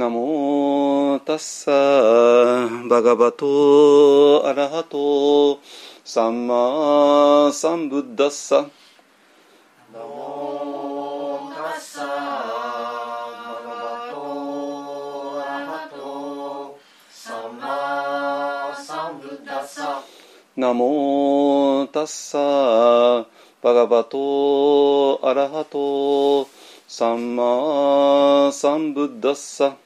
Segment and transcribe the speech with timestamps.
[0.00, 1.70] ナモタッサ
[2.88, 5.60] バガバトアラハト
[6.02, 8.64] サンマサンブッダッサ。
[9.92, 12.06] ナモタッサバ
[13.52, 16.78] ガバトアラハト
[17.10, 20.02] サンマサンブッダッサ。
[20.56, 23.28] ナモタッサ
[23.62, 26.48] バガバトアラハト
[26.88, 29.76] サンマサンブッダッサ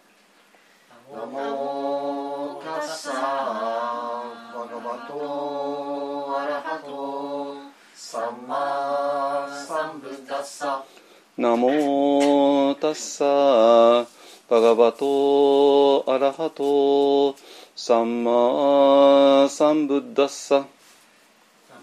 [12.94, 14.08] ッサ
[14.48, 17.34] バガバトアラハト
[17.74, 20.64] サンマサンブッダッサ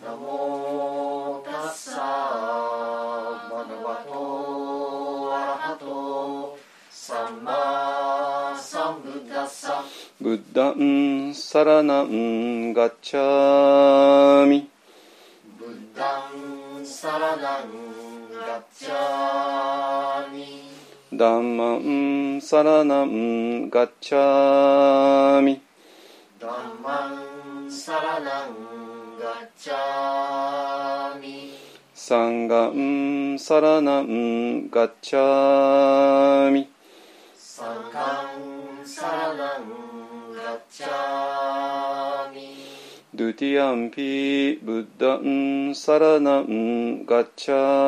[0.03, 1.99] ナモタッサ
[3.51, 6.57] バガバトアラハト
[6.89, 9.83] サンマサンブッダッサ
[10.21, 13.19] ブッダンサラナンガッチャ
[22.61, 25.63] サラナンガッチャミ。
[26.39, 26.51] ダン
[26.83, 27.09] マ
[27.65, 31.55] ンサラナンガッチャミ。
[31.95, 36.69] サンガンサラナンガッチャミ。
[37.35, 42.41] サンカンサラナンガッチャミ。
[43.15, 47.80] ドゥティアンピブッダンサラナンガッチャ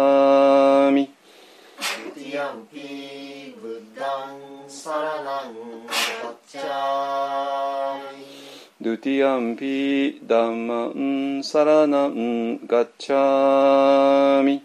[8.94, 14.64] ドゥティアンピダンマンサラナンガッチャミ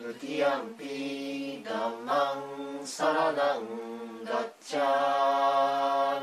[0.00, 2.42] ドゥティアンピダンマ
[2.82, 6.22] ンサラナンガッチャ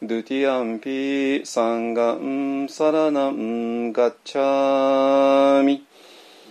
[0.00, 5.84] ミドゥティアンピサンガンサラナンガッチャミ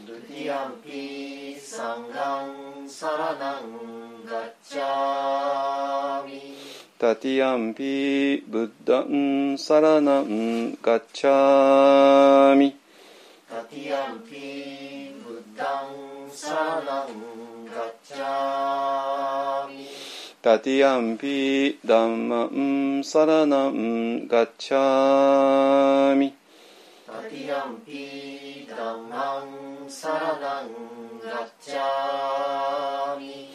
[0.05, 6.54] ドゥティアンピサンガンサラナンガッチャミ
[7.05, 12.75] タティアンピブッダンサラナンガッチャミ
[13.47, 19.87] タティアンピブッダンサラナンガッチャミ
[20.41, 26.33] タティアンピダンマンサラナンガッチャミ
[27.05, 30.69] タティアンピダンマンサラナン
[31.23, 33.54] ガッチャミ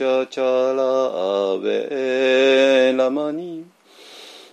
[0.00, 0.82] チャチャラ
[1.56, 3.66] ウェラマニ。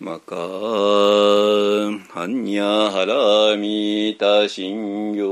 [0.00, 5.28] マカーハンニャハラミタシンギョ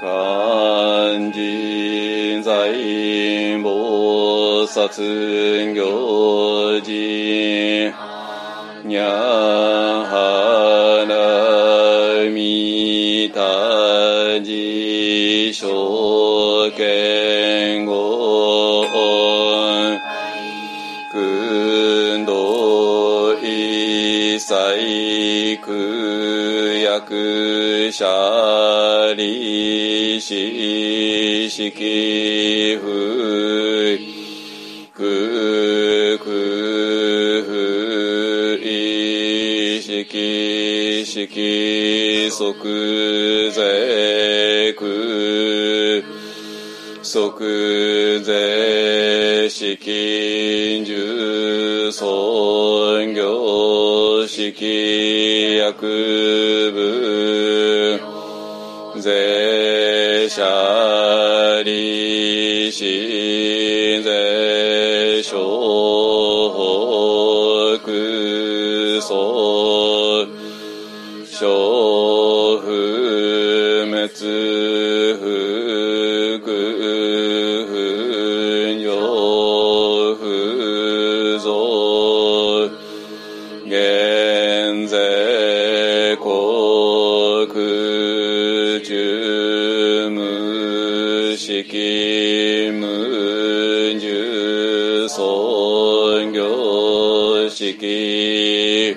[0.00, 2.72] 漢字在
[3.60, 7.92] 菩薩行事
[8.88, 9.04] にゃ
[10.08, 13.73] はらみたじしょけ
[17.78, 18.84] んご
[21.12, 32.84] くんどいさいくやくしゃりししきふ
[34.94, 36.24] くく
[37.46, 44.23] ふいしきしきそくぜ。
[47.14, 58.00] 即税式重尊業式薬部
[59.00, 60.42] 税者
[61.62, 65.38] 利子税所
[67.78, 70.26] 北総
[71.30, 74.93] 小不滅
[87.46, 98.96] 国中無式無重尊業式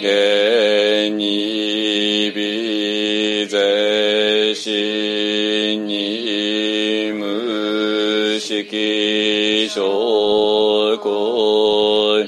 [0.00, 12.26] 現に微税死に無式証拠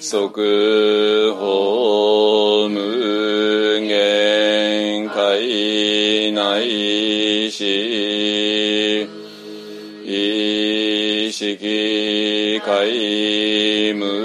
[0.00, 1.05] 即
[7.46, 9.08] 内し
[10.04, 14.15] 意識皆無。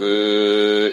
[0.00, 0.89] 徳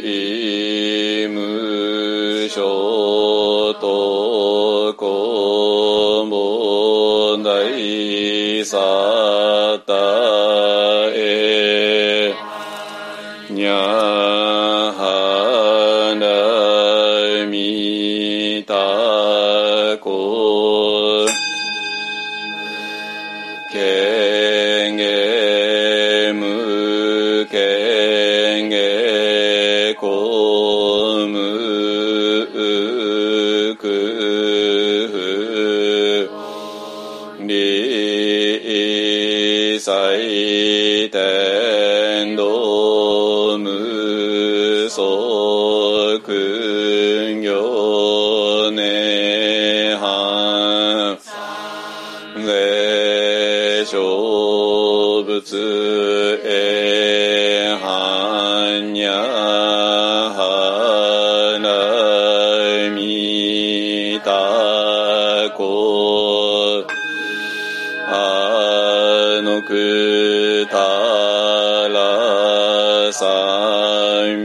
[73.12, 73.26] 三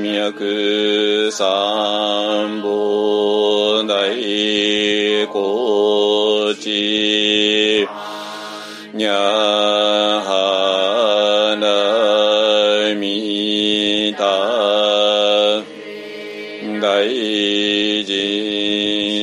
[0.00, 3.94] 脈三本大
[5.30, 7.11] 高知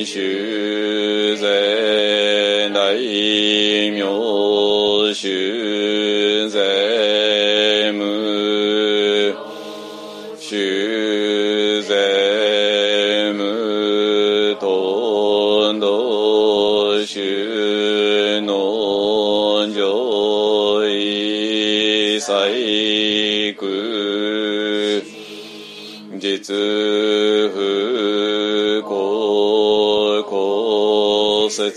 [0.04, 2.92] 修善大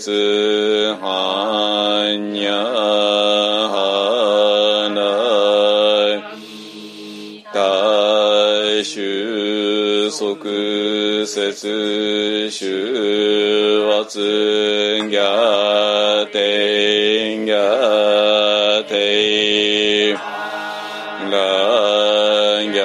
[0.04, 2.48] 公説般若
[3.70, 4.92] 花
[7.54, 10.36] 大収束
[11.24, 14.20] 節収圧
[15.08, 15.16] 逆
[16.30, 17.54] 転逆
[18.84, 18.92] 転
[21.30, 21.32] 乱
[22.74, 22.78] 逆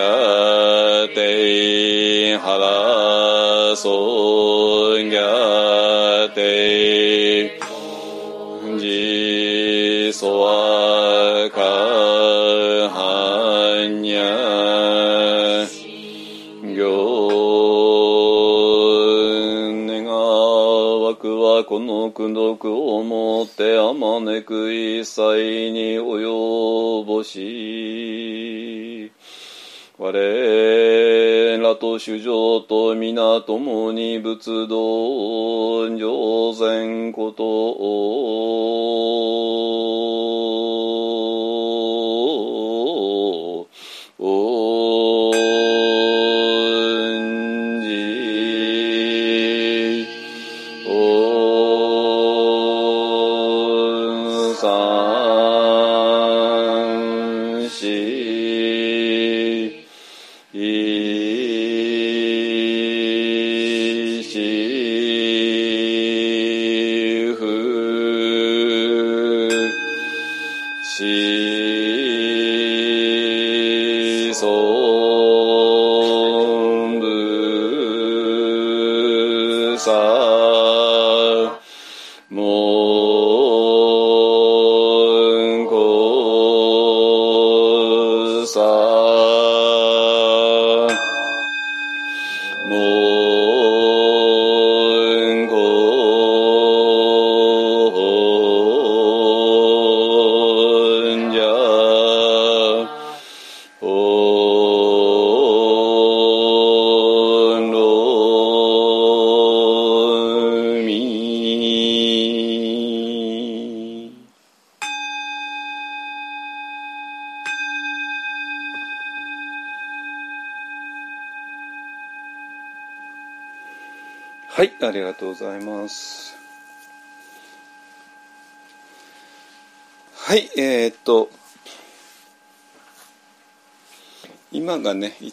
[1.13, 4.38] 転腹損
[22.09, 29.11] の功徳をもってあまねく一切に及ぼし
[29.97, 39.08] 我らと主情と皆共に仏道上善ことを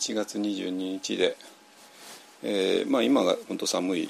[0.07, 1.37] 1月22日で、
[2.45, 4.09] えーまあ今が本当寒い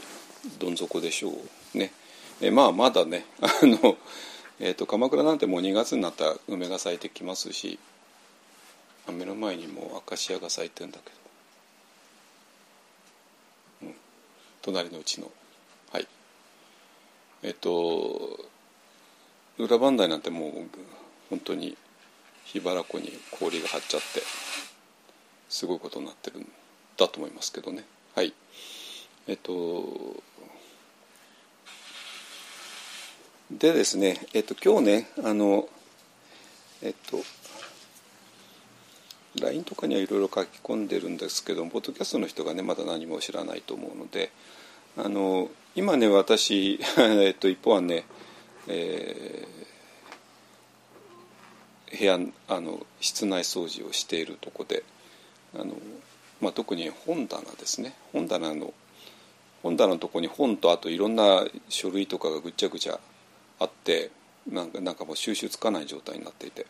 [0.58, 1.30] どん底でしょ
[1.74, 1.90] うね。
[2.42, 3.96] えーまあまだね、 あの、
[4.60, 7.78] えーっと、鎌倉なんてもう2月になったら梅が咲いてきますし、
[9.08, 11.10] 目の前にもアカシアが咲いてるんだけ
[13.80, 13.94] ど、うん。
[14.60, 15.32] 隣のうちの。
[15.92, 16.06] はい。
[17.42, 18.44] えっと
[19.56, 20.52] 裏磐梯なんてもう
[21.30, 21.74] 本当に
[22.44, 24.45] 桧原湖に氷が張っちゃって。
[25.56, 26.52] すごいことになってるん
[26.98, 27.82] だと思いますけどね。
[28.14, 28.34] はい。
[29.26, 30.22] えっと
[33.50, 35.66] でですねえっと今日ねあの
[36.82, 37.22] えっと
[39.40, 44.30] LINE とかにはいろいろ書き込んでるんですけどポッドキャストの人がねまだ何も知らないと思うので
[44.98, 48.04] あの今ね私、 えっと、一方はね、
[48.68, 49.56] えー
[51.98, 54.82] 部屋あの室内掃除をしているとこで
[55.58, 55.74] あの、
[56.40, 57.94] まあ、特に本棚ですね。
[58.12, 58.72] 本棚の
[59.62, 63.00] 本棚のところに本とあといろんな書類とかがぐちゃぐちゃ
[63.58, 64.10] あって
[64.48, 66.66] なんかなんかもう収集つかない状態になっていて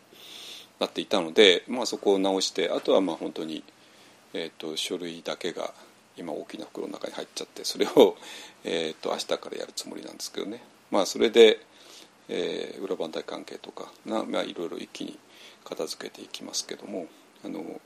[0.79, 3.63] なっていたので、まあ、そこを直してあとはまあ本当に、
[4.33, 5.73] えー、と書類だけが
[6.17, 8.17] 今大きな袋の中に入っちゃってそれを、
[8.63, 10.63] えー、と明日からやるつもりなんですけどね。
[10.89, 11.59] まあそれで、
[12.29, 15.19] えー裏番台関係とかな、まあ、いろいろ一気に
[15.63, 17.07] 片付けていきますけども
[17.43, 17.79] あの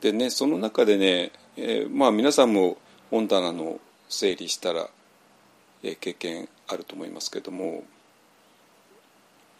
[0.00, 2.76] でねその中でね、えーまあ皆さんも
[3.10, 4.88] 本棚の整理したら、
[5.82, 7.84] えー経験あると思いますけども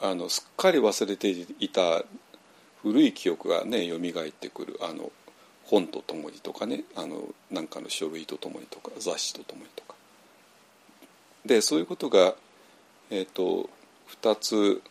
[0.00, 2.02] あのすっかり忘れていた
[2.82, 5.10] 古い記憶がね蘇ってくるあの
[5.64, 9.94] 本とともにとかねあのなんかの書類とともにとか雑誌とともにとか。
[11.46, 12.34] でそういうことが、
[13.10, 13.68] えっ、と
[14.22, 14.82] 2つ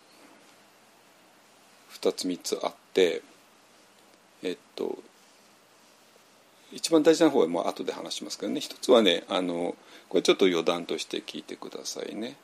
[1.93, 3.21] 2つ3つあって
[4.43, 4.99] えっ、と
[6.73, 8.59] 一番大事な方はもう後で話しますけどね。
[8.59, 9.75] 一つはねあの
[10.09, 12.37] これちょっと余談として聞いてくださいね。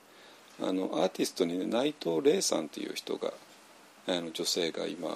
[0.62, 3.34] あのアーティストにね内藤玲さんっていう人が
[4.08, 5.10] あの女性が今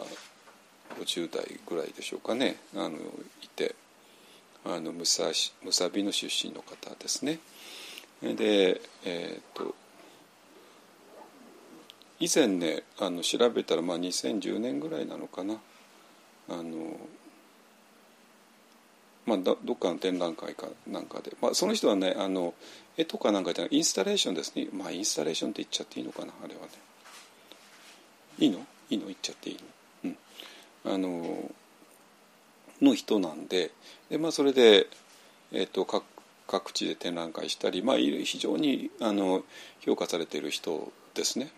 [1.00, 2.58] 50代ぐらいでしょうかね。
[2.76, 2.98] あの
[3.42, 3.76] いて。
[4.66, 7.40] あのむさしむさびの出身の方ですね。
[8.22, 9.76] でえっ、と
[12.20, 15.56] 以前ねあの調べたら、まあ、2010年ぐらいなのかな。
[16.50, 16.98] あの
[19.26, 22.54] まあ、どっかの展覧会かなんかで、まあ、その人はねあの
[22.98, 24.68] 絵とかなんかじゃないインスタレーションですね。
[24.74, 26.68] まあインスタレーションって言っちゃっていいのかなあれはね。
[28.40, 28.60] いいの？
[28.90, 29.06] いいの？
[29.06, 29.58] 言っちゃっていい
[30.04, 30.12] の？
[30.86, 30.94] うん。
[30.94, 31.52] あの
[32.82, 33.72] の人なんで。
[34.10, 34.88] で、まあ、それで、
[35.52, 36.04] えーと、各
[36.46, 39.44] 各地で展覧会したり、まあ、非常にあの
[39.80, 41.50] 評価されている人ですね。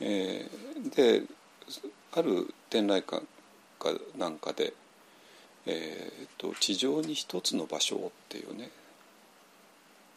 [0.00, 1.22] えー、で
[2.12, 3.20] ある展覧会
[3.78, 4.72] かなんかで
[5.68, 8.70] えーと「地上に一つの場所を」っていうね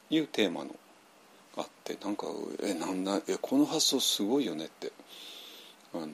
[0.09, 0.75] いうテーマの
[1.57, 2.27] あってなんか
[2.63, 4.91] えなんなえこの発想すごいよねって
[5.93, 6.07] あの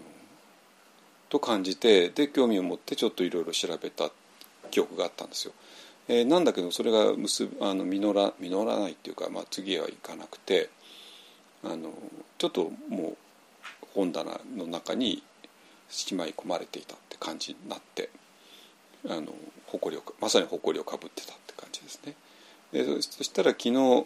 [1.30, 4.10] と感じてで興味を持ってちょっといろいろ調べた
[4.72, 5.54] 記憶があったんですよ。
[6.08, 10.70] えー、なんだけどそれが結あの実ら実らないっていうか、まあ、次はいかなくて
[11.64, 11.94] あの
[12.38, 13.18] ちょっともう
[13.94, 15.22] 本棚の中に
[15.90, 18.10] しまい込まれていたって感じになって
[19.10, 19.34] あの
[19.68, 22.14] 誇りをまさに誇りをかぶってたって感じですね。
[22.72, 24.06] でそしたら昨日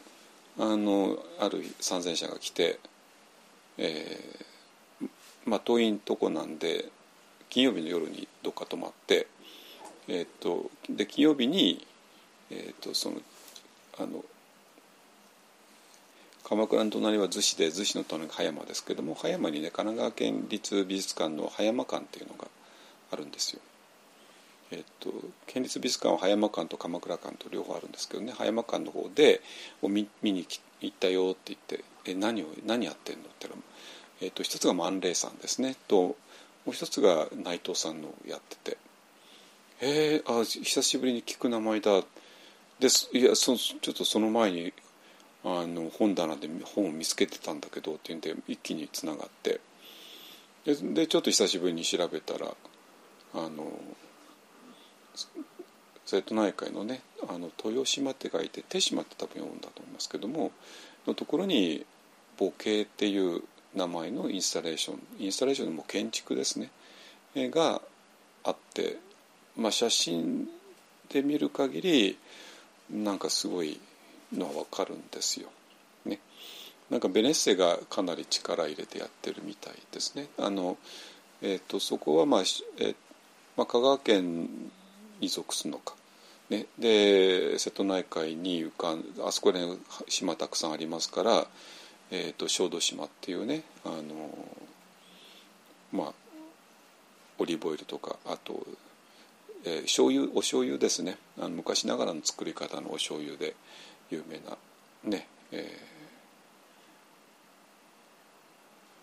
[0.59, 2.79] あのある参戦者が来て、
[3.77, 5.09] えー、
[5.45, 6.85] まあ遠いとこなんで
[7.49, 9.27] 金曜日の夜にどっか泊まって、
[10.07, 11.85] えーと、で金曜日に、
[12.49, 13.17] えーと、その
[13.99, 14.23] あの
[16.43, 22.47] 鎌倉の隣は逗子で逗子の隣が葉山ですけども葉山にね神奈川県立美術館の葉山館っていうのが
[23.11, 23.61] あるんですよ。
[24.71, 25.11] えっと、
[25.47, 28.33] 県立美術館は葉山館と鎌倉館と両方あるんですけどね。
[28.35, 29.41] 葉山館の方で
[29.81, 30.47] 見見に
[30.79, 33.63] 行ったよって言って「え何を何やってんの?」って言ったら、
[34.21, 35.75] えっと、一つが万礼さんですね。
[35.87, 36.15] とも
[36.67, 38.77] う一つが内藤さんのやってて
[39.81, 42.03] 「えー、あ久しぶりに聞く名前だ」
[42.79, 43.09] です。
[43.13, 44.73] いやそちょっとその前に
[45.43, 49.59] あの本棚で本を見つけてたんだけどっていうんで一気につながって。
[50.65, 52.55] ででちょっと久しぶりに調べたら
[53.33, 53.73] あの
[56.05, 60.51] 瀬戸内海のねあの豊島って書いて手島って多分読んだと思いますけども
[61.07, 61.85] のところに
[62.37, 63.43] 母系っていう
[63.75, 66.69] 名前のインスタレーションインスタレーションでも建築ですね
[67.35, 67.81] が
[68.43, 68.97] あって、
[69.55, 70.47] まあ、写真
[71.09, 72.17] で見る限り
[72.89, 73.79] なんかすごい
[74.33, 75.49] のは分かるんですよ。
[76.05, 76.19] ね、
[76.89, 80.27] なんかベネッセがかなり力入れてやってるみたいですね。
[80.37, 80.77] あの
[81.41, 82.95] えーと、そこは、まあえー
[83.57, 84.47] まあ、香川県
[85.21, 85.95] に属するのか。
[86.49, 89.79] ね、で瀬戸内海に浮かんあそこに
[90.09, 91.47] 島たくさんありますから、
[92.11, 94.03] えーと、小豆島っていうねあの
[95.93, 96.13] まあ
[97.37, 98.67] オリーブオイルとかあと、
[99.63, 101.17] えー、醤油お醤油ですね。
[101.39, 103.55] あの昔ながらの作り方のお醤油で
[104.09, 104.57] 有名な
[105.05, 105.79] ねえ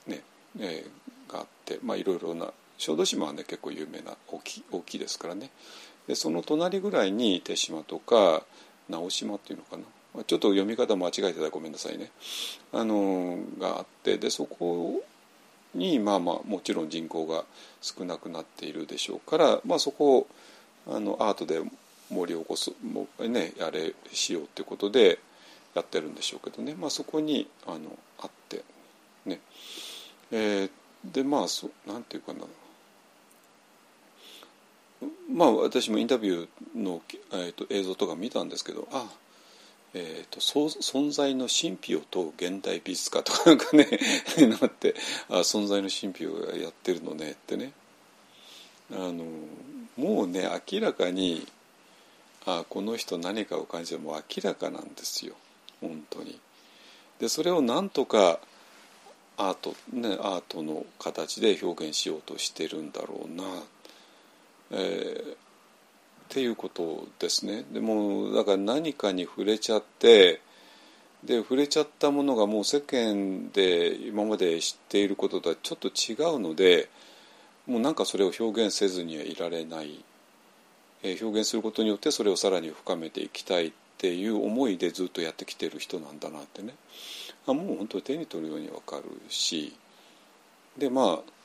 [0.07, 0.23] ー、ね
[0.61, 5.51] えー、があってまあいろいろな小豆島はね結構有名な大き大きいですからね。
[6.09, 8.43] でその隣ぐらいに手島とか
[8.89, 9.85] 直島っていうのかな。
[10.25, 12.11] ちょっと読み方間違えてたらごめんなさいね。
[12.73, 15.05] あのがあってでそこ
[15.75, 17.45] にまあまあもちろん人口が
[17.83, 20.27] 少なくなっているでしょうから、まあ、そこを
[20.89, 21.61] あのアートで
[22.11, 25.19] 盛り起こすもねやれしようっていうことで
[25.75, 28.65] やってるんでしょうけどね、まあ、そこにあのあって
[29.27, 29.41] ね。
[30.33, 30.71] えー、
[31.05, 32.41] でまあそなんていうかな。
[35.33, 39.09] まあ私もインタビューの、えーと、映像とか見たんですけどあ
[39.95, 43.89] えーと、存在の神秘を問う現代美術家とかなんかね
[44.61, 44.95] なって
[45.31, 47.73] あ存在の神秘をやってるのねってね。
[48.91, 49.25] あの
[49.97, 51.47] もうね明らかに
[52.45, 55.35] あこの人何かを感じても明らかなんですよ。
[55.81, 56.39] 本当に。
[57.19, 58.41] でそれをなんとか
[59.37, 63.45] アート、ね、アートの形で表現しようとしてるんだろうな
[64.71, 65.35] えー、っ
[66.29, 67.65] ていうことですね。
[67.73, 70.41] でもだから何かに触れちゃって
[71.25, 76.89] で触れちゃったものがもう世間で今まで知っていることとはちょっと違うので
[77.67, 80.05] もうなんかそれを表現せずにはいられない、
[81.03, 86.75] えー、表現することによってそれをさらに深めていきたいっていう思いでずっとやってきてる人なんだなってね。
[87.47, 89.75] あもう本当に手に取るように分かるし。
[90.77, 91.38] でまあ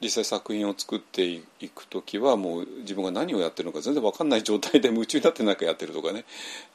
[0.00, 1.42] 実際作品を作ってい
[1.74, 6.24] く時はもう自分が何をやってるのか全然分かんない状態で夢中になって何かやってるとかね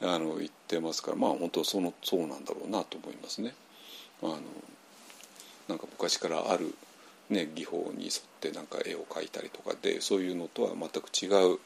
[0.02, 3.54] あの言ってますからまあ本当そのそうなんだろうなと思いますね。
[4.22, 4.38] あの
[5.70, 6.74] なんか昔からある、
[7.30, 11.60] ね、技法に沿ってなんか絵を描いたりとかでそういうのとは全く違う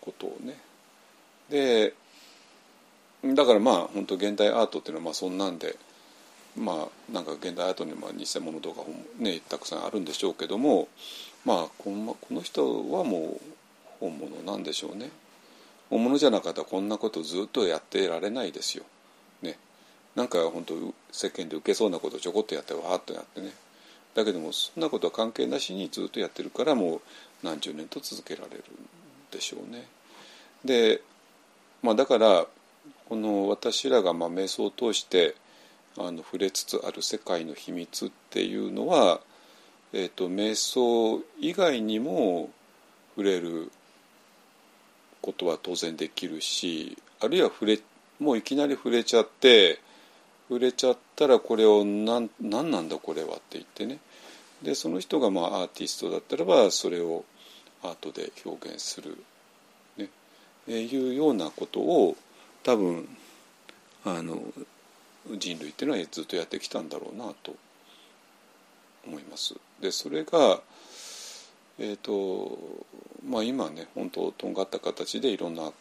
[0.00, 0.56] ことをね
[1.50, 1.94] で
[3.34, 5.76] だからまあ本当現代アートっていうのはまあそんなんで
[6.56, 8.82] まあなんか現代アートにも偽物とか
[9.18, 10.88] ねたくさんあるんでしょうけども
[11.44, 13.40] まあこのこの人はもう
[14.00, 15.10] 本物なんでしょうね。
[15.90, 18.84] 本物じゃなかったらこんなことずっとやってられないですよ。
[19.42, 19.58] ね。
[20.14, 20.74] なんか本当
[21.12, 23.52] 世間で受けそうなことちょこっとやってわーっとやってね。
[24.14, 27.00] だけどもそんなことは関係なしにずっとやってるからもう
[27.42, 28.62] 何十年と続けられるん
[29.30, 29.86] でしょうね。
[30.64, 31.02] で、
[31.82, 32.46] まあ、だから
[33.08, 35.34] この私らがまあ瞑想を通して
[35.96, 39.20] あの触れつつある世界の秘密っていうのは、
[39.92, 42.50] えーと、瞑想以外にも
[43.16, 43.70] 触れる
[45.22, 47.78] ことは当然できるしあるいは触れ
[48.18, 49.80] もういきなり触れちゃって
[50.48, 53.98] 触れちゃったらこれを何何なんだこれはって言ってね。
[54.62, 57.24] でその人がまあアーティストだったらばそれを
[57.82, 59.18] アートで表現する、
[59.96, 60.08] ね、
[60.68, 62.16] えいうようなことを
[62.62, 63.08] 多分
[64.04, 64.42] あの
[65.36, 67.54] 人類っていうのはずっとやってきたんだろうなと
[69.06, 69.54] 思います。
[69.80, 70.60] でそれが
[71.78, 72.56] えーと
[73.28, 75.72] まあ、今ね本当とんがった形でいろんな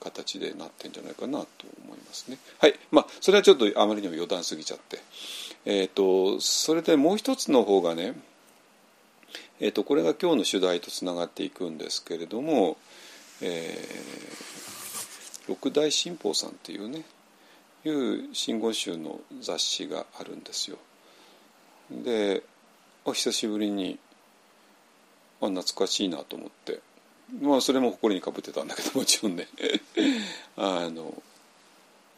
[0.00, 1.46] 形でなってんじゃないかなと
[1.84, 2.38] 思いますね。
[2.58, 4.98] はいまあそれはちょっとあまりにも余談すぎちゃって、
[5.64, 8.14] えーと、それでもう一つの方がね、
[9.58, 12.76] えーと、これが今日の主題とつながっていくんですけれども、
[13.42, 17.04] えー、六大新報さんっていうね
[17.84, 20.78] いう真言宗の雑誌があるんですよ。
[21.90, 22.42] で
[23.04, 23.98] お久しぶりに
[25.40, 26.80] あ懐かしいなと思って
[27.40, 29.48] まあそれも誇りにかぶってたんだけど もちろんね
[30.56, 31.22] あの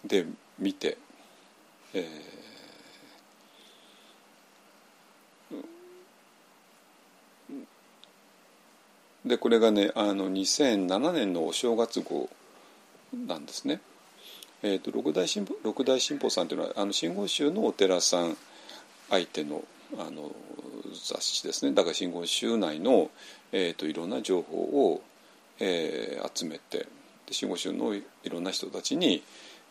[0.04, 0.26] で
[0.58, 0.98] 見て、
[1.94, 12.28] えー、でこれがねあの2007年のお正月号
[13.12, 13.80] なんですね。
[14.62, 18.36] えーと、六大新六大新報さんというのはあの真言宗のお寺さん
[19.10, 19.64] 相手の
[19.98, 20.30] あの
[20.94, 21.72] 雑誌ですね。
[21.72, 23.10] だから真言宗内の、
[23.50, 25.02] えーと、いろんな情報を、
[25.58, 26.86] えー、集めて
[27.26, 29.22] で真言宗のいろんな人たちに、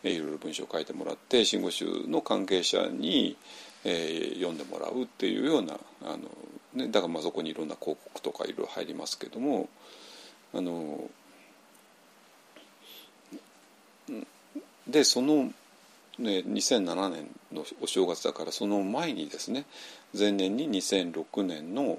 [0.04, 3.36] えー、いろいろ文章を書いてもらって真言宗の関係者に、
[3.84, 6.18] えー、読んでもらうっていうようなあの、
[6.74, 9.68] ね、だからまあそこにいろんな広告とかいろいろ入りますけども
[10.54, 11.10] あの
[14.86, 15.52] でその、
[16.18, 19.64] ね、2007年のお正月だからその前にですね
[20.16, 21.98] 前年に2006年の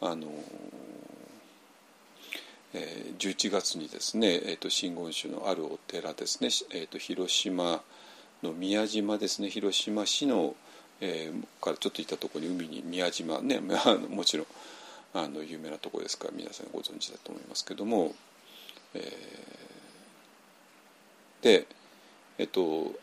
[0.00, 0.26] あの、
[2.74, 7.80] えー、11月にですね、えーと、真言宗のあるお寺ですね、えーと、広島
[8.42, 10.56] の宮島ですね広島市の、
[11.00, 13.60] えー、からちょっと行ったところに海に宮島ね
[14.10, 14.46] もちろん
[15.14, 18.14] あの有名なところですから皆さんご存知だと思いますけども、
[18.94, 21.66] えー、で
[22.38, 22.94] えっと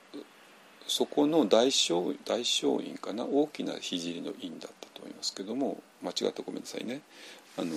[0.87, 3.25] そこの大正大正院かな？
[3.25, 7.01] 大きな聖の院だったと思いますけども間違ったごめんなさいね。
[7.57, 7.75] あの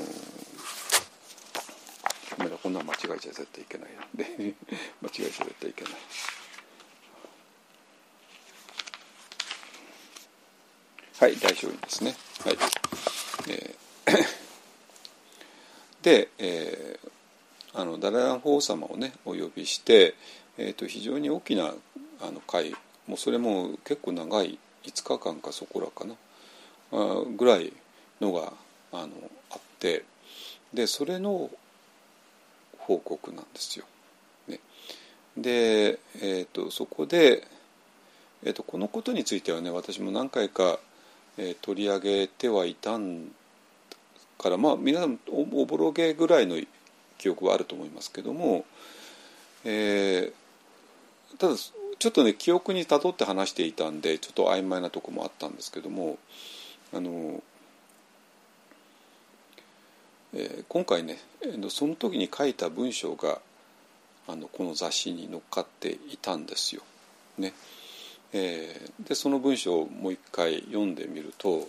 [2.38, 4.54] ごめんなこんな間違えちゃ絶対いけないなんで。
[5.02, 5.92] 間違えちゃ絶対いけない。
[11.18, 12.16] はい大正院ですね。
[12.44, 12.58] はい、
[13.48, 14.26] えー、
[16.02, 20.14] で、えー、あのダララン法王様をねお呼びして
[20.58, 21.72] えーと、非常に大きな
[22.20, 22.72] あの会
[23.06, 26.14] もうそれも結構長い5日間かそこらかな。
[26.92, 27.72] あぐらい
[28.20, 28.52] のが
[28.92, 29.12] あの
[29.50, 30.04] あって。
[30.72, 31.50] でそれの
[32.78, 33.84] 報告なんですよ。
[34.48, 34.60] ね、
[35.36, 37.46] で、えーと、そこで、
[38.42, 40.78] えーと、このことについてはね私も何回か、
[41.36, 43.30] えー、取り上げてはいたん
[44.38, 46.56] からまあ皆さんおぼろげぐらいの
[47.18, 48.64] 記憶はあると思いますけども、
[49.64, 50.32] えー、
[51.38, 56.18] ただちょっとね記憶にたどって話していたんでちょっと曖昧なとこもあったんですけども
[56.92, 57.42] あの、
[60.34, 61.18] えー、今回ね
[61.68, 63.40] その時に書いた文章が
[64.28, 66.82] あのこの雑誌に載っかっていたんですよ。
[67.38, 67.52] ね
[68.32, 71.68] えー、でその文章をもう一回読んでみると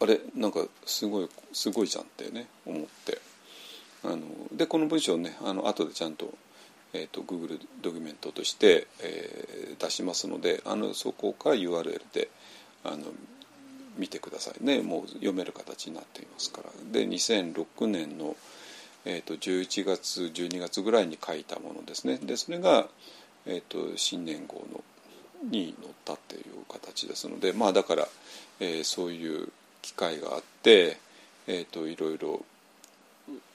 [0.00, 3.18] あれなんかすごいすごいじゃんってね思って
[4.02, 6.32] あのでこの文章ねあの後でちゃんと
[6.94, 12.28] えーと、Google ドキュメントとして、えー、出しますのであのそこから URL で
[12.84, 12.98] あの
[13.98, 14.80] 見てくださいね。
[14.80, 16.70] もう読める形になっていますから。
[16.92, 18.36] で2006年の、
[19.04, 22.18] えーと、11月12月ぐらいに書いたものですね。
[22.18, 22.86] でそれが、
[23.46, 24.82] えーと、新年号の
[25.50, 28.08] に載ったっていう形ですのでまあだから、
[28.60, 29.48] えー、そういう
[29.82, 30.98] 機会があって、
[31.46, 32.44] えー、といろいろ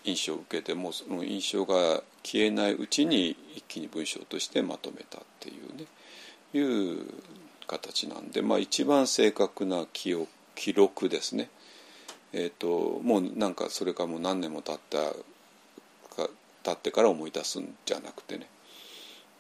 [0.04, 5.86] 印象を受けてもその印象が消えないうちに一気に文章としてまとめたっていうね
[6.54, 7.06] いう
[7.68, 11.50] 形なんで、まあ、一番正確な記憶記録ですね。
[12.34, 14.98] えーと、もうなんかそれからもう何年も経った
[16.16, 16.30] か
[16.64, 18.48] 経ってから思い出すんじゃなくてね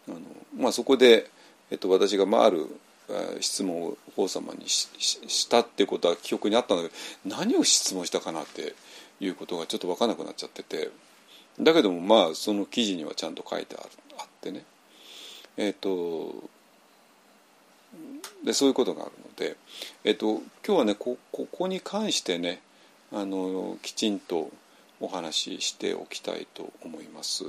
[0.07, 0.19] あの、
[0.57, 1.29] まあ、そこで、
[1.69, 2.67] えーと、私が、まあ、ある
[3.41, 8.73] 質問を王様にししたってことは記憶にあったんだけど何を質問したかなって
[9.19, 10.89] いうことがちょっと分からなくなっちゃってて
[11.59, 14.63] だけどもまあその記事にはちゃんと書いてあるあってね
[15.57, 16.49] えっ、ー、と
[18.43, 19.57] でそういうことがあるので、
[20.03, 22.61] えっ、ー、と、今日はねここに関してね
[23.11, 24.51] あのきちんと
[24.99, 27.45] お話ししておきたいと思います。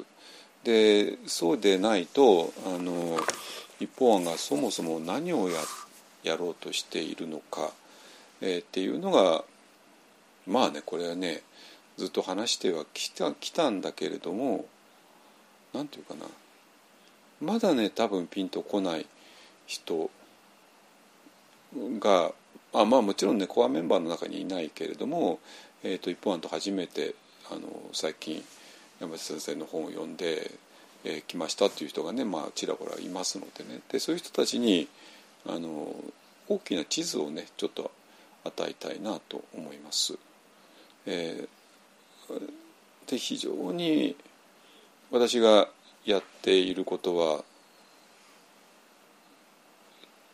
[0.64, 3.18] でそうでないとあの
[3.78, 5.58] 一方案がそもそも何をや
[6.22, 7.70] やろうとしているのか、
[8.42, 9.42] えー、っていうのが
[10.46, 11.42] まあねこれはね
[11.96, 14.66] ずっと話してはきたきたんだけれども
[15.72, 16.30] 何て言うかな
[17.40, 19.06] まだね多分ピンとこない
[19.66, 20.10] 人
[21.98, 22.32] が
[22.72, 25.40] あまあもちろんねコアメンバーの中にいないけれども、
[25.82, 27.14] えーと、一方案と初めて
[27.50, 27.60] あの
[27.92, 28.42] 最近
[29.00, 30.50] 山下先生の本を読んで、
[31.04, 34.88] えー、来ましたっていう人がね、まあ、ちらほらいますのでねでそういう人たちに
[35.46, 35.94] あの
[36.48, 37.90] 大きな地図をねちょっと
[38.44, 40.16] 与えたいなと思います。
[41.06, 41.59] えー
[43.06, 44.16] で非常に
[45.10, 45.68] 私が
[46.04, 47.44] やっていることは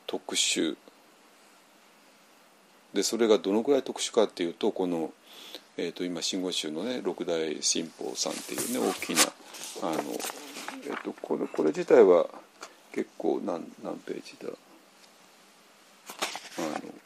[0.06, 0.76] 特殊。
[2.92, 5.12] でそれがどのぐらい特殊かっていうとこの、
[5.76, 9.22] えー、と今真言宗のね六大神宝さんっていうね大きな
[9.82, 10.02] あの、
[10.86, 12.26] えー、とこれこれ自体は
[12.92, 14.48] 結構何何ページだ？
[16.58, 16.96] あの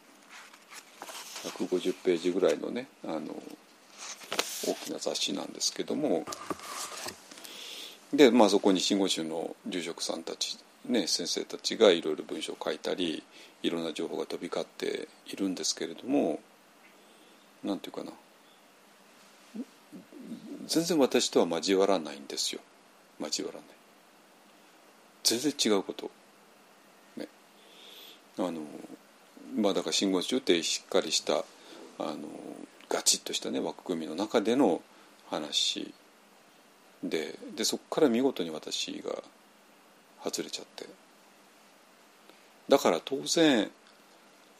[1.67, 3.35] 150ページぐらいのねあの
[4.67, 6.25] 大きな雑誌なんですけども
[8.13, 13.23] で、まあ、そこに真言宗の住職さんたち、ね、先生たちがいろいろ文章を書いたり
[13.63, 16.41] いろんな情報が飛び交っているんですけれども
[17.63, 18.13] なんていうかな
[20.67, 22.61] 全然私とは交わらないんですよ
[23.21, 23.69] 交わらない
[25.25, 26.11] 全然違うこと
[27.17, 27.29] ね
[28.39, 28.61] あの
[29.57, 31.45] まあだから真言宗ってしっかりした
[31.99, 32.19] あの
[32.91, 34.83] ガチッとしたね枠組みの中での
[35.31, 35.95] 話
[37.03, 39.23] ででそこから見事に私が
[40.23, 40.87] 外れちゃって
[42.69, 43.71] だから当然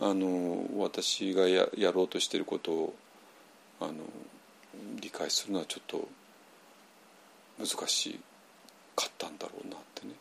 [0.01, 2.95] あの私がややろうとしてることを
[3.81, 3.93] あの
[5.01, 6.09] 理解するのはちょっと
[7.59, 8.19] 難し
[8.97, 10.15] かったんだろうなってね。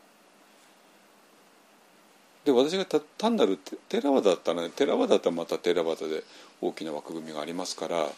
[2.46, 2.86] で私が
[3.18, 6.24] 単なるテラワだったらねテラワだったらまたテラワダで
[6.62, 8.10] 大きな枠組みがありますから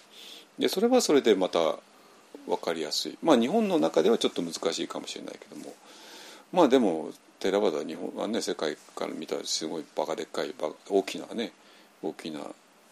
[0.60, 1.78] でそれはそれでまた
[2.48, 5.74] 分かりやすいまあ日本の中ではちょっと難しいかもしれないけども
[6.52, 10.54] まあでもテラワダ日本はね世界から見たらすごいバカでっかい
[10.90, 11.52] 大きなね
[12.04, 12.40] 大きな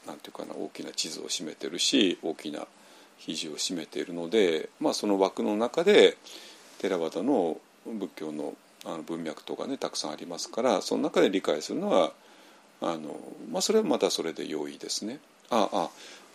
[0.07, 2.67] なんていうかな大きな地図を占めてるし大きな
[3.17, 6.17] 肘を占めているので、まあ、その枠の中で
[6.79, 12.13] テラワダの仏教のあの文脈とかねたくさんありますからその中で理解するのは
[12.81, 13.19] あの、
[13.51, 15.19] まあ、それはまたそれで良いですね。
[15.49, 15.89] ああ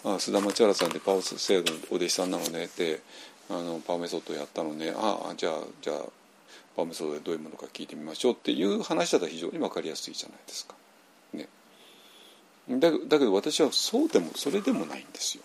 [0.05, 3.00] あ須田町原さんでパオ制度のお弟子さんなのねって
[3.48, 5.96] あのパオメソッドやったのねああじゃあじゃあ
[6.77, 10.74] パオメソッドでどういうものか聞いてみましょうっていう話だったら非常に分かりやすいじゃないですか。
[11.33, 11.48] ね、
[12.68, 15.44] だだけど私はそうでもそれでもないんですよ。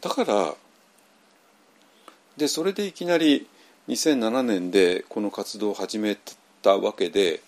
[0.00, 0.54] だから
[2.36, 3.46] でそれでいきなり
[3.88, 6.16] 2007年でこの活動を始め
[6.62, 7.40] たわけで、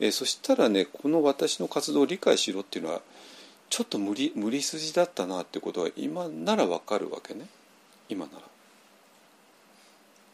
[0.00, 3.02] え、そしたらねこの私の活動を理解しろっていうのは
[3.72, 7.46] ちょっと無理無理筋だったなってことは今ならわかるわけね。
[8.06, 8.40] 今なら。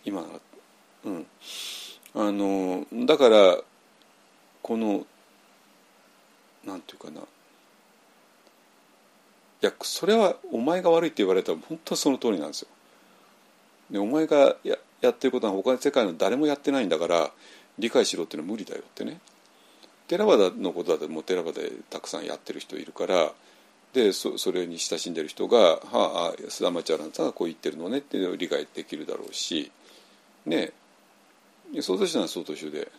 [0.05, 0.41] 今なら。
[1.05, 1.27] うん。
[2.17, 3.59] あのだから
[4.61, 5.07] この
[6.65, 7.21] なんていうかな。
[7.21, 7.25] い
[9.61, 12.69] やそれはお前が悪いって言われたら本当その通りなんですよ。
[13.93, 17.31] でお前がややってることは他の世界の誰もやってないんだから
[17.79, 19.21] 理解しろっていうのは無理だよってね。
[20.09, 23.33] テラバダのことだってもうテラバダでたくさんやってる人いるから
[23.93, 29.71] でそそれに親しんでる人が「はあ須田町アナさんがこう言ってるのね」っていうのを理解できるだろうし
[30.47, 30.73] ね。
[31.83, 32.91] 曹洞宗は曹洞宗で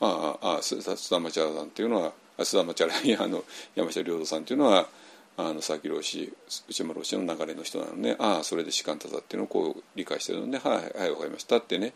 [0.00, 4.88] ああああ須田町原さんっていうのは須田町原いやあの山下良道さんっていうのは
[5.36, 6.32] あの佐々木老師
[6.68, 11.92] 内村老師の流れの人なのでああそれで士官多座っていうのをこう理解してるのではいはい分かりましたってね。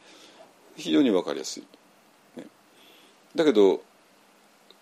[0.77, 1.65] 非常に分かりやすい。
[2.37, 2.47] ね、
[3.35, 3.83] だけど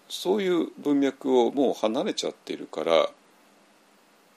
[0.09, 3.11] そういう文脈をもう離れちゃってるから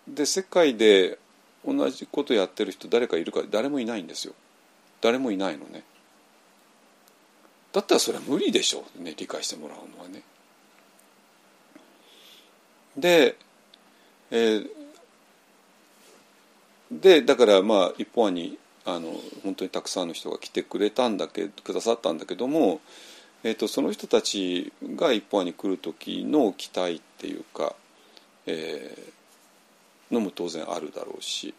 [0.07, 1.19] で世界で
[1.65, 4.33] 同じことやってる人誰かいるか誰もいないんですよ。
[5.01, 5.83] 誰もいないのね。
[7.71, 10.23] だったらそれは無理でしょうね理解してもらうのはね。
[12.97, 13.35] で、
[14.31, 14.69] えー、
[16.91, 22.81] でだからまあ一方にあの本当にたくさんの人が来てくれたんだけどくださったんだけども、
[23.43, 27.75] えーと、その人たちが一方に来る時の期待っていうか、
[28.45, 31.53] えー、のも当然あるだろうし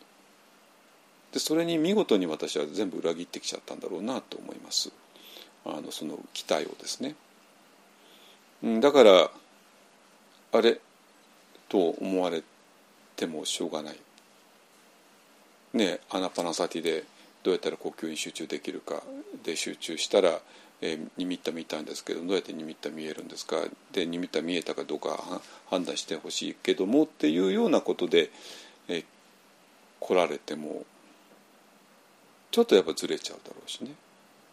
[1.32, 4.92] でそれに見事に私は全部裏切ってきちゃったんだろうなと思います
[5.64, 7.14] あのその期待をですね。
[8.80, 9.30] だから
[10.52, 10.80] あれ？
[11.68, 12.42] と思われ
[13.14, 13.96] てもしょうがない。
[15.74, 17.04] ねアナパナサティで
[17.42, 19.02] どうやったら呼吸に集中できるか
[19.44, 20.40] で集中したら、
[20.82, 23.56] えー、ニミッタ見たんですけどどうやってニミッタ見えるんですか？
[23.92, 28.30] でニミッタ見えたかどうか判断してほしいけどもっていうようなことで、
[28.88, 29.04] えー、
[30.00, 30.84] 来られても
[32.50, 33.90] ちょっとやっぱずれちゃうだろうしね。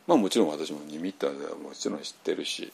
[0.05, 2.71] まあもちろん私もニミッタはもちろん知ってるし、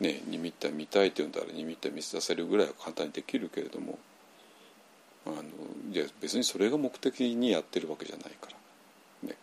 [0.00, 3.98] ね、ニミッタ見たいって言うんだらニミッタ見せ出せるぐらいは簡単にできるけれども
[5.26, 5.42] あの
[5.92, 8.48] いや別にそれが目的にやってるわけじゃないか
[9.22, 9.36] らね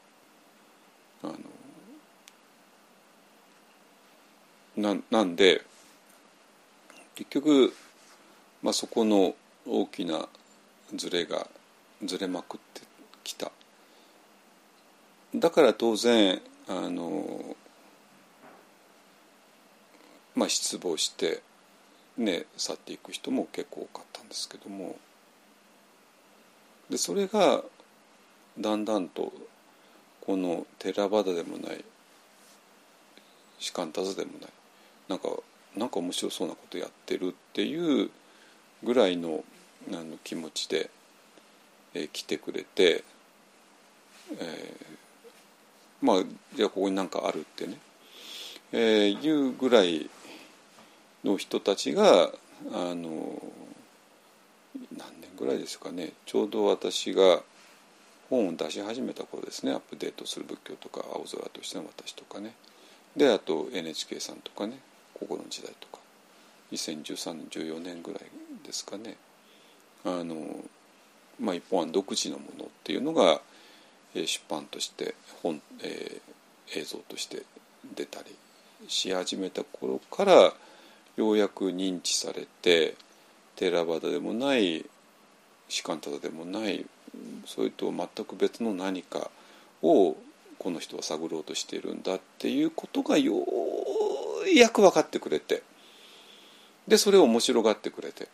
[1.24, 1.34] あの
[4.80, 5.62] ななんで
[7.16, 7.74] 結局、
[8.64, 10.28] まあ、そこの大きな
[10.96, 11.48] ズレが
[12.04, 12.82] ずれまくって
[13.24, 13.52] きた。
[15.36, 17.56] だから当然あの
[20.34, 21.42] まあ失望して
[22.18, 24.98] ね去っていく人も結構多かったんですけども。
[26.90, 27.64] でそれが
[28.58, 29.32] だんだんと
[30.22, 31.84] この寺場でもない
[33.60, 34.50] 士官たずでもない
[35.10, 35.30] なんか
[35.76, 38.10] なんか面白そうなことやってるっていう
[38.84, 39.44] ぐらいの
[39.92, 40.90] あの気持ちで、
[41.94, 43.04] えー、来てくれて、
[44.40, 46.24] えー、まあ
[46.56, 47.78] じゃあここに何かあるってね、
[48.72, 50.10] えー、いうぐらい
[51.24, 52.30] の人たちが
[52.74, 53.42] あの
[54.96, 56.14] 何年ぐらいですかね。
[56.26, 57.42] ちょうど私が
[58.30, 59.72] 本を出し始めた頃ですね。
[59.72, 62.54] アップデートする仏教とか青空としての私とかね。
[63.16, 64.80] であと NHK さんとかね。
[65.20, 66.00] 心の時代とか。
[66.72, 68.24] 2013年14年ぐらい
[68.66, 69.16] ですかね。
[70.06, 70.36] あの
[71.40, 73.42] まあ一本案独自のものっていうのが
[74.14, 77.44] 出版として本、えー、映像として
[77.96, 78.36] 出たり
[78.88, 80.54] し始めた頃から
[81.18, 82.96] ようやく認知されて
[83.56, 84.86] テラバダでもない
[85.68, 86.86] シカンタダでもない
[87.46, 89.30] それと全く別の何か
[89.82, 90.16] を
[90.58, 93.40] この人は探ろうとしているんだっていうことがよう
[94.48, 95.64] やく分かってくれて。
[96.88, 98.28] でそれを面白がってくれて。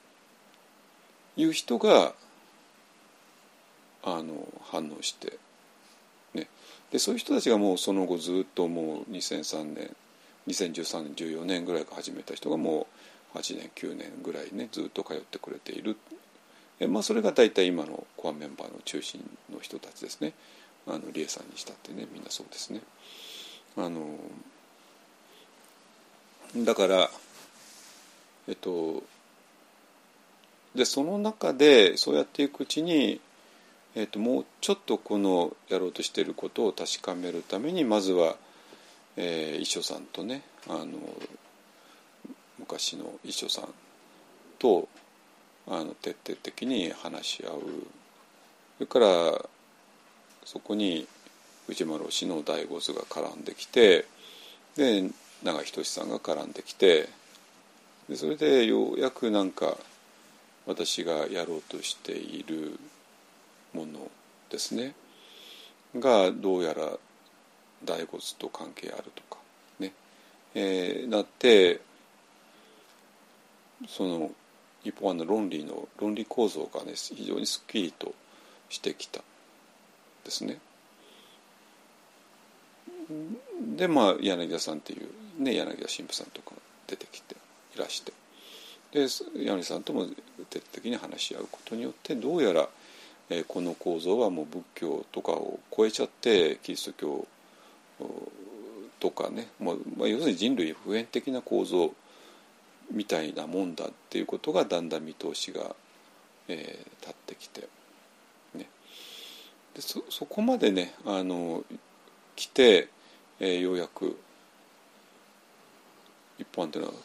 [1.38, 2.14] いう人が
[4.04, 5.38] あの反応して。
[6.34, 6.48] ね。
[6.92, 9.96] でそういう人たちがもうその後ずっともう2003年
[10.48, 12.88] 2013年14年ぐらいから始めた人がも
[13.34, 15.98] う8年9年ぐらいねずっと通ってくれている。
[16.80, 20.34] え、まあ、それが大体今のコアメンバーの中心の人たちですね。
[20.88, 22.82] あのリエさんにしたってねみんなそうですね。
[23.78, 24.18] あの
[26.58, 27.10] だから
[28.48, 29.04] えっと
[30.76, 33.20] でその中でそうやっていくうちに
[33.98, 38.36] えーと、もうちょっとこのやろうとしていることを確かめるためにまずは、
[39.16, 40.88] えー、さんとねあの
[42.60, 43.70] 昔の衣装さん
[44.60, 44.90] と
[45.68, 47.62] あの徹底的に話し合う。
[48.78, 49.08] それから
[50.44, 51.08] そこに
[51.68, 54.06] 藤丸氏の醍醐図が絡んできて
[54.76, 55.10] で
[55.46, 57.08] 長仁さんが絡んできて
[58.10, 59.78] でそれでようやくなんか
[60.66, 62.80] 私がやろうとしている
[63.72, 64.10] もの
[64.50, 64.96] ですね
[65.96, 66.98] がどうやら
[67.84, 69.38] 大骨と関係あるとか
[69.80, 69.94] ね、
[70.56, 71.80] えー、なって
[73.88, 74.32] その
[74.84, 78.16] 一方の論理の論理構造がね非常にすっきりと
[78.70, 79.22] してきた
[80.24, 80.58] ですね。
[83.76, 85.08] でまあ柳田さんっていう
[85.38, 86.52] ね柳田神父さんとか
[86.88, 87.36] 出てきて
[87.76, 88.14] いらして。
[88.92, 90.06] で柳さんとも
[90.50, 92.70] 徹底的に話し合うことによってどうやら
[93.30, 97.28] えこの構造はもう仏教とかを超えちゃってキリスト教
[99.00, 101.94] とかね、まあまあ、要するに人類普遍的な構造
[102.92, 105.76] みたいなもんだっていうことがだんだん見通しが、
[106.48, 107.68] えー、立ってきて、
[108.54, 108.68] ね、
[109.74, 111.64] でそそこまでねあの
[112.36, 112.90] 来て、
[113.40, 114.18] えー、ようやく
[116.38, 116.96] 一般というのは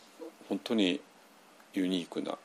[0.49, 1.01] 本当に
[1.74, 2.37] ユニークな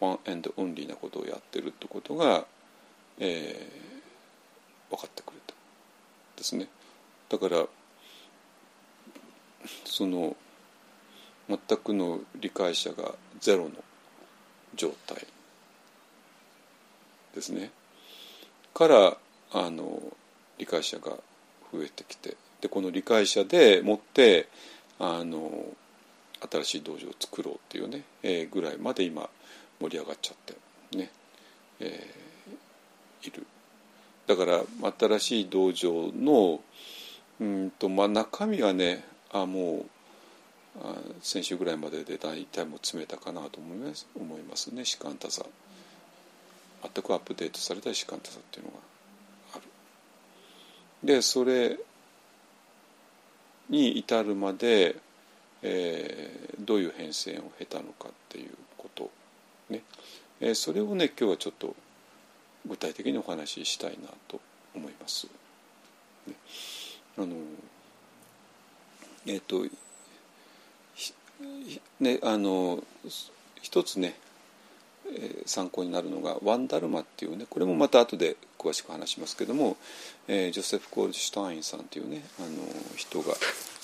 [0.00, 2.44] one and only なことをやってるってことが、
[3.18, 5.54] えー、分かってくれた
[6.36, 6.68] ですね。
[7.28, 7.66] だから
[9.84, 10.36] その
[11.48, 13.70] 全くの理解者がゼロの
[14.76, 15.26] 状態
[17.34, 17.70] ですね
[18.72, 19.16] から
[19.52, 20.00] あの
[20.58, 21.12] 理解者が
[21.72, 24.48] 増えてきてでこの理解者でもって
[24.98, 25.50] あの
[26.50, 29.28] 新しい道場を作ろうっていうね、えー、ぐらいまで今
[29.80, 31.10] 盛り上がっちゃってね、
[31.80, 33.46] えー、いる。
[34.26, 34.62] だから
[34.98, 36.60] 新しい道場の
[37.40, 39.84] うんと、まあ、中身はねあもう
[40.82, 45.44] あ先週ぐらいまでで大体も詰めたかなと思います思いますね士官多座
[46.82, 48.78] 全くアップデートされた士官多座っていうのが
[49.54, 49.62] ある。
[51.02, 51.78] でそれ
[53.68, 54.96] に至るまで、
[55.66, 59.10] えー、どういう変遷を経たのかっていうこと
[59.70, 59.82] ね、
[60.40, 61.74] えー、それをね今日はちょっと
[62.68, 64.40] 具体的にお話ししたいなと
[64.74, 65.26] 思います。
[66.26, 66.34] ね、
[67.18, 67.36] あの
[69.26, 69.66] えっ、ー、と
[72.00, 72.82] ねあの
[73.62, 74.14] 一つね、
[75.46, 79.76] 参考になるのがワンダルマっていうねこれもまた後で詳しく話しますけども、
[80.28, 82.48] えー、ジョセフ・コールシュタインさんっていうねあの
[82.96, 83.34] 人が、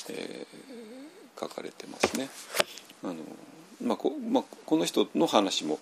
[0.09, 1.00] えー、
[1.41, 2.29] 書かれてますね。
[3.03, 3.15] あの
[3.83, 5.79] まあこまあ、この人の話も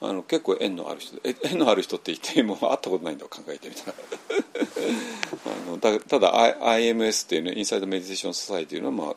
[0.00, 3.94] あの結構縁のある人縁のある人って言っても会ったことないんだ考えてみたら
[5.66, 9.16] あのだただ IMS っていうねインサイドメディテーション・ソサイティいうのは、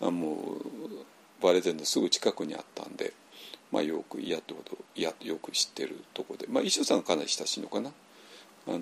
[0.00, 3.12] まあ、もうバレゼンのすぐ近くにあったんで、
[3.70, 7.92] まあ、よく嫌ってこといやよく知ってるとこで、まあ、石尾さんがかなり親しいのかな？
[8.68, 8.80] あの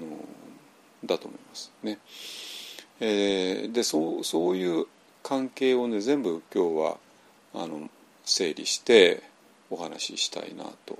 [1.04, 1.98] だと思いますね。
[3.00, 4.86] えー、でそうそういう
[5.22, 6.96] 関係をね全部今日は
[7.54, 7.88] あの
[8.24, 9.22] 整理して
[9.70, 10.98] お話ししたいなと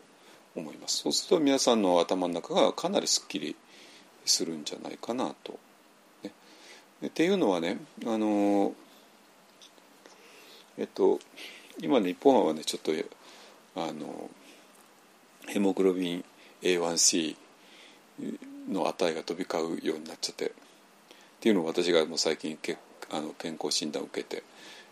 [0.56, 3.56] 思いますそうすると皆さんの頭の中がかなりすっきり
[4.24, 5.58] するんじゃないかなと。
[6.22, 6.30] ね、
[7.06, 8.72] っていうのはねあの
[10.76, 11.20] えっと
[11.80, 12.92] 今ね日本はねちょっと
[13.76, 14.30] あの
[15.46, 16.24] ヘモグロビン
[16.62, 17.36] A1C
[18.68, 20.50] の値が飛び交うようになっちゃってっ
[21.40, 22.76] ていうのを私がもう最近け
[23.10, 24.42] あの健康診断を受けて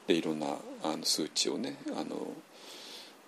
[0.06, 0.46] でいろんな
[0.82, 2.28] あの数値をねあの、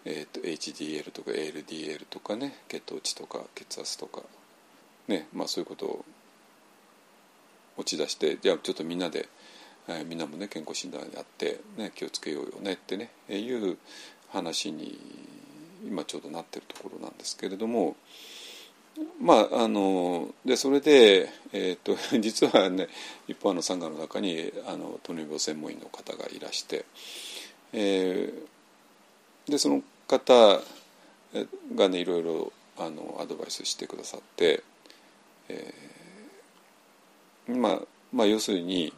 [0.04, 4.22] えーと、HDL とか LDL とかね血糖値とか血圧とか
[5.08, 6.04] ねまあそういうことを
[7.76, 9.28] 持ち出してじゃあちょっとみんなで
[9.88, 13.78] えー、みんなもね健康診断やって、ね、気をつけようよねってね、え、いう
[14.30, 14.98] 話に
[15.86, 17.96] 今ちょうどなってるところなんですけれども
[19.20, 22.88] まああのでそれで、えーと、 実はね
[23.26, 26.84] 一般の参加の中にあの糖尿病専門医の方がいらして、
[27.72, 30.60] えー、でその方
[31.74, 34.62] がねいろいろあのアドバイスしてくださって、
[35.48, 37.80] えー、まあ
[38.12, 38.92] まあ要するに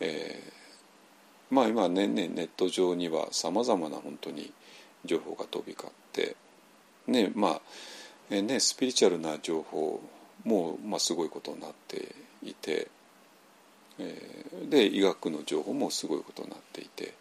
[0.00, 4.52] えー、まあ今ねねネット上にはさまざまな本当に
[5.04, 6.36] 情報が飛び交って
[7.06, 7.60] ねまあ、
[8.30, 10.00] え、ねスピリチュアルな情報
[10.44, 12.88] も、まあ、すごいことになっていて、
[13.98, 17.14] えー、で医学の情報もすごいことになっていて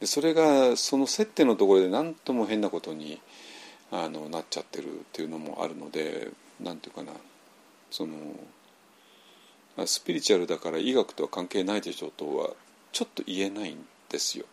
[0.00, 3.20] でそれがその接点のところで何とも変なことに
[3.90, 6.28] あのなっちゃってるっていうのもあるので
[6.60, 7.18] 何て言うかな
[7.90, 8.16] その
[9.86, 12.50] スピリチュアルだから医学とは関係ないでしょうとは
[12.92, 14.46] ちょっと言えないんですよ。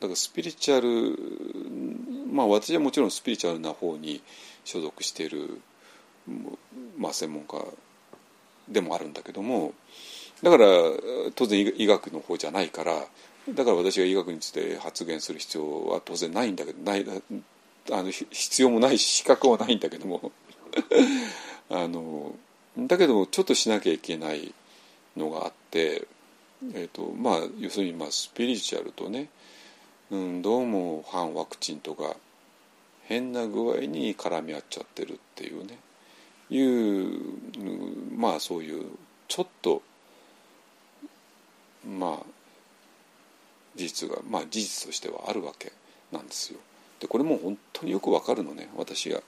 [0.00, 4.22] だからスピリチュアルまあ私はもちろんスピリチュアルな方に
[4.64, 5.60] 所属している、
[6.98, 7.64] まあ、専門家
[8.68, 9.72] でもあるんだけども
[10.42, 10.66] だから
[11.34, 13.04] 当然医学の方じゃないから
[13.54, 17.06] だから私が医学について発言する必要は当然ないんだけどない
[17.92, 20.32] あの必要もないし資格もないんだけども。
[21.70, 22.34] あの
[22.78, 24.52] だけどもちょっとしなきゃいけない
[25.16, 26.06] のがあって、
[26.74, 29.28] えーとまあ、要するにまあスピリチュアルとね、
[30.08, 32.14] うん、どうも反ワクチンとか
[33.06, 35.78] 変な具合に絡み合っちゃってるっていうね
[36.48, 38.84] いうまあそういう
[39.26, 39.82] ちょっと
[41.84, 42.26] まあ
[43.74, 45.72] 事実がまあ事実としてはあるわけ
[46.12, 46.60] なんですよ。
[47.00, 49.20] でこれも本当によくわかるのね私が。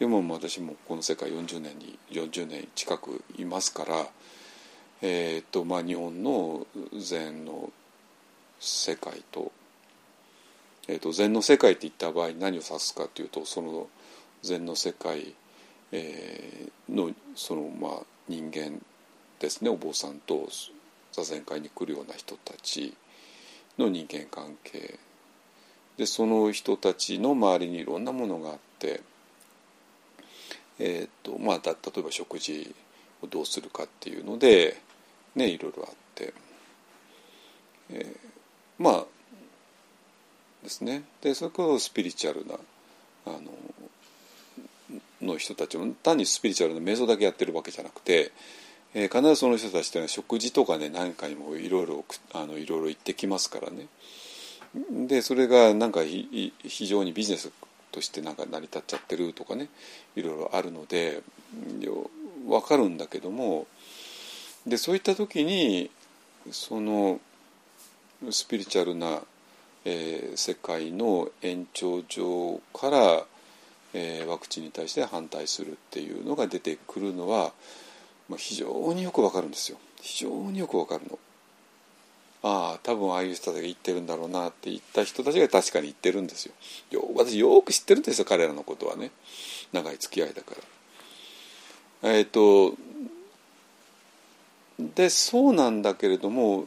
[0.00, 4.06] でも私もこの世界40年に40年近くいますから、
[5.00, 6.66] えーとまあ、日本の
[6.98, 7.70] 禅の
[8.58, 9.52] 世界と,、
[10.88, 13.88] えー、と禅の世界って言った場合何を指すかというとその
[14.42, 15.34] 禅の世界、
[15.92, 17.92] えー、のそのまあ
[18.28, 18.80] 人間
[19.38, 19.70] ですね。
[19.70, 20.48] お坊さんと
[21.12, 22.94] 座禅会に来るような人たち
[23.78, 24.98] の人間関係。
[25.96, 29.02] でその人たちの周りにいろんなものがあって、
[30.78, 32.74] えーとまあ、例えば食事
[33.22, 34.80] をどうするかっていうので、
[35.34, 36.32] ね、いろいろあって、
[37.90, 39.04] えー、まあ
[40.62, 42.54] ですねでそれこそスピリチュアルな
[43.26, 43.40] あの
[45.20, 48.32] の人たちも単にスピリチュアルな瞑想だけやってるわけじゃなくて、
[48.94, 53.86] えー、必ずその人たちっていうのは食事とかね何かにもいろいろあのいろいろ行ってきますからね。
[55.06, 57.52] でそれがなんか非常にビジネス
[57.90, 59.68] としてなんか成り立っちゃってるとかね
[60.16, 61.22] いろいろあるので
[62.48, 63.66] 分かるんだけども
[64.66, 65.90] でそういった時に
[66.50, 67.20] その
[68.30, 69.20] スピリチュアルな、
[69.84, 73.24] えー、世界の延長上から、
[73.94, 77.52] えー、ワクチンに対して反対するっていうのが出てくるのは、
[78.28, 81.18] まあ、非常によく分かるんですよ非常によく分かるの。
[82.44, 86.52] ああ多分ああいう人たちが言ってるんだろうなって言った人たちが確かに言ってるんですよ。
[86.90, 89.12] よ私よく知ってるんですよ彼らのことはね
[89.72, 90.56] 長い付き合いだか
[92.02, 92.10] ら。
[92.10, 92.74] えっ、と
[94.80, 96.64] でそうなんだけれども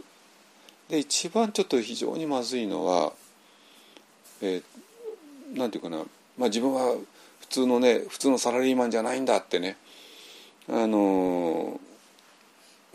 [0.89, 3.13] で一番ちょっと非常にまずいのは、
[4.41, 5.97] えー、なんていうかな、
[6.37, 6.95] まあ、自分は
[7.39, 9.77] 普通のね普通のサラリーマンじゃないんだってね。
[10.67, 11.79] あの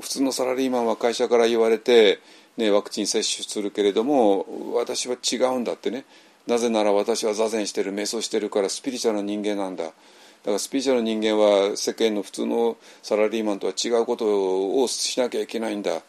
[0.01, 2.21] 普通のサラリーマンは会社から言われて
[2.57, 6.05] ね、ワクチン接種するけれども私は違うんだってね。
[6.47, 9.85] なぜなら私は座禅してる瞑想してるからスピリチュアルな人間なんだ。
[9.85, 16.03] だからスピリチュアルな人間は世間の普通のサラリーマンとは違うことをしなきゃいけないんだ。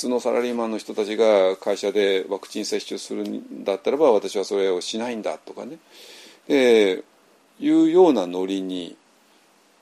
[0.00, 5.78] 通のサラリーマンの人たちが会社でワクチン接種するんだったらば私はそれをしないんだとかね。
[6.48, 7.04] で
[7.60, 8.96] いうようなノリに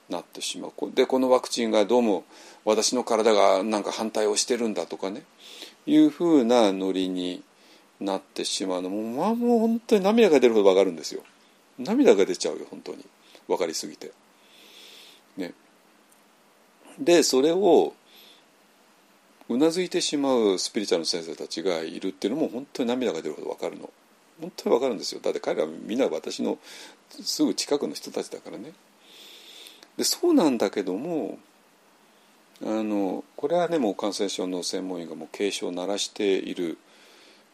[0.09, 0.73] なってしまう。
[0.93, 2.25] でこのワクチンがどうも
[2.65, 5.23] 私の体がなんか反対をしてるんだとかね。
[5.87, 7.43] いうふうなノリに
[8.01, 11.23] なってしまうのもまあもう本当に涙が出るほど分かるんですよ。
[11.79, 13.05] 涙が出ちゃうよ本当に。
[13.47, 14.11] 分かりすぎて。
[15.37, 15.55] ね、
[16.99, 17.95] でそれを
[19.49, 23.91] うなずいてしまうスピリチュアルの先生たちがいるっていうのも本当に涙が出るほど分かるの。
[24.41, 25.21] 本当に分かるんですよ。
[25.23, 26.59] だって彼らみんな私の
[27.11, 28.73] すぐ近くの人たちだからね。
[29.97, 31.39] でそうなんだけども
[32.63, 36.79] あのこれはねもう感染症の専門医がもう警鐘を鳴らしている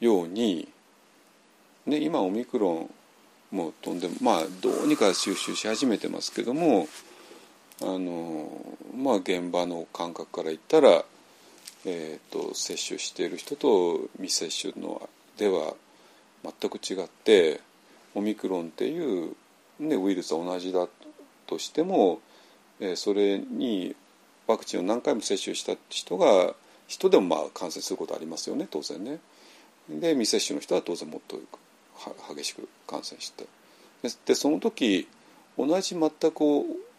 [0.00, 0.68] ように、
[1.86, 2.88] ね、今オミクロ
[3.52, 6.88] ンも飛んでまあどうにか収集し始めてますけども
[7.82, 8.50] あの
[8.96, 11.04] まあ現場の感覚から言ったら、
[11.86, 15.74] えーと、接種している人と未接種のでは
[16.42, 17.60] 全く違って
[18.14, 19.34] オミクロンっていう、
[19.78, 20.88] ね、ウイルスは同じだ
[21.46, 22.20] としても、
[22.80, 23.94] えー、それに
[24.46, 26.54] ワクチンを何回も接種した人が
[26.86, 29.18] 人でもまあ感染することありますよね当然ね。
[29.88, 31.38] で未接種の人は当然もっと
[32.34, 33.46] 激しく感染して
[34.26, 35.08] でその時
[35.58, 36.30] 同じ全く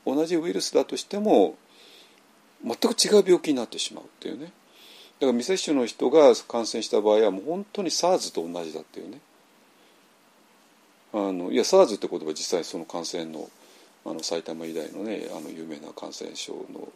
[0.05, 1.55] 同じウイルスだとしても
[2.63, 4.51] 全く違う病気になってしまうっていうね
[5.19, 9.19] だから未接種の人が感染した場合はもう本当に SARS と同じだっていうね
[11.13, 13.49] あのいや SARS って言葉実際その感染の
[14.07, 16.89] あの埼玉医大のねあの有名な感染症の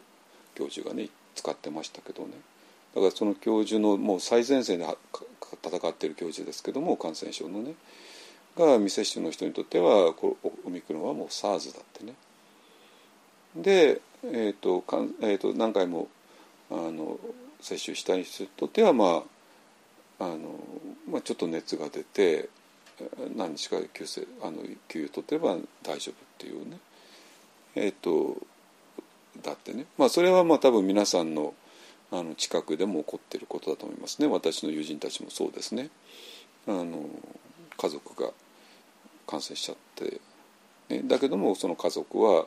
[0.53, 2.33] 教授がね使ってましたけどね
[2.93, 4.85] だからその教授のもう最前線で
[5.63, 7.73] 戦っている教授ですけども感染症のね
[8.57, 12.13] が未接種の人にとってはこオミクロンはもう SARS だってね。
[13.55, 16.07] で、えーとかんえーと、何回も
[16.69, 17.17] あの
[17.61, 19.23] 接種した人にとっては、ま
[20.19, 20.59] ああの
[21.09, 22.49] まあ、ちょっと熱が出て
[23.35, 26.77] 何日か休息あの休養取ってれば大丈夫っていうね。
[27.75, 28.37] えっ、ー、と
[29.41, 31.53] だってね、まあ、それはまあ多分皆さんの
[32.11, 34.27] あの近くでも起こっていることだと思いますね。
[34.27, 35.89] 私の友人たちもそうですね。
[36.67, 37.05] あの
[37.77, 38.31] 家族が
[39.27, 40.19] 感染しちゃって、
[40.89, 42.45] ね、だけどもその家族は、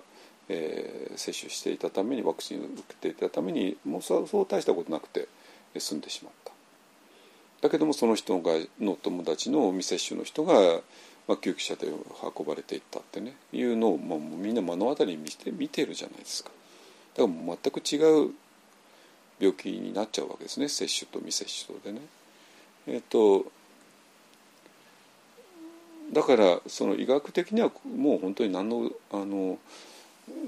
[0.49, 5.29] えー、接種していたためにワクチンを受けていたためにもうそう大したことなくて
[5.79, 6.53] 済んでしまった
[7.63, 10.55] だけどもその人がの友達の未接種の人が、
[11.29, 16.51] まあ、救急車で運ばれていったってねいうのを、まあ、みんな目の当たりに見て見てるじゃないですか。
[17.17, 18.33] だから全く違う
[19.39, 22.01] 病気になっちゃうわけですね接種と未接種とでね。
[22.89, 23.47] えっ、と
[26.13, 29.59] だからその医学的にはもう本当に何のあの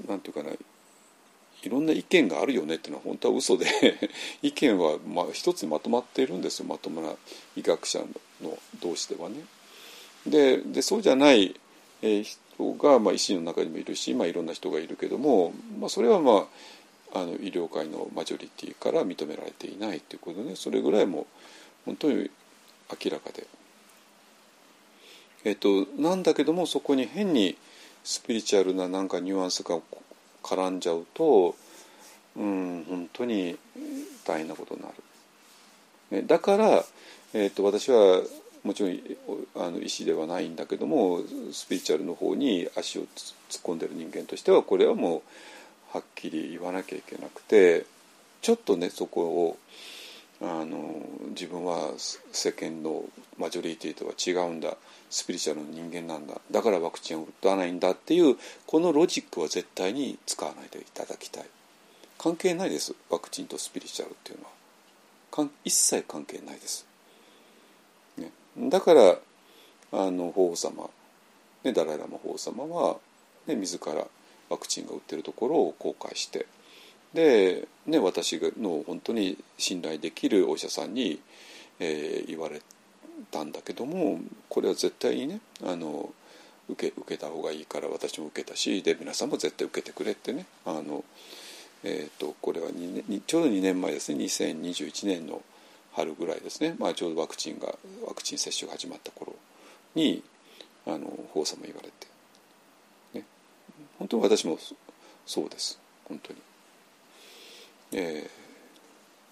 [0.07, 3.65] なんていうかないろんな意見があるよねっていうのは本当は嘘で
[4.41, 7.15] 意見はまあ一つにまとまっているんですよまともな
[7.55, 7.99] 医学者
[8.41, 9.43] の同士ではね。
[10.27, 11.55] ででそうじゃない、
[12.01, 16.47] 人が、まあ、医師の中にもいるし、まあ、いろんな人がいるけども、まあ、それはま
[17.13, 21.27] ああの医療界のマジョリティから認められていないということで、それぐらいも
[21.85, 22.29] 本当に
[23.03, 23.47] 明らかで。
[25.45, 27.55] えっと、なんだけどもそこに変に
[28.05, 29.79] スピリチュアルななんかニュアンスが
[30.43, 31.55] 絡んじゃうと
[32.37, 33.57] うん本当に
[34.25, 34.93] 大変なことになる。
[36.11, 36.85] ね、だから、
[37.33, 38.21] えーと、私は
[38.63, 38.99] もちろん
[39.55, 47.85] あの医師ではないんだけどもスピリチュアルの方に足を突っ込んでる人間としてはこれはもうはっきり言わなきゃいけなくて
[48.41, 49.57] ちょっとねそこを
[50.47, 51.93] あの自分は
[52.31, 53.03] 世間の
[53.37, 54.77] マジョリティとは違うんだ。
[55.09, 56.39] スピリチュアルの人間なんだ。
[56.51, 58.37] だからワクチンを打たないんだっていう
[58.67, 61.45] このロジックは絶対に使わないでいただきたい。
[62.17, 62.93] 関係ないです。
[63.09, 64.55] ワクチンとスピリチュアルっていうのは。
[65.65, 66.85] 一切関係ないです、
[68.17, 69.17] ね、だから
[69.91, 70.89] あの法皇様、
[71.63, 72.97] ね、ダライ・ラマ法皇様は、
[73.47, 74.07] ね、自ら
[74.49, 76.45] ワクチンが打ってるところを公開して
[77.15, 81.19] で、ね、私の本当に信頼できるお医者さんに、
[81.79, 82.61] えー、言われ
[83.31, 86.09] たんだけどもこれは絶対にねあの
[86.69, 91.05] 受け受けた方がいいから私も受けたしで皆さんも絶対受けてくれってねあの、
[91.83, 95.41] えーと、これは2年ちょうど2年前ですね2021年の
[95.93, 97.73] 春ぐらいですね、まあ、ちょうどワクチンが
[98.05, 99.35] ワクチン接種が始まった頃
[99.93, 100.21] に
[100.85, 103.25] あの法様言われて、ね、
[103.99, 104.57] 本当に私も
[105.25, 106.44] そうです本当に。
[107.97, 108.45] えー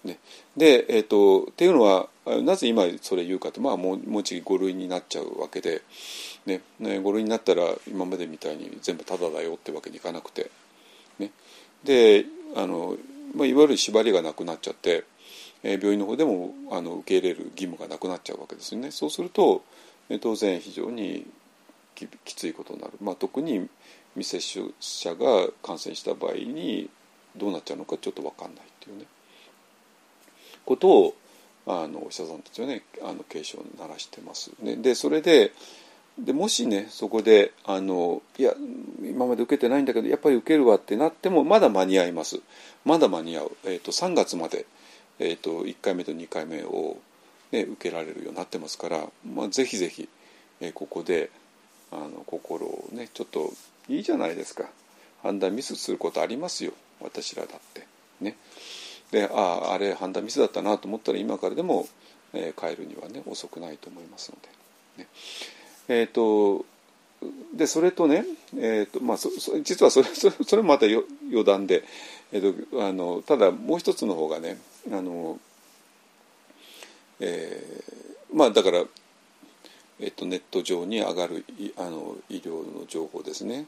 [0.04, 0.18] ね、
[0.56, 2.08] で、えーと、っていうのは
[2.42, 5.82] なぜ今それ言うかと、まあ、もうもう一5類になっちゃうわけで、
[6.46, 6.60] ね。
[6.78, 10.50] ね、5類になったら今までみたいに全部タダだよってわけにいかなくて、
[11.18, 11.30] ね、
[11.84, 12.96] であの、
[13.34, 15.04] まあ、いわゆる縛りがなくなっちゃって、
[15.62, 18.90] えー、病院の方でもあの受け入れる義務がなくなっちゃうわけですよね。
[18.90, 19.62] そうすると、
[20.10, 21.26] えー、当然非常に
[21.94, 23.68] ききついことになる、まあ、特に
[24.16, 26.90] 未接種者が感染した場合に
[27.36, 29.06] どうなっちゃうのかちょっと分かんないっていうね。
[30.64, 31.14] ことを
[31.66, 34.50] あのお医者さんたちはねあの警鐘を鳴らしてます。
[34.62, 35.52] ね、でそれで
[36.18, 38.54] でもしねそこであのいや
[39.02, 42.40] 今まで受けてないんだけどやっぱり受けるわってなってもまだ間に合います。
[42.84, 44.66] まだ間に合う、えーと、3月まで、
[45.18, 46.98] えーと、1回目と2回目を、
[47.50, 50.08] ね、受けられるようになってますから、まあ、ぜひぜひ、
[50.60, 51.30] えー、ここで
[51.90, 53.52] あの心をねちょっと
[53.88, 54.64] いいじゃないですか。
[55.22, 56.72] 判断ミスすることありますよ。
[57.04, 57.86] 私らだって。
[58.20, 58.36] ね。
[59.10, 61.86] であああれ判断ミスだったなと思ったら今からでも、
[62.32, 64.38] えー、変えるにはね遅くないと思いますの
[64.98, 65.08] で、ね、
[65.88, 66.64] えっ、ー、と
[67.54, 68.24] でそれとね、
[68.56, 71.84] えーとまあ、そそ実はそれそれそれもまた余談で、
[72.32, 74.58] えーと、あのただもう一つの方がね
[74.92, 75.38] あの、
[77.20, 78.84] えー、まあだから、
[80.00, 81.44] えーと、ネット上に上がる
[81.78, 83.66] あの医療の情報ですね、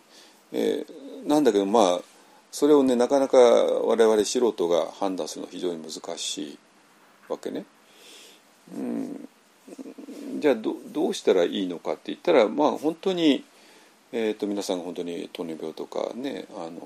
[0.52, 2.00] えー、なんだけどまあ
[2.50, 6.58] それをねなかなか我々素人が判断するのは非常に難しい
[7.28, 7.64] わけね。
[8.74, 9.28] うん、
[10.40, 13.44] じゃあどどうしたらいいのかって言ったらまあ本当に、
[14.12, 16.80] えーと、皆さんが本当に糖尿病とかねあの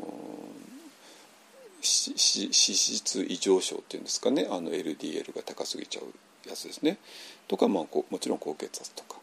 [1.82, 6.98] 脂質異常症っていうんですかねあの LDL が高すぎちゃうやつですね。
[7.48, 9.18] とか、まあ、こもちろん高血圧とか、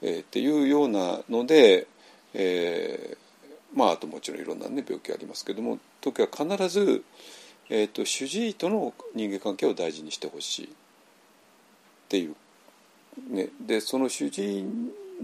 [0.00, 1.86] えー、っていうようなので、
[2.34, 3.16] え
[3.74, 7.04] まああともちろんいろんな、ね、病気ありますけども時は必ず、
[7.70, 10.68] えーと、主治医との人間関係を大事にしてほしいっ
[12.08, 14.64] ていう、ね、でその主治医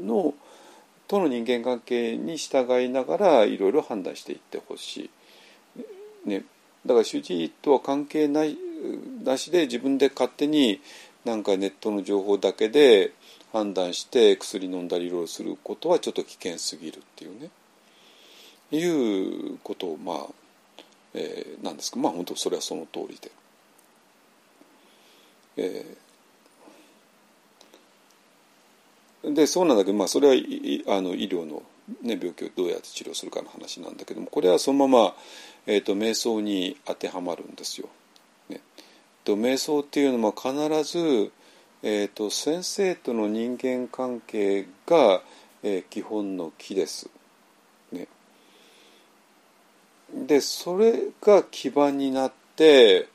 [0.00, 0.34] の
[1.06, 5.10] との人間関係に従いながらいろいろ判断していってほし
[6.26, 6.44] い、ね、
[6.84, 8.58] だから主治医とは関係ない
[9.24, 10.80] なしで自分で勝手に
[11.24, 13.12] なんかネットの情報だけで
[13.52, 17.50] 判断して薬飲んだりいろいろすることはちょっと危険すぎるっていうね。
[18.70, 20.26] いうことをまあ、
[21.14, 23.30] えー、なんですかまあ本当それはその通りで。
[25.60, 31.62] えー、でそうなんだけど、まあ、それはあの医療の、
[32.02, 35.14] ね、病気をどうやって治療するかの話なんだけどもこれはそのまま、
[35.66, 37.88] えーと、瞑想に当てはまるんですよ。
[38.48, 38.60] ね、
[39.24, 40.52] と瞑想っていうのも必
[40.84, 41.32] ず、
[41.82, 45.22] えーと先生との人間関係が、
[45.64, 47.10] えー、基本の木です。
[50.14, 53.08] でそれが基盤になって、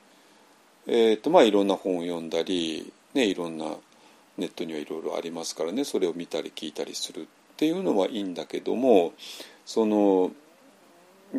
[0.85, 3.65] えーとまあ、いろんな本を読んだり、ね、いろんな
[4.37, 7.25] ネットにはいろいろありますからねそれを見たり聞いたりするっ
[7.57, 9.13] ていうのはいいんだけども
[9.65, 10.31] その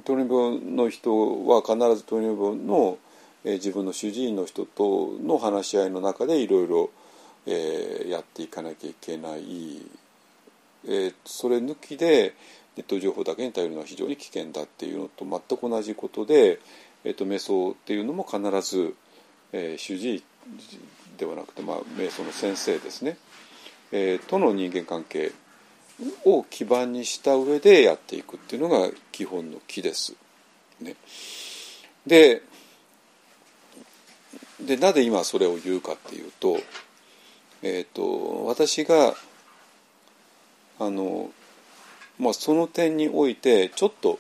[0.05, 2.99] 糖尿病の人は必ず糖尿病の、
[3.45, 6.91] えー自分の主治医の人との話し合いの中でいろいろ
[7.47, 9.83] えーやっていかなきゃいけない、
[10.87, 12.35] えーそれ抜きで
[12.77, 16.59] ネット情報だけに頼るのは非常に危険だっていうのと全く同じことで、
[17.05, 18.95] えー、と瞑想っていうのも必ず、
[19.53, 20.23] えー主治医
[21.17, 23.17] ではなくて、まあ、瞑想の先生ですね、
[23.93, 25.33] えーとの人間関係
[26.25, 30.15] を基盤にした上でやっていくっていうのが基本の木です。
[30.81, 30.97] ね、
[32.07, 32.43] で
[34.61, 36.59] でなぜ今それを言うかっていうと,、
[37.63, 39.15] えー、と私が
[40.79, 41.31] あの、
[42.19, 44.19] まあ、その点においてちょっと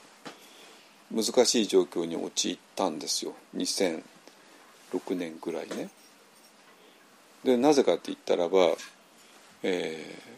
[1.14, 4.02] 難しい状況に陥ったんですよ2006
[5.16, 5.90] 年ぐらいね。
[7.44, 8.74] でなぜかって言ったらば、
[9.62, 10.34] えー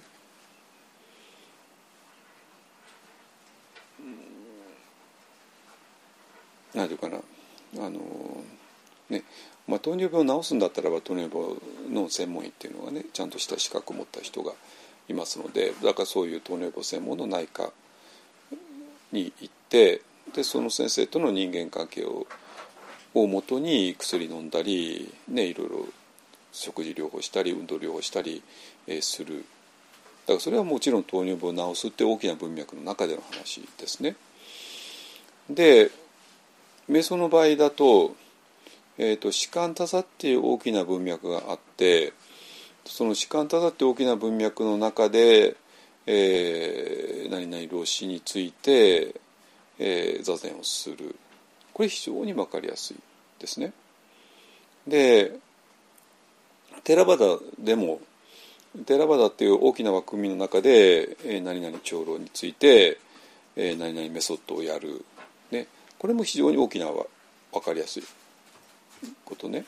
[6.76, 7.16] なんていうかな
[7.78, 7.98] あの
[9.08, 9.22] ね
[9.66, 11.56] まあ、糖尿病を治すんだったらば糖尿病
[11.90, 14.52] の専門医っていうのがねちゃんとした資格を持った人が
[15.08, 17.72] いますのでだからそういう糖尿病専門の内科
[19.12, 20.02] に行って
[20.34, 22.26] でその先生との人間関係を
[23.14, 25.86] をもとに薬飲んだり、ね、いろいろ
[26.52, 28.42] 食事療法したり運動療法したり、
[28.86, 29.44] えする
[30.26, 34.16] だからそれはもちろん糖尿病を治すって大きな文脈の中での話ですね。
[35.48, 35.90] で
[36.90, 38.14] 瞑想の場合だと,、
[38.98, 42.12] えー、と士官多座っていう大きな文脈があって
[42.86, 45.56] その士官多座って大きな文脈の中で、
[46.06, 49.16] えー何々老子について、
[49.78, 51.16] えー座禅をする
[51.74, 52.96] これ非常に分かりやすい
[53.38, 53.72] ですね。
[54.86, 55.38] で
[56.84, 57.26] テラバダ
[57.58, 58.00] でも
[58.86, 62.98] テラバダっていう大きな枠組みの中で、えー何々長老について、
[63.56, 65.04] えー何々メソッドをやる、
[65.50, 65.66] ね、
[65.98, 67.06] これも非常に大きな分
[67.60, 68.04] かりやすい
[69.24, 69.48] こと。
[69.48, 69.64] ね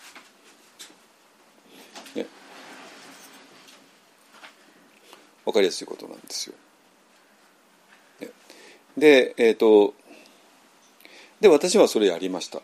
[5.48, 6.54] 分かりやすいことなんですよ。
[8.98, 9.94] でえっ、と
[11.40, 12.60] で私はそれやりました。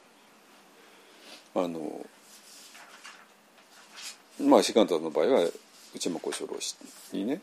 [1.55, 2.05] あの
[4.39, 5.49] まあ士官太の場合は
[5.95, 6.77] 内間小四郎氏
[7.13, 7.41] にね、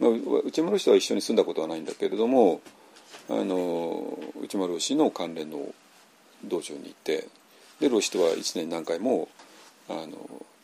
[0.00, 0.10] まあ、
[0.44, 2.60] 内間老師とは一緒に住んだことはないんだけれども
[3.28, 5.72] あの内間老師の関連の
[6.42, 7.28] 道場に行って
[7.78, 9.28] で老師とは一年何回も
[9.88, 10.16] あの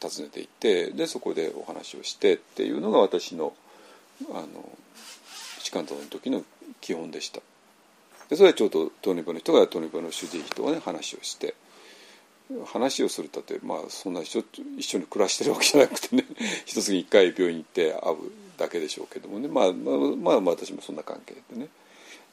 [0.03, 3.53] 訪ねて行ってでそこでお話をしてっていうのが私の
[4.31, 4.47] あの
[5.59, 6.43] 士官の時の
[6.81, 7.41] 基本でした。
[8.29, 11.55] でそれはちょうど糖尿病の人が糖尿病の主治医とね話をして
[12.67, 14.45] 話をするたってまあそんな一緒
[14.79, 16.25] 一緒に暮らしてるわけじゃなくてね
[16.64, 18.17] 一月に一回病院行って会う
[18.57, 21.69] だけでしょうけどもねまあまあまあ私もそんな関係でね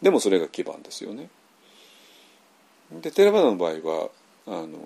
[0.01, 1.29] でもそれが基盤ですよね。
[3.01, 4.09] でテラバダの場合は
[4.45, 4.77] あの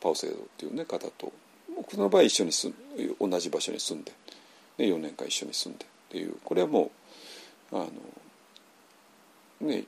[0.00, 1.32] パオセイドっていうね方と
[1.74, 2.72] 僕の場合一緒に住
[3.20, 4.12] 同じ場所に住んで、
[4.78, 6.90] ね、4年間一緒に住んでっていうこれはも
[7.72, 9.84] うあのね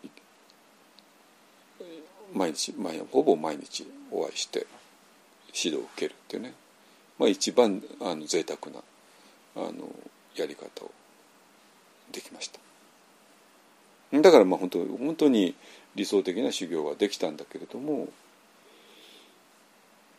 [2.35, 4.67] 毎日毎ほぼ毎日お会いして
[5.55, 6.53] 指導を受けるっていうね、
[7.19, 8.81] まあ、一番あの贅沢な
[9.57, 9.89] あの
[10.37, 10.91] やり方を
[12.13, 12.61] できました。
[14.13, 15.55] だからまあ本当本当に
[15.95, 18.09] 理想的な修行はできたんだけれども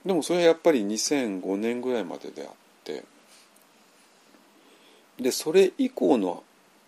[0.06, 2.54] でもそれはやっぱり2005年ぐらいまでであっ
[2.84, 3.04] て
[5.20, 6.44] でそれ以降の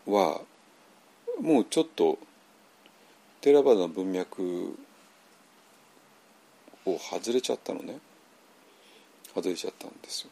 [0.05, 0.41] は
[1.41, 2.17] もうちょっと
[3.41, 4.77] テラバダの文脈
[6.86, 7.99] を外れちゃったのね。
[9.34, 10.30] 外れちゃったんですよ。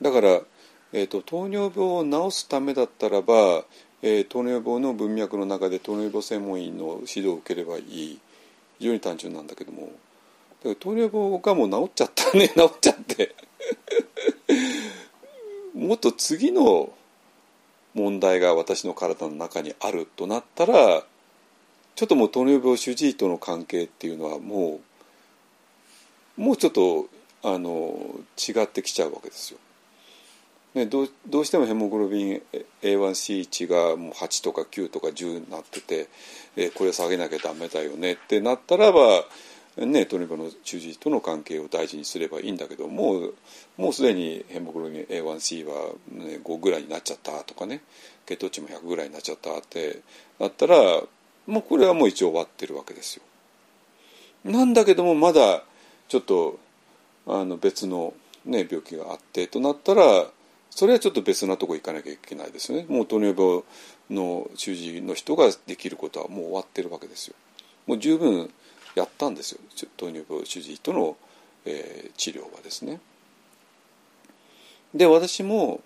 [0.00, 0.40] だから、
[0.92, 3.64] えーと、糖尿病を治すためだったらば、
[4.00, 8.18] えー糖尿病の文脈の中で糖尿病専門医の指導を受ければいい。
[8.78, 9.82] 非常に単純なんだけども。
[9.82, 9.92] だか
[10.64, 12.48] ら糖尿病がもう治っちゃったね。
[12.48, 13.34] 治っちゃって。
[15.78, 16.92] もっと次の
[17.94, 21.04] 問題が私の体の中にあるとなったら
[21.94, 24.80] ちょっともう糖尿病主治医との関係っていうのはも
[26.36, 27.06] うもうちょっと
[27.42, 27.96] あの
[28.36, 29.58] 違ってきちゃうわけですよ。
[30.74, 32.42] ね、どうどうしてもヘモグロビン
[32.82, 36.08] A1C 値がもう8とか9とか10になってて、
[36.56, 39.24] えこれ下げなきゃダメだよねってなったらば、
[39.86, 43.34] ね、糖尿病の主治医との関係を大事にすればいいんだけどもう
[43.76, 47.82] もうすでにヘモグロビン A1C は、ね、5ぐらいになっちゃったとかね
[48.26, 50.00] 血糖値も100ぐらいになっちゃったって
[50.40, 50.76] なったら
[51.46, 53.22] もうこれはもう一応終わってるわけですよ。
[54.44, 55.62] なんだけどもまだ
[56.08, 56.58] ちょっと
[57.26, 58.14] あの別の、
[58.44, 60.02] ね、病気があってとなったら
[60.70, 63.62] それはちょっと別なとこ行かなきゃいけないですよねもう糖尿病
[64.10, 67.34] の主治の人ができることはもう終わってるわけですよ
[67.86, 68.50] もう十分
[68.98, 69.60] やったんですよ。
[69.96, 71.16] 糖尿病主治医との、
[71.64, 73.00] えー、治療はですね。
[74.92, 75.80] で私も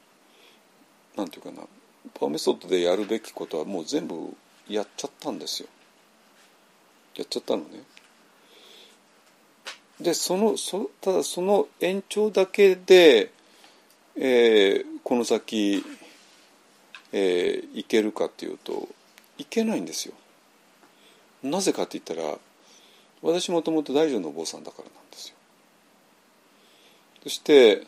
[1.16, 1.66] なんていうかな
[2.14, 4.34] パワーメソッドでやるべきことはもう全部
[4.68, 5.68] やっちゃったんですよ。
[7.16, 7.82] やっちゃったのね。
[10.00, 13.30] でそのそただその延長だけで、
[14.16, 15.84] えー、この先、
[17.12, 18.88] えー、いけるかっていうと
[19.36, 20.14] いけないんですよ。
[21.42, 22.38] なぜかって言ったら
[23.22, 25.36] 私もともと大乗のお坊さんだからなんですよ。
[27.22, 27.86] そして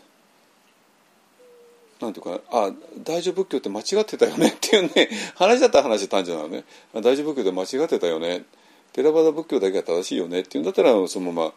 [2.00, 2.70] なんていうかあ
[3.02, 6.64] 大乗仏教って間違ってたよねっていうね話だったら話したんじゃないのね。
[6.94, 8.44] 大乗仏教で間違ってたよね。
[8.92, 11.52] テラバダ仏教だけが正しいよねっていうんだったらそのま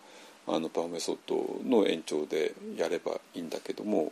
[0.47, 4.11] まあのパワーメソッドの延長でやればいいんだけども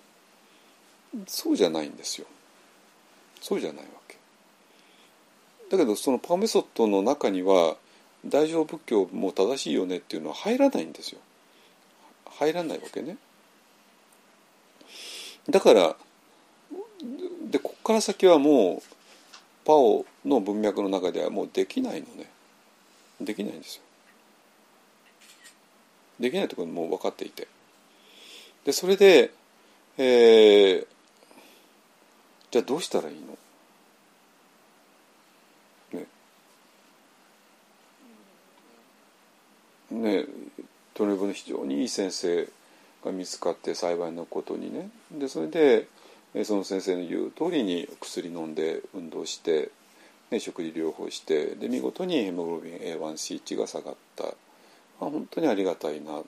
[1.26, 2.28] そうじゃないんですよ。
[3.42, 4.18] そうじゃないわけ。
[5.72, 7.78] だけどそのパワーメソッドの中には
[8.28, 11.20] 大乗仏教も正しいよねっていうのは入らないんですよ。
[12.26, 13.18] 入らないわけね。
[15.50, 15.96] だから
[17.50, 18.96] でここから先はもう
[19.64, 22.30] パオの文脈の中ではもうできないのね。
[23.22, 23.82] できないんですよ。
[26.20, 27.48] できないところもう分かっていて。
[28.64, 29.32] でそれで、
[29.98, 30.88] えー、
[32.50, 33.38] じゃあどうしたらいいの？
[39.96, 40.26] ね
[40.94, 42.48] トレブの非常にいい先生
[43.04, 44.90] が見つかって幸いなことにね。
[45.12, 45.88] でそれで
[46.44, 49.70] その先生の言う通りに薬飲んで運動して、
[50.32, 54.30] ね、食事療法してで見事にヘモグロビン A1C 値が下がった、ま
[55.08, 56.22] あ、本当にありがたいな。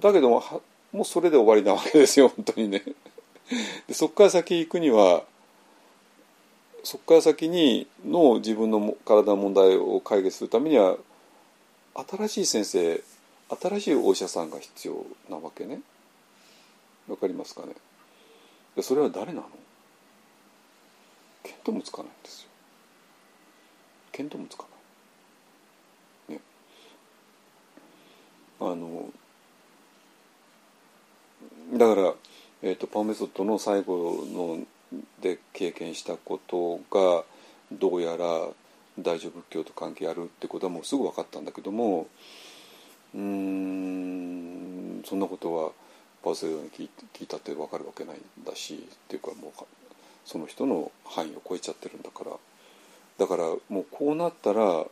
[0.00, 0.62] だけども
[0.92, 2.82] もうそれで終わりなわけですよ本当にね。
[3.88, 5.24] でそこから先行くには
[6.84, 10.96] そこから先にの自分の体の問題を解決するためには
[11.94, 13.02] 新しい先生
[13.60, 15.80] 新しいお医者さんが必要なわけね。
[17.08, 17.74] わかりますかね？
[18.82, 19.48] それは誰なの？
[21.44, 22.48] 見当もつかないんですよ。
[24.12, 24.64] 見当もつか
[26.28, 26.38] ない。
[26.38, 26.42] ね。
[28.60, 29.10] あの
[31.72, 32.14] だから、
[32.62, 34.58] えーと、パーメソッドの最後の
[35.20, 37.24] で経験したことが
[37.72, 38.26] どうやら
[38.98, 42.06] 大乗仏教と関係あるってことはもうすぐ分かったんだけども
[43.14, 45.70] うんそんなことは
[46.24, 49.64] バズるように聞いたって分かるわけないんだしっていうかもう
[50.24, 52.32] その人の範囲を超えちゃってるんだから。
[53.18, 54.86] だからもうこうなったら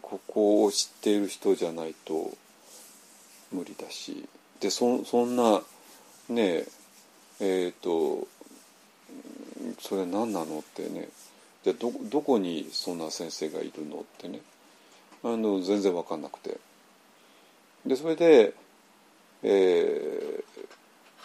[0.00, 2.32] ここを知っている人じゃないと
[3.52, 4.26] 無理だし
[4.60, 5.60] でそそんな
[6.30, 6.66] ねえ
[7.44, 8.26] っ、ー、と
[9.80, 11.08] それ何なのってね。
[11.64, 14.40] じゃどどこにそんな先生がいるのってね。
[15.22, 16.58] あの全然分かんなくて。
[17.86, 18.54] でそれで、
[19.42, 20.42] え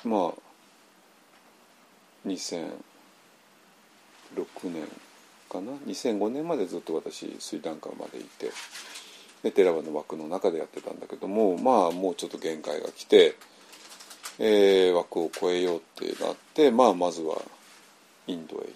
[0.04, 0.54] ー、まあ
[2.28, 2.72] 2006
[4.66, 4.88] 年
[5.50, 8.52] かな？2005年までずっと私スリランカまでいて
[9.44, 13.36] でテラワの枠の中でやってたんだけどもまあもうちょっと限界が来て、
[14.40, 17.42] えー、枠を超えようってなってまあまずは
[18.28, 18.72] インドへ行っ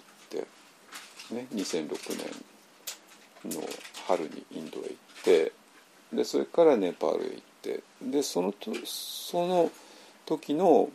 [1.30, 1.88] て、ね、2006
[3.44, 3.62] 年の
[4.06, 5.52] 春にインドへ行って
[6.12, 9.70] でそれからネパールへ行ってでそのとその
[10.26, 10.90] 時の、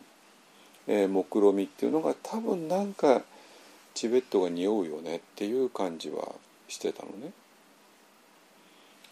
[0.86, 3.22] えー、目論みっていうのが多分なんか
[3.94, 6.32] チベットが匂うよねっていう感じは
[6.68, 7.32] してたのね。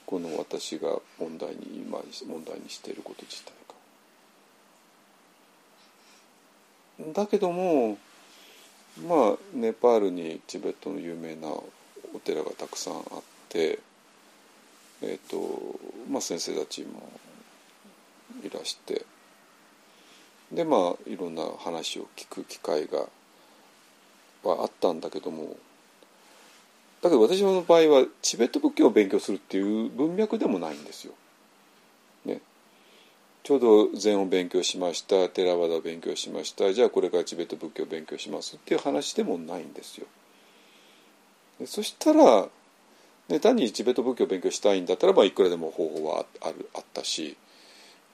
[0.06, 3.74] この私が問題に今問題にしていること自体が。
[7.12, 7.98] だけども
[9.06, 13.02] まあネパールにチベットの有名なお寺がたくさんあっ
[13.48, 13.78] て
[15.04, 17.02] えーとまあ、先生たちも
[18.44, 19.04] いらして
[20.52, 23.06] でまあいろんな話を聞く機会が
[24.44, 25.56] はあったんだけども
[27.02, 31.14] だけど私の場合はチベット仏教を勉強するっていう文脈でもないんですよ。
[33.42, 40.06] ちょうど禅を勉強しましたテラワダを勉強しましたじゃあこれからチベット仏教を勉強しますっていう話でもないんですよ。
[41.66, 42.48] そしたら
[43.28, 47.36] で単にチベット仏教を勉強したいんだったらばいくらでも方法はあるあったし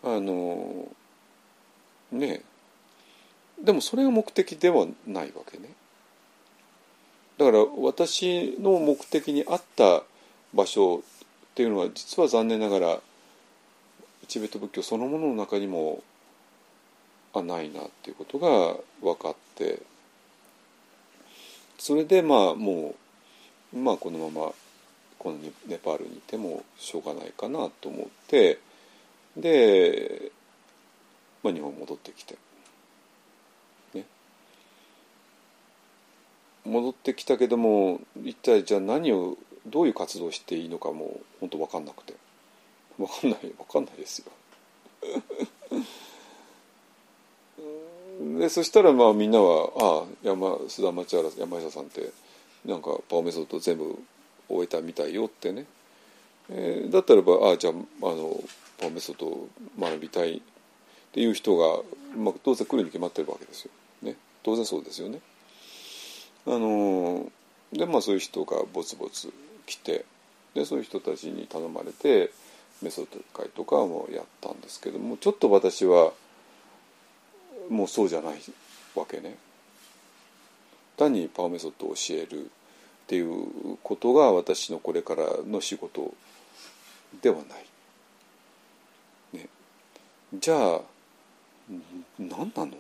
[0.03, 0.89] あの
[2.13, 2.43] ね
[3.63, 5.69] でもそれが目的ではないわけね。
[7.37, 10.03] だから私の目的に合った
[10.55, 11.01] 場所っ
[11.55, 13.01] ていうのは実は残念ながら
[14.29, 16.03] チベット仏教そのものの中にも
[17.35, 19.81] あないなっていうことが分かって
[21.79, 22.95] それでまあも
[23.73, 24.53] うまあこのまま
[25.19, 28.61] このネパールにいてもしょうがないかなと思って
[29.37, 30.31] で、
[31.43, 32.37] まあ、日本戻ってきて、
[33.95, 34.05] ね、
[36.65, 42.15] 戻ってきたけども一体じゃあ何をどういう活動をしていいのかも本当分かんなくて。
[42.99, 44.33] 分かんない分かんないですよ。
[48.39, 52.11] でそしたらまあみんなは「ああ山須田町原山下さんって
[52.65, 53.97] なんかパワーメソッド全部
[54.49, 55.67] 終えたみたいよ」ってね、
[56.51, 58.43] えー、だったらば「ああじゃああの
[58.79, 60.41] パワーメソッドを学びたい」っ
[61.13, 61.83] ていう人が、
[62.17, 63.71] まあ、当然来るに決まってるわけですよ。
[64.03, 65.21] ね、当然そうですよね。
[66.47, 67.31] あの
[67.73, 69.33] でまあそういう人がぼつぼつ
[69.67, 70.05] 来て
[70.55, 72.31] でそういう人たちに頼まれて
[72.83, 76.13] メソッド会とかもやったんですけどもちょっと私は。
[77.69, 78.41] もうそうじゃない
[78.95, 79.37] わけね。
[80.97, 82.49] 単にパワーメソッドを教えるっ
[83.07, 86.15] ていうことが私のこれからの仕事
[87.21, 87.67] ではない、
[89.39, 89.49] ね、
[90.33, 90.81] じゃあ
[92.19, 92.73] 何なの？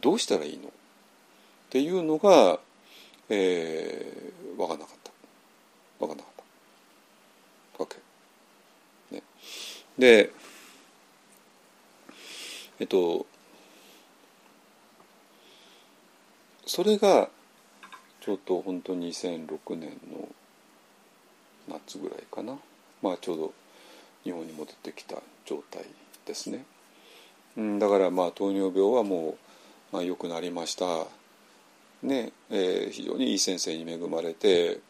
[0.00, 0.66] どうしたらいいの？
[0.66, 0.70] っ
[1.70, 2.58] ていうのが、
[3.28, 5.12] えー、分かんなかった。
[6.00, 6.34] 分かんなかっ
[7.76, 7.96] たわけ。
[9.14, 9.22] ね、
[9.98, 10.32] で
[12.80, 13.26] えっと
[16.66, 17.28] それが
[18.20, 20.28] ちょうど本当に2006年の
[21.68, 22.56] 夏ぐらいかな。
[23.02, 23.52] まあちょうど
[24.24, 25.84] 日本に戻ってきた状態
[26.24, 26.64] ですね、
[27.56, 29.36] うん、だからまあ糖尿病はもう、
[29.92, 30.86] まあ、良くなりました。
[32.02, 34.80] ねえー、非常にいい先生に恵まれて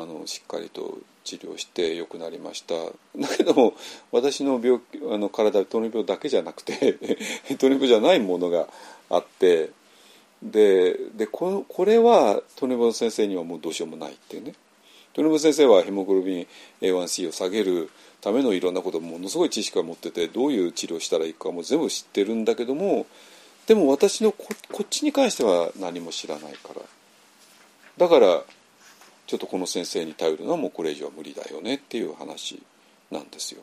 [0.00, 2.74] あのしっかりと治療して良くなりました。
[2.74, 3.74] だけども
[4.10, 6.98] 私の病気あの体糖尿病だけじゃなくて
[7.58, 8.68] 糖尿病じゃないものが
[9.10, 9.70] あって
[10.42, 14.54] ででここれはトネボ先生にはもうどうしようもないっていうね。
[15.14, 16.46] トネボ先生はヘモグロビン
[16.80, 17.90] A1C を下げる
[18.22, 23.06] ためのいろんなことものすごい知識を持っててどういう治療したらいいかも全部知ってるんだけども
[23.66, 26.80] でも私のここっちに関しては何も知らないから。
[27.98, 28.42] だから
[29.26, 32.62] ちょっとこの先生に頼るのはもうこれ以上は無理だよねっていう話
[33.10, 33.62] なんですよ。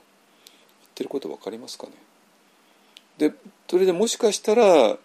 [0.81, 1.93] 言ってること分かりますかね？
[3.17, 3.33] で
[3.69, 4.97] それでもしかしたら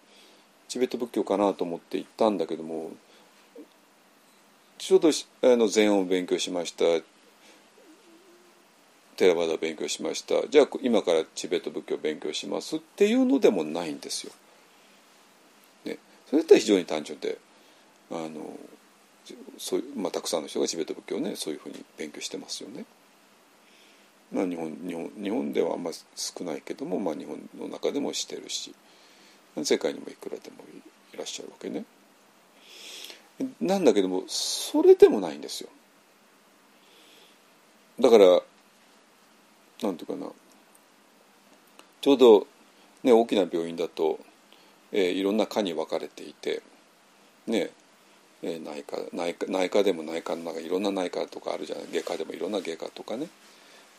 [0.67, 2.91] チベット仏教かなと思って行ったんだけども
[4.77, 5.11] ちょうどあ
[5.55, 6.85] の禅を勉強しました
[9.17, 14.33] テラバダ勉強しましたじゃあ今からチベット仏教を勉強しますっていうのでもないんですよ。
[15.85, 15.97] ね、
[16.27, 17.37] それだったら非常に単純で
[18.11, 18.57] あの
[19.57, 22.85] そういう、まあ、たくさんの人がチベット仏教をねそういうふうに勉強してますよね。
[24.31, 28.73] まあ、日本日本日本ではあんまり少ないけども、まあ、日本の中でもしてるし。
[29.63, 30.57] 世界にもいくらでも
[31.13, 31.85] いらっしゃるわけね。
[33.61, 35.69] なんだけどもそれでもないんですよ。
[37.99, 38.25] だから
[39.81, 40.29] なんていうかな
[42.01, 42.47] ちょうど、
[43.03, 44.19] ね、大きな病院だと、
[44.91, 46.61] えー、いろんな科に分かれていて、
[47.47, 47.71] ね
[48.47, 51.85] え、内科内科内科でも内科の中いろんな内科とかあるじゃない？
[51.91, 53.27] 外科でもいろんな外科とかね。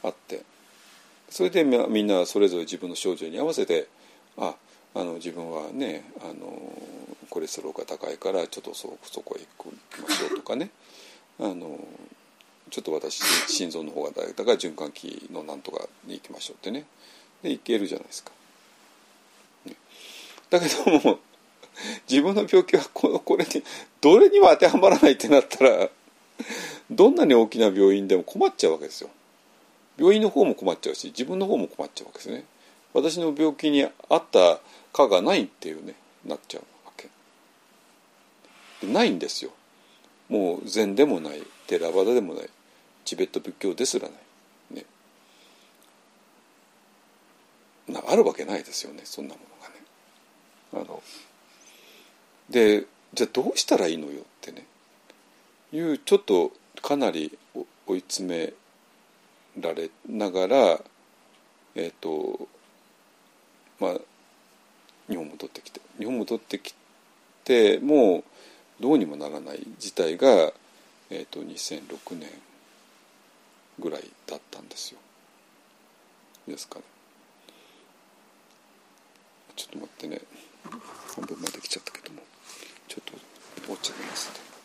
[0.04, 0.42] あって。
[1.28, 3.88] それでみんなそれぞれ自分の症状に合わせて
[4.36, 4.54] あ
[4.94, 6.72] あの自分はねあの
[7.28, 10.70] コレステロールが高いからちょっとそそこへ行きましょうとかね。
[11.40, 11.80] あの
[12.70, 16.84] ちょっと私心臓の方が大だから循環器のなんとかに行きましょうってね。
[17.42, 18.30] で行けるじゃないですか。
[19.66, 19.74] ね、
[20.48, 21.18] だけども
[22.08, 23.62] 自分の病気はこのこれに
[24.00, 25.88] どれにも当てはまらないってなったら
[26.90, 29.10] どんなに大きな病院でも困っちゃうわけですよ。
[29.98, 32.44] 病院の方も困っちゃうし自分の方も困っちゃうわけですね。
[32.92, 34.60] 私の病気に合った
[34.92, 37.08] 科がないっていうねなっちゃうわけ。
[38.86, 39.50] ないんですよ。
[40.28, 42.48] もう禅でもないテラバダでもない
[43.04, 44.74] チベット仏教ですらない。
[44.74, 44.84] ね。
[47.88, 49.40] なあるわけないですよねそんなも
[50.72, 50.86] のがね。
[50.88, 51.02] あの
[52.50, 52.84] で
[53.14, 54.64] じゃあどうしたらいいのよってね
[55.72, 57.36] いうちょっとかなり
[57.86, 58.52] 追い詰め
[59.60, 60.56] られながら
[61.74, 62.48] えっ、ー、と
[63.80, 63.96] まあ
[65.08, 66.74] 日本戻ってきて日本戻ってき
[67.44, 68.24] てもう
[68.80, 70.52] どうにもならない事態が、
[71.08, 72.28] えーと、2006年
[73.78, 74.98] ぐらいだったんですよ。
[76.46, 76.84] ですかね。
[79.54, 80.20] ちょっと待ってね
[81.14, 82.22] 半分まで来ちゃったけども
[82.88, 83.02] ちょっ
[83.66, 84.55] と落ちゃいますね。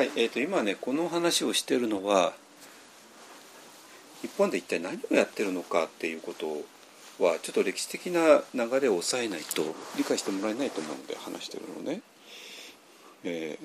[0.00, 2.32] はい、えー、と今ねこの話をしてるのは
[4.22, 6.46] 日本で一体何をやってるのかっていうこと
[7.22, 9.62] はちょっと歴史的な流れを抑えないと
[9.98, 12.00] 理解してもらえないと思うので話してるのね。
[13.24, 13.58] え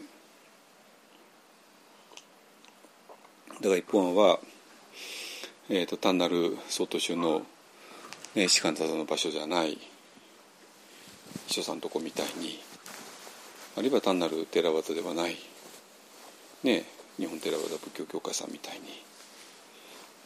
[3.51, 4.39] ー、だから一本は、
[5.69, 7.43] えーと、単なる曹洞宗の、
[8.35, 9.77] ね、士官座の場所じゃない
[11.47, 12.59] 秘書さんとこみたいに
[13.77, 15.37] あるいは単なる寺技ではない
[16.65, 16.83] ね、
[17.17, 18.87] 日本寺和仏教協会さんみたいに。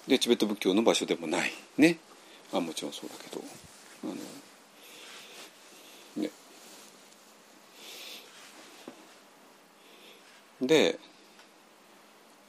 [0.08, 1.52] でチベット仏教の場所でもない。
[1.78, 1.98] ね。
[2.54, 3.44] あもちろんそうだけど。
[4.06, 4.16] あの
[6.24, 6.30] ね。
[10.62, 10.98] で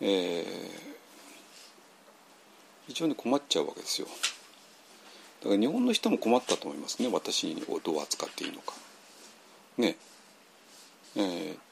[0.01, 0.45] えー、
[2.87, 4.07] 非常に困っちゃうわけですよ。
[5.43, 7.09] だから日本の人も困ったと思いますね。
[7.13, 8.75] 私をどう扱っていいのか。
[9.79, 9.97] ね。
[11.17, 11.70] えー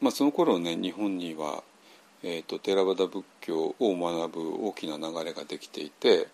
[0.00, 1.62] まあ、その頃ね日本には、
[2.22, 6.28] えーと、テラバダ仏教を学ぶ大きな流れができていて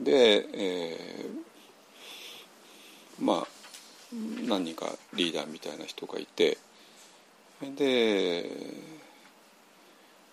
[0.00, 3.46] で、えー、まあ
[4.46, 6.58] 何人かリーダーみたいな人がいて
[7.76, 8.50] で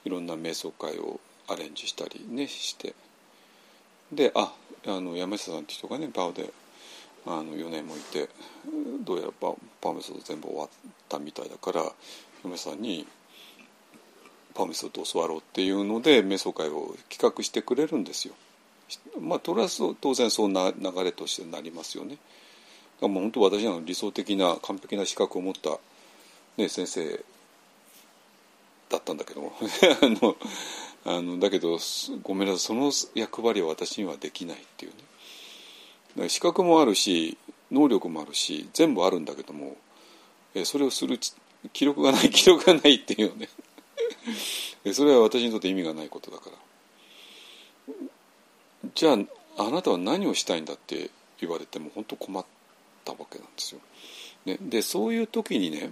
[0.05, 2.93] いろんな瞑想会をアレンジしたりねして
[4.11, 4.53] であ
[4.87, 6.51] あの山下さんって人がねバオで
[7.27, 8.29] あの4年もいて
[9.03, 10.69] どうやらパパーメソッド全部終わっ
[11.09, 11.91] たみたいだから
[12.43, 13.07] 嫁さんに
[14.53, 18.35] パーメソッドを教わろうっていうので瞑想会を企画してくれるんですよ。
[19.19, 22.11] まあとりあえず当然そんな流れとしてなりますよね。
[22.11, 22.21] だか
[23.01, 25.77] らもう本当私の理想的な完璧な資格を持った、
[26.57, 27.23] ね、先生
[28.89, 29.53] だったんだけども
[30.01, 30.37] あの
[31.05, 31.77] あのだけど
[32.23, 34.97] ごめんなさいその役割は私にはできないっていうね。
[36.27, 37.37] 資格もあるし
[37.71, 39.75] 能力もあるし全部あるんだけども
[40.63, 41.19] それをする
[41.73, 43.49] 記録がない記録がないっていうね
[44.93, 47.93] それは私にとって意味がないことだから
[48.93, 49.17] じゃあ
[49.57, 51.09] あなたは何をしたいんだって
[51.39, 52.45] 言われても本当困っ
[53.03, 53.81] たわけなんですよ。
[54.45, 55.89] ね、でそういう時にね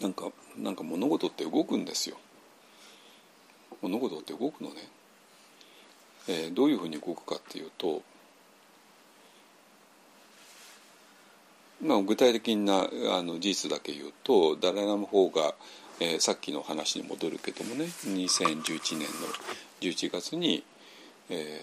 [0.00, 2.16] なんかなんか物事って動くんですよ。
[3.80, 4.88] 物事って動くのね。
[6.28, 8.02] えー、どういうふうに動くかっていうと、
[11.82, 15.54] まあ、具体的なあの事実だけ言うとダライラの方が、
[16.00, 19.06] えー、さっきの話に戻るけどもね2011年の
[19.80, 20.62] 11月に、
[21.28, 21.60] え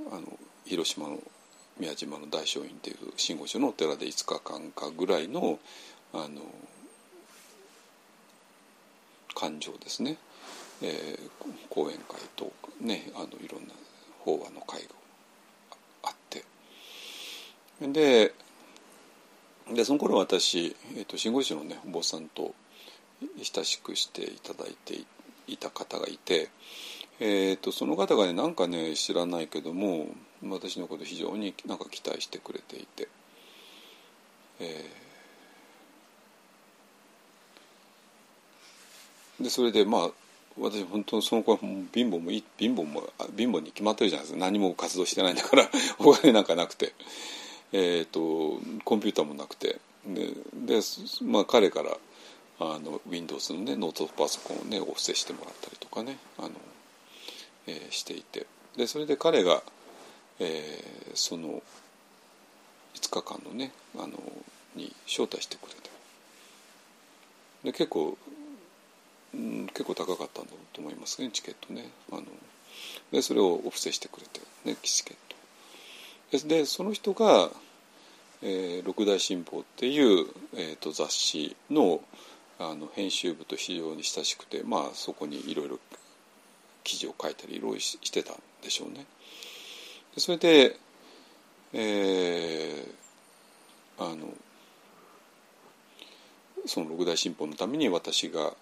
[0.00, 0.26] ー、あの
[0.64, 1.18] 広島の
[1.78, 5.58] 宮島の大聖院っていう真言宗のお寺で5日間かぐらいの
[6.12, 6.42] あの
[9.34, 10.16] 感情ですね。
[10.86, 11.18] えー、
[11.70, 12.52] 講演会と
[12.82, 13.74] ねあのいろんな
[14.20, 14.88] 法話の会が
[16.02, 16.44] あって
[17.80, 18.34] で
[19.74, 22.54] でその頃私、えーと、信号師のねお坊さんと
[23.38, 25.00] 親しくしていただいて
[25.46, 26.50] いた方がいて、
[27.18, 30.08] えーと、その方がねなんかね知らないけども
[30.46, 33.08] 私のこと非常になんか期待してくれていて。
[34.60, 40.10] えー、でそれでまあ
[40.58, 43.02] 私本当その子は貧乏も貧乏も
[43.36, 44.40] 貧乏に決まってるじゃないですか。
[44.40, 45.68] 何も活動してないんだから。
[45.98, 46.94] お金なんかなくて、
[47.72, 49.80] えーと、コンピューターもなくて。
[50.06, 50.80] でで、
[51.22, 51.96] まあ、彼から
[52.60, 56.18] あの Windows の、ね、ノートパソコンをねお布施してもらったりとかね。
[56.38, 56.50] あの、
[57.66, 58.46] えー、していて。
[58.76, 59.62] でそれで彼が、
[60.38, 61.62] えー、その
[62.94, 64.12] 5日間のねあの
[64.76, 65.90] に招待してくれて。
[67.64, 68.16] で結構
[69.72, 71.88] 結構高かったんだと思いますねチケットね。
[72.12, 72.22] あの
[73.12, 75.16] でそれをお布施してくれてねチケッ
[76.38, 76.48] ト。
[76.48, 77.50] でその人が、
[78.42, 82.00] えー、六大新報っていう、えーと、雑誌の
[82.58, 85.78] あの編集部と非常に親しくてまあそこにいろいろ
[86.84, 89.06] 記事を書いたりいろいろしてたんでしょうね。
[90.16, 90.76] それで
[91.76, 94.28] えー、あの
[96.66, 98.52] その六大新報のために私が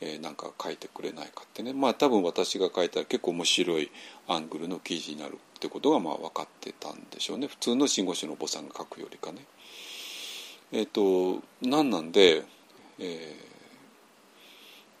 [0.00, 3.90] えー、なんか書いてくれないかってねまあ多分私が書いたら結構面白い
[4.28, 9.44] アングルの記事になるってことがまあ分かってたんでしょうね普通の信号師のお坊さんが書くよりかね。
[10.72, 12.42] えっ、ー、と何なんで、
[12.98, 13.36] え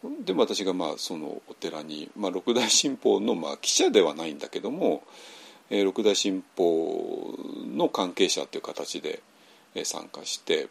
[0.04, 5.02] ー、でも私がまあそのお寺に、まあ、六大新報のまあ記者ではないんだけども、
[5.68, 7.36] えー、六大新報
[7.66, 9.22] の関係者という形で
[9.84, 10.68] 参加して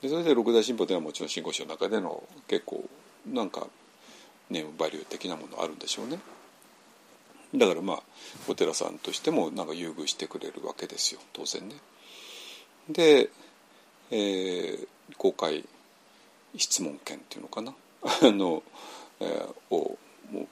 [0.00, 2.88] でそれで六大新報ではもちろん信号師の中での結構
[3.26, 3.66] なんか
[4.48, 6.18] ネームバリュー的なものあるんでしょうね。
[7.54, 8.02] だからまあ
[8.48, 11.76] お寺さんとしてもなんか優遇してくれるわけですよ当然ね。
[12.88, 13.30] で、
[14.10, 14.86] えー、
[15.16, 15.64] 公開
[16.56, 18.62] 質問権っていうのかな あの、
[19.20, 19.98] えー、を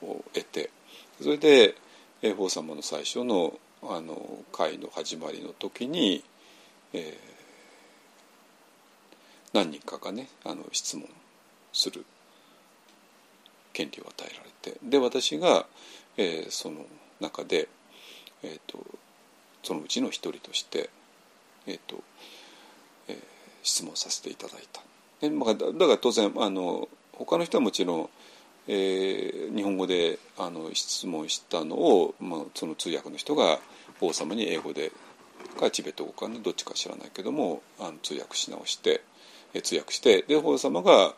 [0.03, 0.71] を得て
[1.23, 1.77] それで
[2.37, 6.25] 法様の最初のあの会の始まりの時に、
[6.93, 7.17] えー、
[9.53, 11.09] 何人かがねあの質問
[11.73, 12.05] する
[13.79, 15.65] 権利を与えられてで私が、
[16.17, 16.85] えー、その
[17.21, 17.69] 中で、
[18.43, 18.85] えーと、
[19.63, 20.91] そのうちの一人として、
[21.69, 22.03] えーと
[23.07, 23.17] えー、
[23.63, 24.83] 質問させていただいた。
[25.21, 28.09] でまあ、だから当然あの他の人はもちろん、
[28.67, 33.59] えー、日本語であの質問したのを、まあ、その通訳の人が
[34.01, 34.91] 王様に英語で
[35.59, 39.03] かチベット語かねどっちか知らないけどもあの通訳し直して、
[39.55, 41.15] え通訳してで王様が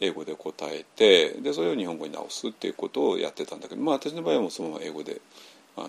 [0.00, 5.20] 英語で答えてでそれを日本語に直すっていうことをやってたんだけど、まあ、私の場合はもうそのまま英語で
[5.76, 5.88] あの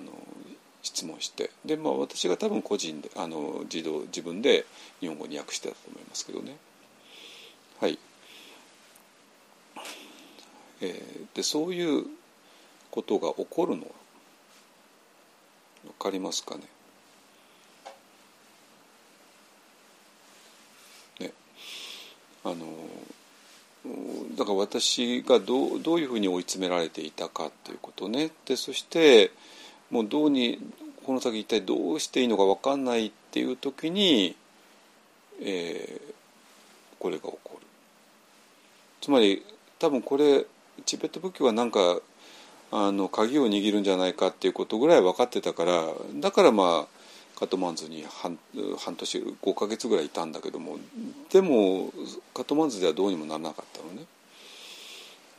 [0.84, 4.66] 質問してで、まあ、私が多分個人であの自動自分で
[5.00, 6.58] 日本語に訳してたと思いますけどね。
[7.80, 7.98] はい、
[10.82, 12.06] えー、でそういう
[12.92, 13.88] ことが起こるのは
[15.86, 16.62] 分かりますかね？
[21.20, 21.32] ね。
[22.44, 22.66] あの
[24.38, 28.32] だから私がどうどういうふうに追い詰められていたかということね。
[28.46, 29.32] でそして
[29.90, 30.60] もうどうに
[31.06, 34.36] この先一体どうしていいのか分かんないっていう時に、
[35.42, 36.14] えー、
[37.00, 37.68] これが起こる。
[39.02, 39.44] つまり
[39.80, 40.46] 多分これ
[40.86, 42.00] チベット仏教はなんか
[42.72, 47.01] あの鍵を握るんじゃないかっていうことぐらい分かってたからだからまあ
[47.42, 48.38] カトマンズに半
[48.78, 50.78] 半年5か月ぐらいいたんだけども
[51.32, 51.92] でも
[52.36, 54.06] カトマンズではどうにもならなかったのね。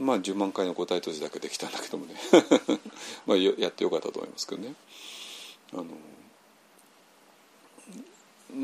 [0.00, 2.16] まあ10万回の答え閉じだけできたんだけどもね
[3.24, 4.74] まあやってよかったと思いますけどね。
[5.74, 5.86] あの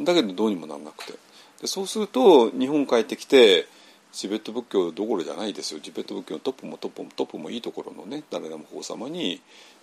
[0.04, 1.12] だけどどうにもならなくて
[1.60, 3.68] でそうすると日本帰ってきて
[4.10, 9.40] チベット仏教どころじゃないですよチベット仏教のトップもトップもトップもいいところのねダララム法様に、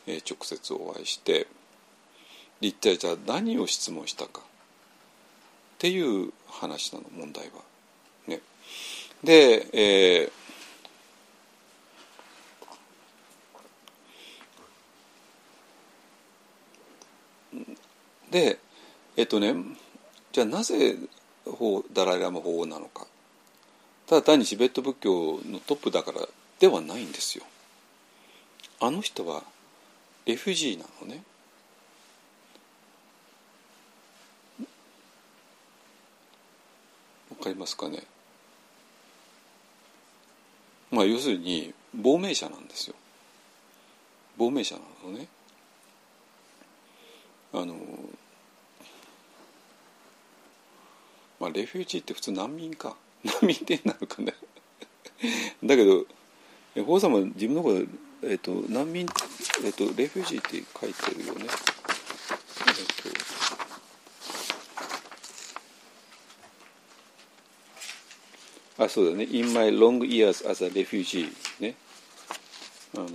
[0.08, 1.48] 直接お会いして
[2.62, 4.44] 一体じゃあ何を質問したかっ
[5.78, 7.52] ていう話なの問題は。
[8.28, 8.42] ね、
[9.24, 18.60] で、えー、で
[19.18, 19.54] えっとね
[20.32, 20.98] じゃあなぜ
[21.94, 23.06] ダライラマ法王なのか
[24.08, 26.20] ただ単にチベット仏教のトップだから
[26.60, 27.44] ではないんですよ。
[28.80, 29.44] あの人は
[30.26, 31.24] レフジーなのね。
[37.46, 38.04] かりますかね。
[40.92, 42.96] まあ要するに亡命者なんですよ。
[44.38, 45.28] 亡命者なのね。
[47.54, 47.76] あの
[51.40, 52.96] まあレフュージーって普通難民か。
[53.24, 54.34] 難民ってなるかね。
[55.64, 56.06] だけど
[56.84, 59.08] 法様自分のことえっと難民
[59.64, 63.36] えっとレフュージーって書いてるよねえっと
[68.78, 71.76] あそうだね「In my long years as a refugee ね」
[72.96, 73.08] あの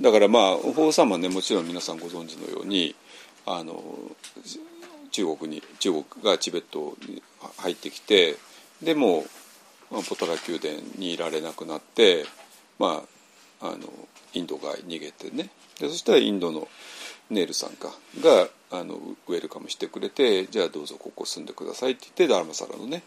[0.00, 2.94] だからまあ法様ねもちろん皆さんご存知のように
[3.46, 3.82] あの
[5.10, 7.22] 中国に中国がチベットに
[7.58, 8.36] 入ってきて
[8.82, 9.24] でも
[10.08, 12.24] ポトラ宮殿にいられなくなって
[12.78, 13.04] ま
[13.60, 13.78] ああの
[14.32, 15.50] インドが逃げてね。
[15.78, 16.68] でそしたらインドの
[17.30, 23.02] ネイルさんかがあのウェルカムしてくれてじゃあどうぞここ住んでくださいって言ってダーマサラのね、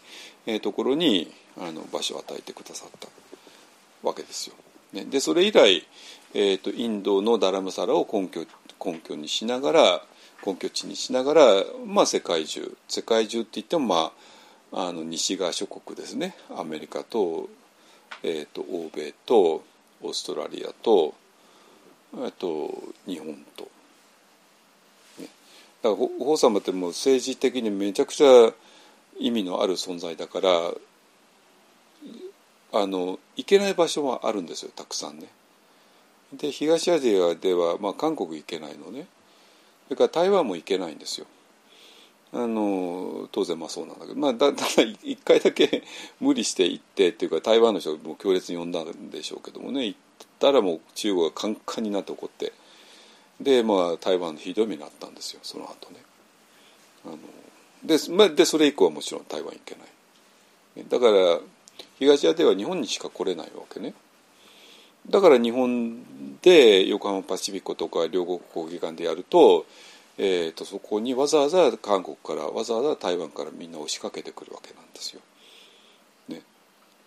[0.46, 3.08] えー、ところにあの場所を与えてくださった
[4.02, 4.54] わけですよ。
[4.92, 5.84] ね、でそれ以来、
[6.32, 8.46] えーと、インドのダラムサラを根拠
[8.82, 10.02] 根拠にしながら
[10.46, 14.12] 根拠地にしながら、まあ、世界中世界中って言っても、ま
[14.72, 17.48] あ、あの西側諸国ですねアメリカと,、
[18.22, 19.64] えーと、欧米と
[20.02, 21.14] オーストラリアと
[22.38, 23.68] と日本と
[25.90, 28.52] だから法様ってもう政治的にめちゃくちゃ
[29.18, 30.50] 意味のある存在だから
[32.72, 35.28] あの行けない場所はあるんですよたくさんね。
[36.32, 39.06] で東アジアでは、まあ、韓国行けないのね
[39.88, 41.26] それから台湾も行けないんですよ。
[42.32, 44.66] あの当然まあそうなんだけど、まあ、だ だ
[45.04, 45.84] 一回だけ
[46.20, 49.98] 無理して行ってっていうか台湾の人も強烈に呼んだんでしょうけどもね行っ
[50.40, 52.52] たらもう中国がカンカンになって怒って
[53.40, 56.00] でまあ台湾のひどい目にあったんですよその後ね。
[57.04, 57.18] あの
[57.84, 60.84] で,、まあ、でそれ以降はもちろん台湾行けない。
[60.88, 61.40] だから
[61.98, 63.94] 東アジアでは日本にしか来れないわけね。
[65.08, 69.64] だから日本で横浜パシフィコとか両国国技館でやると,、
[70.18, 75.20] えー、とそこにわざわざ韓国からわざわざ台湾からみんな押しかけてくるわけなんですよ。
[76.28, 76.42] ね、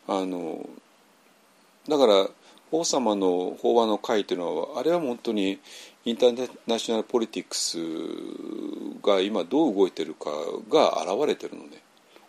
[0.07, 0.67] あの
[1.87, 2.29] だから
[2.71, 5.59] 王様の法話の会というのはあれは本当に
[6.05, 7.77] インターナショナルポリティクス
[9.05, 10.29] が今どう動いてるか
[10.69, 11.81] が現れてるのね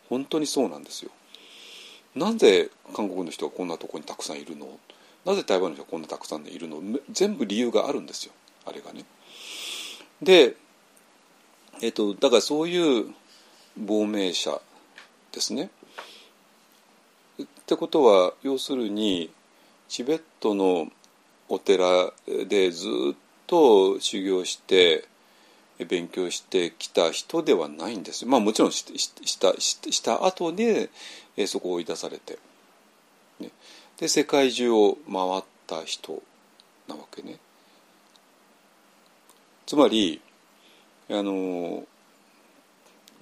[0.09, 1.11] 本当にそうなんですよ。
[2.17, 4.67] なぜ韓国の人がこんなところにたくさんいるの？
[5.25, 6.83] なぜ台湾の人がこんなたくさんいるの？
[7.13, 8.33] 全部理由があるんですよ
[8.67, 9.05] あれがね。
[10.21, 10.57] で、
[11.81, 13.07] えっと、だからそういう
[13.77, 14.61] 亡命者
[15.31, 15.71] ですね。
[17.41, 19.31] ってことは要するに
[19.89, 20.89] チベットの
[21.49, 22.13] お寺
[22.49, 23.15] でずっ
[23.51, 25.05] と修行して
[25.89, 30.89] 勉強してきた人ではないんですまあもちろんししたした後で
[31.49, 32.39] そこを追い出されて、
[33.41, 33.51] ね、
[33.99, 36.23] で世界中を回った人
[36.87, 37.39] なわけね。
[39.67, 40.21] つまり
[41.09, 41.85] あの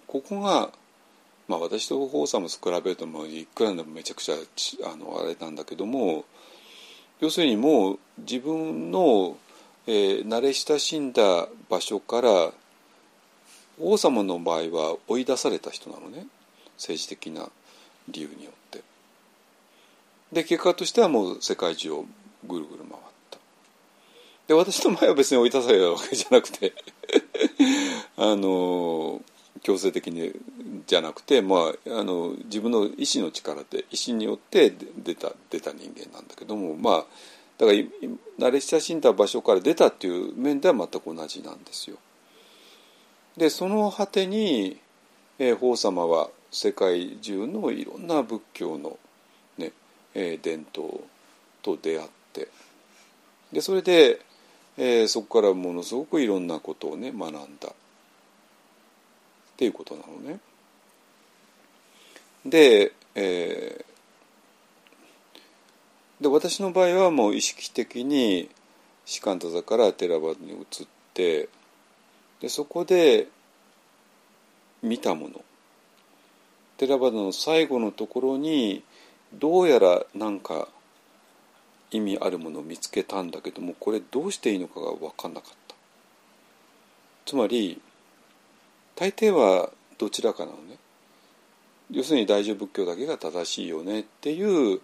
[0.06, 0.70] ここが
[1.46, 4.34] まあ私とホーサムス比べるともいくらでもめちゃくちゃ
[4.92, 6.24] あのあれなんだけども
[7.20, 9.36] 要するにもう自分の、
[9.90, 12.52] えー、慣れ親しんだ場所から
[13.80, 16.26] 王様の場合は追い出された人なのね
[16.76, 17.48] 政治的な
[18.06, 18.82] 理由によって。
[20.30, 22.04] で結果としてはもう世界中を
[22.46, 23.38] ぐるぐる回った
[24.46, 26.74] で私の前は別に追い出されたわけじゃなくて
[28.18, 29.22] あの
[29.62, 30.32] 強制的に
[30.86, 37.04] じゃなくて、まあ、あの自分の意志の力で意志によって出た出た人間なんだけどもまあ
[37.58, 37.78] だから
[38.38, 41.96] 慣れ親しんだ場所から出たっていう面では全く同じなんですよ。
[43.36, 44.78] でその果てに、
[45.38, 48.98] えー、法様は世界中のいろんな仏教の
[49.58, 49.72] ね
[50.14, 51.04] えー、伝統
[51.62, 52.48] と出会って
[53.52, 54.20] でそれで、
[54.76, 57.72] えー、そこからものすごくいろんなことをね学んだっ
[59.56, 60.38] ていうことなのね。
[62.46, 63.84] で,、えー、
[66.20, 68.50] で私の場合はもう意識的に
[69.04, 71.48] 士官多座から寺場に移って
[72.40, 73.28] でそこで
[74.82, 75.44] 見たもの。
[76.76, 78.84] 寺場の最後のところに
[79.34, 80.68] どうやらなんか
[81.90, 85.74] 意味あるものを見つけたんだけどもこれどうしていいのかが分かんなかった。
[87.26, 87.80] つまり
[88.94, 90.78] 大抵はどちらかなのね。
[91.90, 94.80] 要するに大乗仏教だけが正しいよねっていう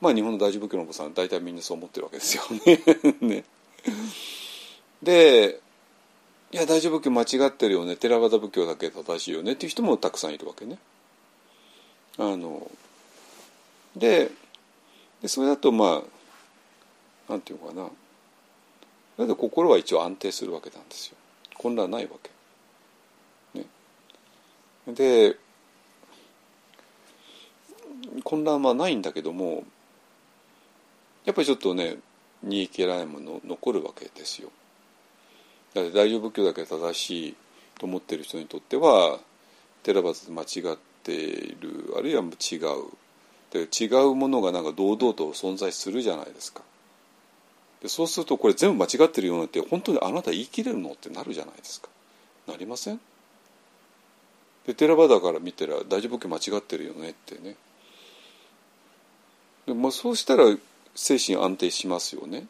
[0.00, 2.42] まあ日本の大乗仏教のお子さん大体みんなそう思ってるわけですよ。
[2.64, 2.82] ね。
[3.20, 3.44] ね
[5.02, 5.60] で
[6.52, 7.96] いや大乗仏教間違ってるよね。
[7.96, 9.52] 寺田仏教だけ正しいよね。
[9.52, 10.78] っていう人もたくさんいるわけね。
[12.18, 12.70] あの
[13.94, 14.30] で
[15.22, 16.02] でそれだとま
[17.28, 17.90] あなんていうのかな。
[19.16, 21.16] それで心は一応安定するわけなんですよ。
[21.54, 22.30] 混乱ないわけ。
[23.58, 23.66] ね、
[24.88, 25.36] で
[28.24, 29.64] 混乱はないんだけども
[31.26, 31.96] やっぱりちょっとね
[32.42, 34.50] 煮え切らないもの残るわけですよ。
[35.74, 37.36] だって大乗仏教だけ正しい
[37.78, 39.18] と思ってる人にとっては
[39.82, 42.60] 寺端間違っているあるいは違う。
[43.50, 46.62] で違うものがなんか堂々と存在するじゃないですか。
[47.82, 51.88] でそうするとこれ全部間違ってるようになって本当にあなた言い切れるのってなるじゃないですか。
[52.48, 53.00] なりません？
[54.66, 57.56] で寺場だから見たら大丈夫間違ってるよねってね。
[59.66, 60.44] で、まあ、そうしたら
[60.96, 62.46] 精神安定しますよね。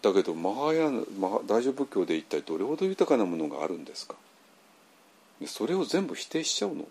[0.00, 4.14] だけどマハヤマ大乗仏教で一体どれほど豊かなものがあるんですか？
[5.40, 6.86] でそれを全部否定しちゃうの。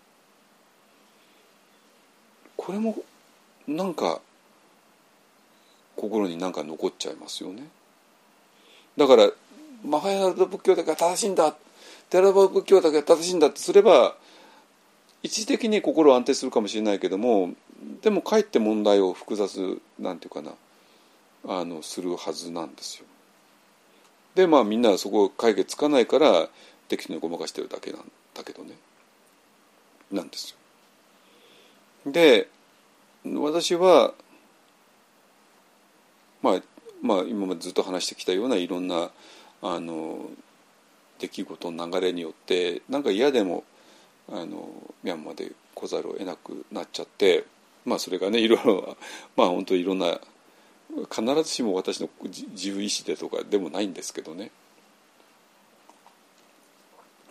[2.56, 2.96] これも
[3.66, 4.20] なんか
[5.96, 7.64] 心になんか残っちゃいますよね。
[8.96, 9.30] だから
[9.84, 11.56] マハヤナ仏教だけが正しいんだ。
[12.10, 14.14] テラバ仏教だけが正しいんだってすれば
[15.22, 17.54] 一時的に心安定するかもしれないけども
[18.02, 20.52] でもかえって問題を複雑なんていうかな
[21.46, 23.06] あのするはずなんですよ。
[24.34, 26.48] でまあみんなそこ解決つかないから
[26.88, 28.74] 適当にごまかしてるだけなんだけどね
[30.10, 30.56] なんです
[32.04, 32.12] よ。
[32.12, 32.48] で
[33.24, 34.14] 私は
[36.42, 36.62] まあ
[37.02, 39.10] まあ今までずっと話してきたようないろんな
[39.62, 40.30] あの
[41.18, 43.64] 出来事の流れによってなんか嫌でも
[44.28, 44.68] あの
[45.02, 47.44] ミャンマーで来ざるを得なくなっちゃって
[47.84, 48.96] まあそれがねいろいろ
[49.36, 50.20] まあ本当いろんな
[51.08, 54.50] 必ずしも私の自由意志でとかでもないんですけどね。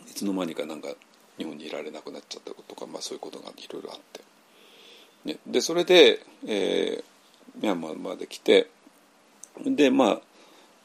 [0.09, 0.89] いつの間にかなんか
[1.37, 4.21] 日本にいられなくなっちゃったとか、まあ、そういうことがいろいろあって。
[5.25, 8.69] ね、でそれで、えー、ミャンマーまで来て
[9.65, 10.21] でま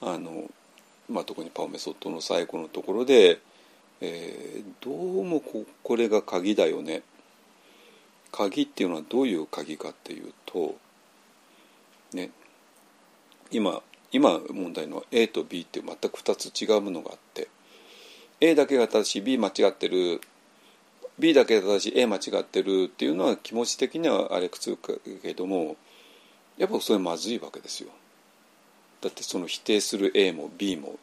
[0.01, 0.51] ああの、
[1.09, 3.41] まあ、特にパオメソッドの最後のところで、
[4.01, 7.03] えー、どうもここれが鍵だよね。
[8.35, 10.74] 鍵っていうのはどういう鍵かっていうと
[12.12, 12.31] ね
[13.52, 13.81] 今
[14.11, 17.47] 今問題の A と B って全く2つ違うものがあって
[18.40, 20.20] A だけが正しい B 間違ってる
[21.16, 25.77] B だけが正しい A 間違ってるっていうのは気持ち的にはあれ苦痛かけども
[26.59, 27.90] やっぱそれまずいわけですよ。
[29.01, 30.98] だってその否定する A も B も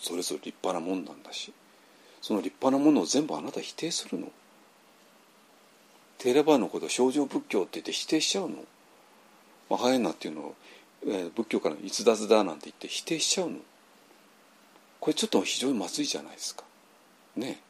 [0.00, 1.52] それぞれ立派なもんなんだし
[2.20, 4.28] その立派なものを全部あなた否定するの
[6.18, 8.64] テーラバーのことを症状仏教って言って否定しちゃうの？
[9.68, 10.54] マハエナっていうのを、
[11.06, 13.56] えー、仏教からの逸脱だなんて言って否定しちゃうの？
[15.00, 16.64] これちょっと非常にまずいじゃないですか。
[17.36, 17.60] ね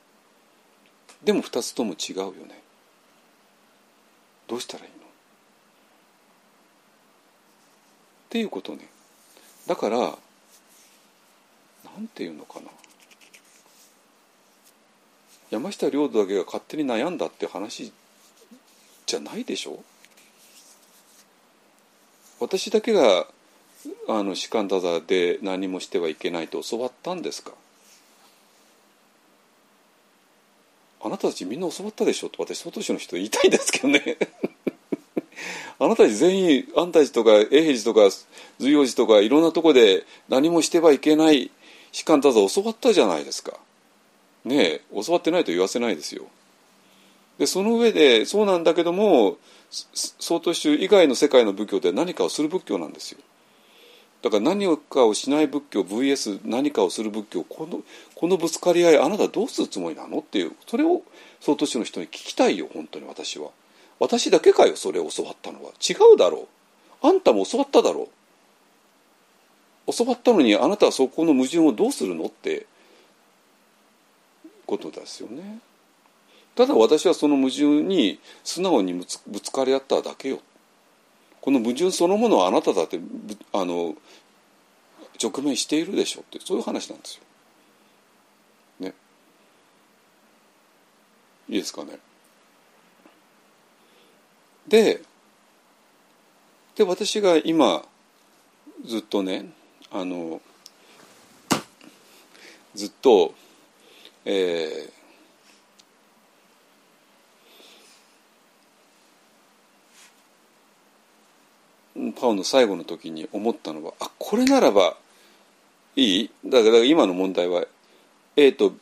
[1.25, 2.63] でも2つとも違うよね。
[4.47, 4.97] どうしたらいいの？
[4.97, 5.01] っ
[8.31, 8.87] ていうことね。
[9.67, 10.09] だからな
[12.01, 12.67] んていうのかな。
[15.51, 17.93] 山下領土だけが勝手に悩んだって話
[19.07, 19.79] じゃないでしょ？
[22.41, 23.27] 私だけが
[24.09, 27.53] あの士官太座で何もしてはいけないと教わったんですか？
[31.03, 32.29] あなたたちみんな教わったでしょ？
[32.29, 34.19] と私外市の人言いたいんですけどね。
[35.79, 38.17] あなたたち全員安泰寺とか永平寺とか
[38.59, 41.51] 随陽寺とかいろんなとこで何もしてはいけない
[41.93, 43.59] 士官太座教わったじゃないですか。
[44.45, 46.27] ねえ教わってないと言わせないですよ。
[47.39, 49.37] でその上でそうなんだけども
[49.71, 53.19] 曹洞宗以外の世界の仏教で何かをする仏教なんですよ。
[54.23, 57.83] だから何かをしない仏教 VS 何かをする仏教この
[58.15, 60.19] このぶつかり合いあなたどうするつもりなの？
[60.21, 61.03] っていうそれを
[61.41, 63.51] 曹洞宗の人に聞きたいよ本当に私は。
[64.01, 65.71] 私だけかよそれを教わったのは。
[65.73, 66.49] 違うだろ
[67.03, 67.07] う。
[67.07, 68.09] あんたも教わっただろ
[69.87, 69.93] う。
[69.93, 72.25] 教わったのにあなたはそこの矛盾をどうするの？
[72.25, 72.67] って
[74.67, 75.61] ことですよね。
[76.57, 80.41] ただ私はその矛盾に素直にぶつぶつかり合っただけよ
[81.41, 82.99] この矛盾そのものはあなただって
[83.53, 83.95] あの
[85.23, 87.23] 直面しているでしょってそういう話なんですよ。
[88.81, 88.95] ね。
[91.49, 91.99] いいですかね。
[94.67, 95.03] で
[96.75, 97.85] で私が今
[98.85, 99.53] ずっとね
[99.93, 100.41] あの
[102.75, 103.35] ずっと
[104.29, 104.93] えー、
[112.15, 114.97] パオの最後の時に思ったのはあこれならば
[115.97, 116.31] いい？
[116.45, 117.65] だから今の問題は
[118.37, 118.75] A と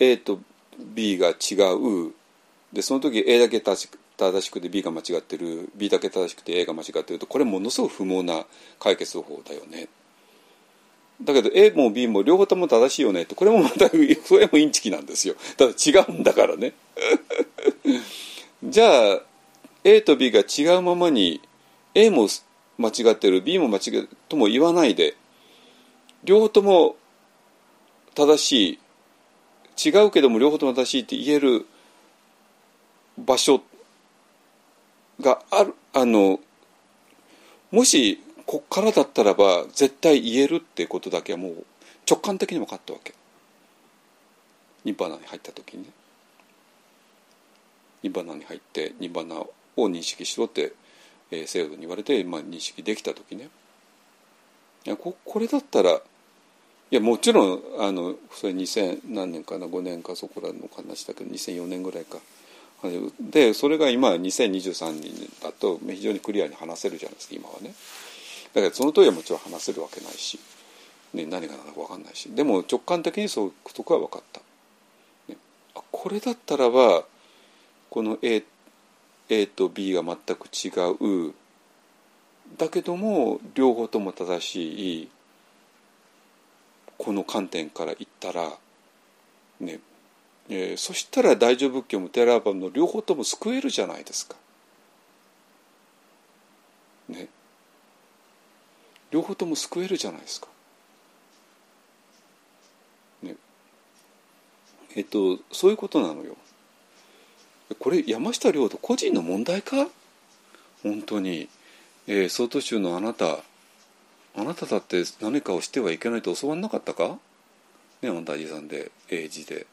[0.00, 0.40] A と
[0.78, 2.12] B が違う。
[2.72, 5.70] でその時 A だけ正しく正しくて B が間違ってる。
[5.76, 7.18] B だけ正しくて A が間違ってる。
[7.18, 8.44] とこれものすごく不毛な
[8.80, 9.88] 解決方法だよね。
[11.22, 13.22] だけど A も B も両方とも正しいよね。
[13.22, 13.88] ってこれもまた
[14.24, 15.34] それもインチキなんですよ。
[15.56, 16.72] ただ違うんだからね。
[18.64, 19.22] じゃあ
[19.84, 21.40] A と B が違うままに
[21.94, 22.28] A も
[22.78, 25.16] 間違ってる B も間違っとも言わないで
[26.24, 26.96] 両方とも
[28.14, 28.78] 正し
[29.78, 31.66] い違うけども両方とも正しいって言える
[33.18, 33.62] 場所
[35.20, 36.40] があるあの
[37.70, 41.64] もしこっからだったらば絶対言えるってことだけはもう
[42.08, 43.14] 直感的に分かったわけ。
[44.84, 45.88] ニバナに入った時にね。
[48.02, 50.72] ニバナに入ってニバナを認識しろって、
[51.32, 53.48] えー、制度に言われて、まあ、認識できた時ね。
[54.84, 56.00] いやここれだったらい
[56.90, 62.18] やもちろんあのそれ2000何年かな5年かそこらの話だけど2004年ぐらいか。
[63.20, 67.74] でそれが今2023年だと非常にクリアに話せるじゃないですか今はね。
[68.52, 70.38] だからその通りはもちろん話せるわけないし、
[71.14, 72.28] ね、何が何だか分かんないし。
[72.30, 74.40] でも直感的にそういうことは分かった、
[75.28, 75.38] ね、
[75.92, 77.04] これだったらば
[77.88, 78.42] この A,
[79.32, 80.68] A と B が全く違
[81.28, 81.32] う
[82.58, 85.08] だけども両方とも正しい
[86.98, 88.50] この観点から言ったら
[89.60, 89.80] ね
[90.48, 94.36] えー、そしたら大乗仏教もテラーバムの両方とも救えるじゃないですか。
[97.08, 97.28] ね。
[99.10, 100.48] 両方とも救えるじゃないですか。
[103.22, 103.36] ね、
[104.96, 106.36] えっとそういうことなのよ。
[107.74, 109.88] これ山下亮と個人の問題か？
[110.82, 111.48] 本当に、
[112.06, 113.38] えー、総統州のあなた。
[114.34, 117.18] あなただって何かをしてはいけないと教わんなかったか？
[118.00, 119.66] ねあんたじさんで英字で。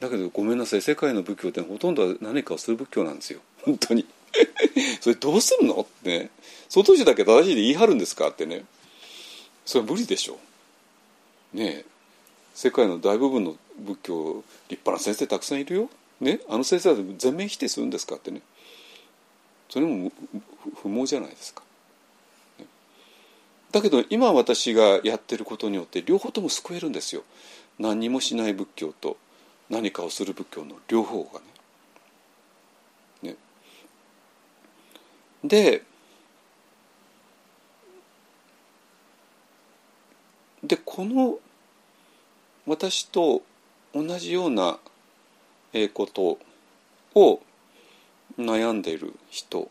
[0.00, 0.82] だけどごめんなさい。
[0.82, 3.40] 世界の仏教ってほとんどは何かをする仏教なんですよ。
[3.64, 4.06] 本当に。
[5.00, 5.80] それどうするの？
[5.80, 6.30] ってね。
[6.68, 8.28] 外地だけ正しいで言い張るんですか？
[8.28, 8.64] ってね。
[9.66, 10.38] それは無理でしょ。
[11.52, 11.84] ねえ。
[12.54, 15.90] 世界の大部分の仏教立派な先生たくさんいるよ、
[16.20, 18.42] ね、あの先生は全面否定するんですかってね
[19.68, 20.12] それも
[20.82, 21.62] 不毛じゃないですか。
[23.72, 27.22] だけど今私がやってることによって両方とも救えるんですよ。
[27.78, 29.16] 何にもしない仏教と
[29.70, 31.40] 何かをする仏教の両方が
[33.22, 33.30] ね。
[33.30, 33.36] ね
[35.42, 35.82] で
[40.62, 41.38] でこの
[42.66, 43.42] 私と
[43.94, 44.78] 同じような
[45.92, 46.38] こと
[47.14, 47.42] を
[48.38, 49.70] 悩んでいる人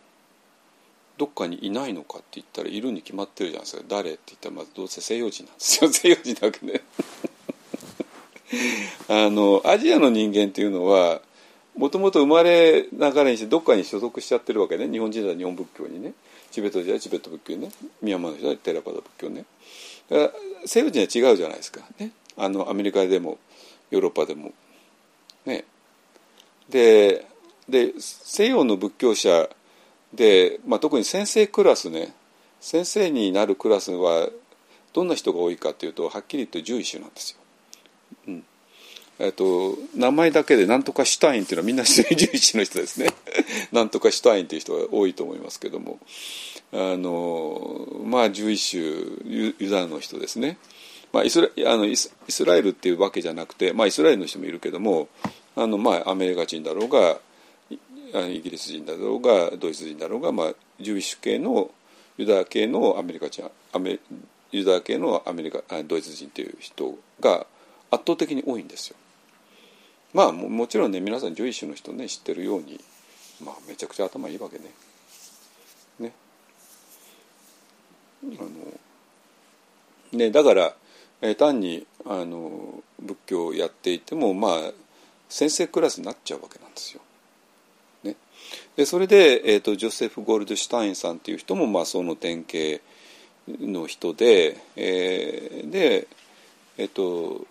[1.18, 3.84] どっかにいないのかって言ったらいるに決まってるじゃないですか。
[3.88, 5.92] 誰って言ったらまずどうせ西洋人なんですよ。
[5.94, 6.82] 西洋人だけね。
[9.08, 11.22] あのアジアの人間っていうのは
[11.76, 14.90] もともと生まれながらにしてどっかに所属しちゃってるわけね。
[14.90, 16.14] 日本人は日本仏教にね。
[16.50, 17.72] チベット人はチベット仏教ね。
[18.02, 19.46] ミャンマーの人はテラパダ仏教ね。
[20.10, 21.82] だから西洋人は違うじゃないですか。
[22.00, 22.12] ね。
[22.36, 23.38] あのアメリカでも
[23.92, 24.54] ヨーロッパでも。
[25.46, 25.66] ね。
[26.72, 27.28] で
[27.70, 29.50] で西洋の仏教者
[30.14, 32.14] で、まあ、特に先生クラスね
[32.60, 34.30] 先生になるクラスは
[34.94, 37.38] どんな人が多いかというとはっきり言って獣医種なんですよ。
[38.28, 38.44] うん。
[39.20, 43.08] えっと、名前だけでなんとかシュタインっていうのはみんな 獣医師の人ですね。
[43.72, 46.00] なんとかシュタインっていう人が多いと思いますけども。
[46.74, 50.58] あのまあ獣医種ユダヤの人ですね、
[51.12, 52.12] まあ、イスラあのイス
[52.46, 55.10] ラエルっていうわけじゃなくて、まあ、イスラエルの人もいるけども
[55.56, 57.20] あの、まあ、アメリカ人だろうが
[58.14, 61.72] イギリス人だろうがドイツ人だろうが、まあ、ジュイシュ系の
[62.18, 64.00] ユダヤ系のアメリカ人アメ
[64.52, 67.46] ユダヤ系のアメリカドイツ人という人が
[67.90, 68.96] 圧倒的に多いんですよ。
[70.14, 72.80] まあもちろんね皆さんジョイシュの人ね知ってるように、
[73.44, 74.66] まあ、めちゃくちゃ頭いいわけね。
[76.00, 76.14] ね。
[78.24, 78.50] あの
[80.12, 80.76] ねだから、
[81.22, 84.72] え、単にあの仏教をやっていてもまあ
[85.32, 87.02] 先生クラスになっちゃうわけなんですよ。
[88.76, 92.84] でそれで、えーと、ジョセフ・ゴールドシュタインさんっていう人も、まあ、その典型
[93.48, 96.08] の人で、えー、で
[96.78, 97.46] えっ、ー、と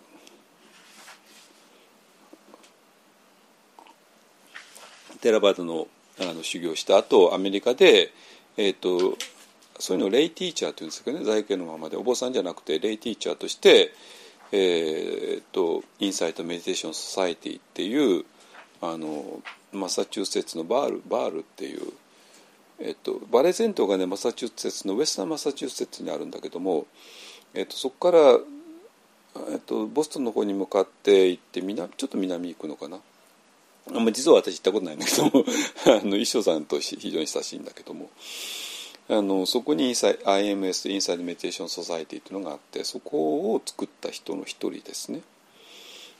[5.20, 5.89] テラバードの
[6.20, 8.12] あの修行した後アメリカで、
[8.59, 9.16] えーと、
[9.78, 13.94] そういうのをレイティーチャーというんですけどね在家のままでお坊さんじゃなくてレイティーチャーとして、
[14.52, 18.24] えーと、インサイト・メディテーション・ソサイティっていう
[18.81, 19.40] あの
[19.72, 21.81] マサチューセッツのバールバールっていう、
[22.81, 26.86] えっと、バレゼントがねマサチューセッツのウェスタンマサチューセッツにあるんだけども、
[27.55, 28.39] えっと、そこから、
[29.52, 32.98] えっと、ボストンの方に向かって行って南ちょっと南行くのかな？
[33.93, 35.31] あんま実は私行ったことないんだけども
[35.86, 38.10] あの衣装さんと非常に親しいんだけども。
[39.11, 45.20] あのそこにインサイ IMS インサイドメディテーションソサイティというのがあってそこを作った人の一人ですね。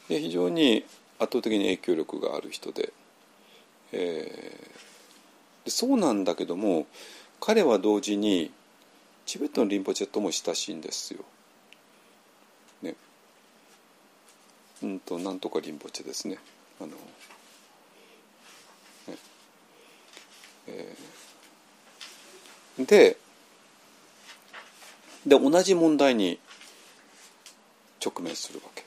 [0.09, 0.85] で非常に
[1.21, 2.93] 圧倒的に影響力がある人で
[3.93, 6.87] えー、そうなんだけども
[7.41, 8.51] 彼は同時に
[9.27, 11.21] チベットのリンポチェとも親しいんですよ。
[12.83, 12.95] ね。
[14.83, 16.39] うんとなんとかリンポチェですね。
[16.81, 16.97] あのね
[20.67, 21.10] えー、
[22.79, 23.17] で
[25.27, 26.39] で同じ問題に
[28.05, 28.85] 直面するわけ。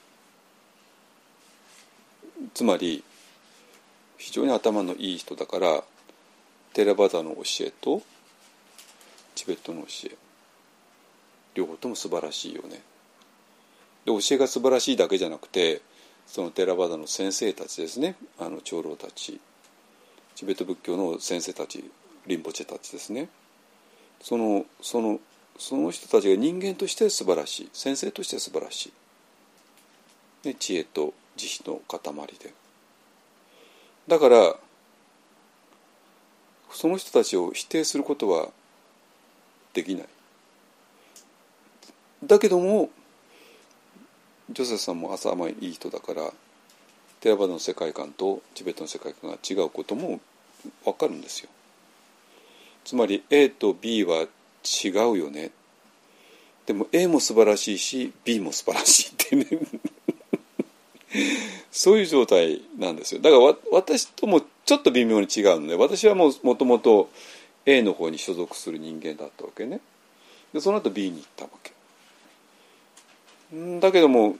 [2.54, 3.04] つまり
[4.18, 5.84] 非常に頭のいい人だから
[6.74, 8.02] テラバダの教えと
[9.36, 10.16] チベットの教え
[11.56, 12.82] 両方とも素晴らしいよね。
[14.06, 15.82] で教えが素晴らしいだけじゃなくて
[16.26, 19.40] そのテラバダの先生たちですねあの長老たち
[20.36, 21.90] チベット仏教の先生たち
[22.28, 23.30] リンポチェたちですね
[24.24, 25.20] そのその
[25.60, 27.70] その人たちが人間として素晴らしい。
[27.74, 28.92] 先生として素晴らし
[30.44, 32.54] い、ね、知恵と慈悲の塊で。
[34.08, 34.56] だから
[36.72, 38.48] その人たちを否定することは
[39.74, 40.08] できない。
[42.24, 42.90] だけども
[44.50, 46.32] ジョセフさんも朝甘いいい人だから
[47.20, 50.22] テラバダの世界観とチベットの世界観が違うことも
[50.86, 51.50] 分かるんですよ。
[52.84, 54.28] つまり A と B は
[54.64, 55.52] 違うよね。
[56.66, 59.46] でも A も素晴らしいし B も素晴らしいってね。
[61.72, 63.22] そういう状態なんですよ。
[63.22, 67.10] だから私ともちょっと微妙に違うので私はもうもともと
[67.66, 69.82] A の方に所属する人間だったわけね。
[70.54, 71.74] でその後 B に行ったわけ。
[73.80, 74.38] だけども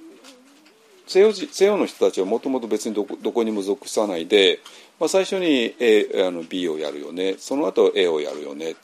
[1.06, 4.60] 西洋西洋の人たちはもともと別にどこどこにも属さないで、
[5.04, 7.36] まあ、最初に A あの B をやるよね。
[7.38, 8.78] その後 A をやるよね。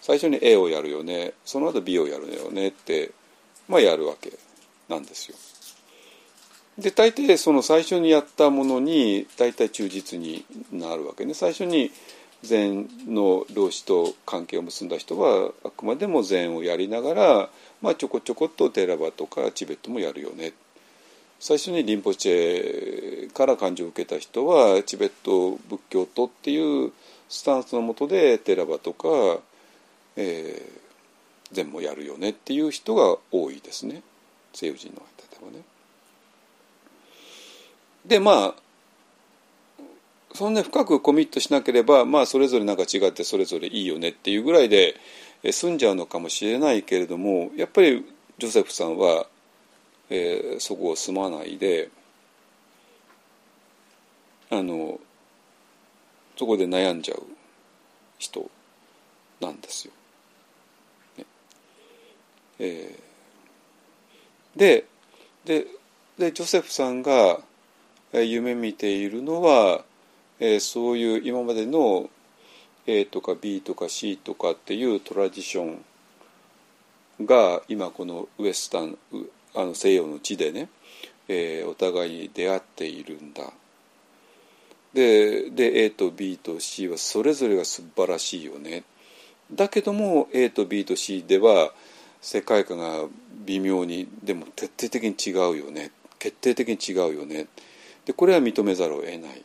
[0.00, 1.32] 最初に A をやるよね。
[1.44, 3.10] その後 B をやるよねって
[3.66, 4.32] まあ、やるわけ
[4.88, 5.36] なんですよ。
[6.78, 11.34] で大抵その最初にやったものに大体忠実になるわけね。
[11.34, 11.90] 最初に
[12.44, 17.50] 禅の老子と関係を結んだ人はあくまでも禅をやりながら、
[17.82, 20.52] まあ、ちょこちょこっとテラバとかチベットもやるよね。
[21.40, 26.92] 最初にリンポチェから感情を受けた人はチベット仏教徒っていう
[27.30, 29.08] スタンスのもとでテラバとか、
[30.16, 34.02] えー、禅もやるよねっていう人が多いですね
[34.52, 35.64] 西洋人の間ではね。
[38.04, 38.54] でまあ
[40.34, 44.94] そんな深くコミットしなければまあそれぞれなんか違ってそれぞれいいよねっていうぐらいで
[45.50, 48.04] 済んじゃうのかもしれないけれどもやっぱり
[48.38, 49.26] ジョセフさんは、
[50.10, 51.88] えー、そこを住まないで
[54.50, 54.98] あの
[56.36, 57.22] そこで悩んじゃう
[58.18, 58.50] 人
[59.40, 59.92] なんですよ。
[61.18, 61.24] ね
[62.58, 64.84] えー、で
[65.44, 65.66] で
[66.18, 67.40] でジョセフさんが
[68.12, 69.84] 夢見ているのは、
[70.40, 72.10] えー、そういう今までの
[72.86, 75.62] A とか B とか C とかっていうトラディショ
[77.22, 78.98] ンが今このウエスタン
[79.54, 80.68] あの西洋の地でね、
[81.28, 83.52] えー、お互いに出会っているんだ。
[84.92, 88.84] でで A と B と C はそれぞれが素晴らしいよね。
[89.52, 91.72] だけども A と B と C では
[92.20, 93.06] 世界観が
[93.44, 97.46] 微妙にでも徹底的に違うよね決定的に違うよね。
[98.04, 99.44] でこれは認めざるを得ない。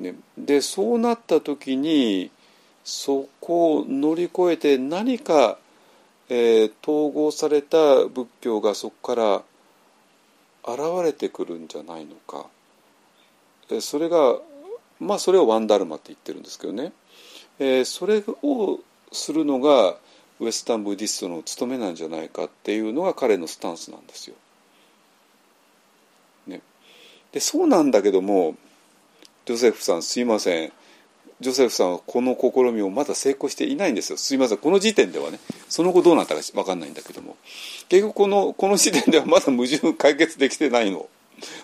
[0.00, 2.30] ね、でそうなった時に
[2.84, 5.58] そこを乗り越えて何か、
[6.34, 9.44] えー、統合された仏教がそこか
[10.64, 12.46] ら現れてくるんじゃないのか。
[13.70, 14.38] えそれが
[14.98, 16.92] まあそれをワンダルマって言ってるんですけどね、
[17.58, 18.80] えー、それを
[19.12, 19.96] するのが
[20.40, 24.36] ウエスタン・ブディストの務めなんじゃないかっていうのが彼のスタンスなんですよ。
[26.46, 26.62] ね
[27.32, 28.56] でそうなんだけども
[29.44, 30.72] ジョセフさんすいません
[31.42, 34.16] ジョセフさんはこの試みをまだ成功していないんですよ。
[34.16, 34.58] すいません。
[34.58, 35.38] この時点ではね。
[35.68, 37.36] その後どうなったか分かんないんだけども。
[37.88, 41.08] 結局このこの時点ではまだ矛盾解決できてないの。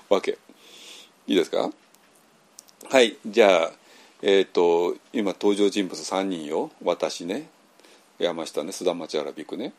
[0.08, 0.38] わけ。
[1.26, 1.70] いいですか？
[2.90, 3.16] はい。
[3.26, 3.70] じゃあ
[4.22, 6.70] えっ、ー、と今登場人物3人よ。
[6.82, 7.48] 私ね。
[8.18, 8.70] 山下ね。
[8.70, 9.72] 須田町アラビクね。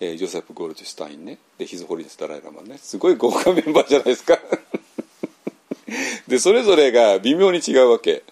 [0.00, 1.38] えー、ジョセフ・ゴールドシュタインね。
[1.58, 2.78] でヒズ・ホリネス・ダライ・ラマンね。
[2.78, 4.38] すごい豪華メンバーじゃないですか。
[6.28, 8.22] でそれぞれが微妙に違うわけ。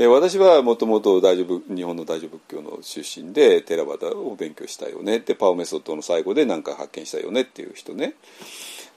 [0.00, 5.18] で私はもともと大丈夫日本の大乗仏教の出身でテラバタを勉強したよね。
[5.18, 8.14] ってパオメソッドの最後で何か発見したよねっていう人ね。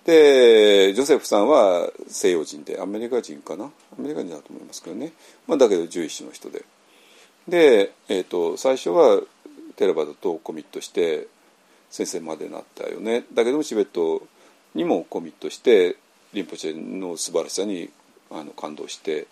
[0.05, 3.65] でジョセフさんは西洋人でアメリカ人かな？
[3.65, 5.11] アメリカ人だと思いますけどね、
[5.45, 6.63] まあ、だけど獣医師の人で。
[7.49, 9.19] で、えーと、最初は
[9.75, 11.27] テラバタとコミットして
[11.89, 13.25] 先生までなったよね。
[13.33, 14.25] だけどもチベット
[14.73, 15.97] にもコミットして
[16.31, 17.89] リンポチェの素晴らしさに
[18.31, 19.27] あの感動して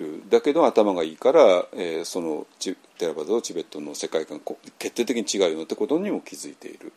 [0.00, 4.40] るだけど頭がいいから、えー、そのテラバダとチベットの世界観
[4.78, 6.92] 決定的に違うよってことにも気づいている。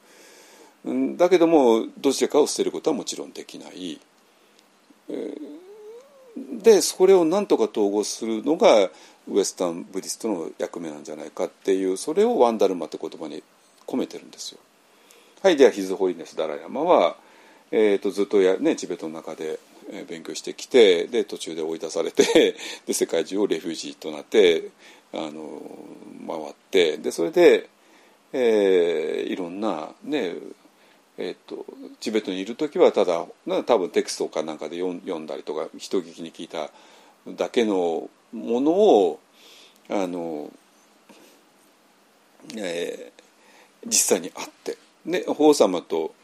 [1.17, 3.99] だけどもどちらかを捨てることはもちろんできない。
[6.61, 8.89] でそれを何とか統合するのが
[9.29, 13.43] ウエスタン・ブディストの役目なんじゃないかっていうそれをワンダルマって言葉に
[13.85, 14.59] 込めてるんですよ。
[15.41, 17.17] はいではヒズ・ホリネス・ダラヤマは、
[17.75, 19.59] えーと、ずっとや、ね、チベットの中で
[20.07, 22.55] 勉強してきてで途中で追い出されて
[22.85, 24.69] で世界中をレフュージーとなって
[25.11, 25.59] あの
[26.27, 27.67] 回ってでそれで、
[28.31, 30.35] えー、いろんなね
[31.15, 31.63] えーと、
[31.99, 33.23] チベットにいる時はただ
[33.67, 36.71] 多分テキストかなんかで読んだりとか人聞きに聞いた
[37.27, 39.19] だけのものを
[39.89, 40.51] あの、
[42.57, 46.15] えー、実際にあってで法様と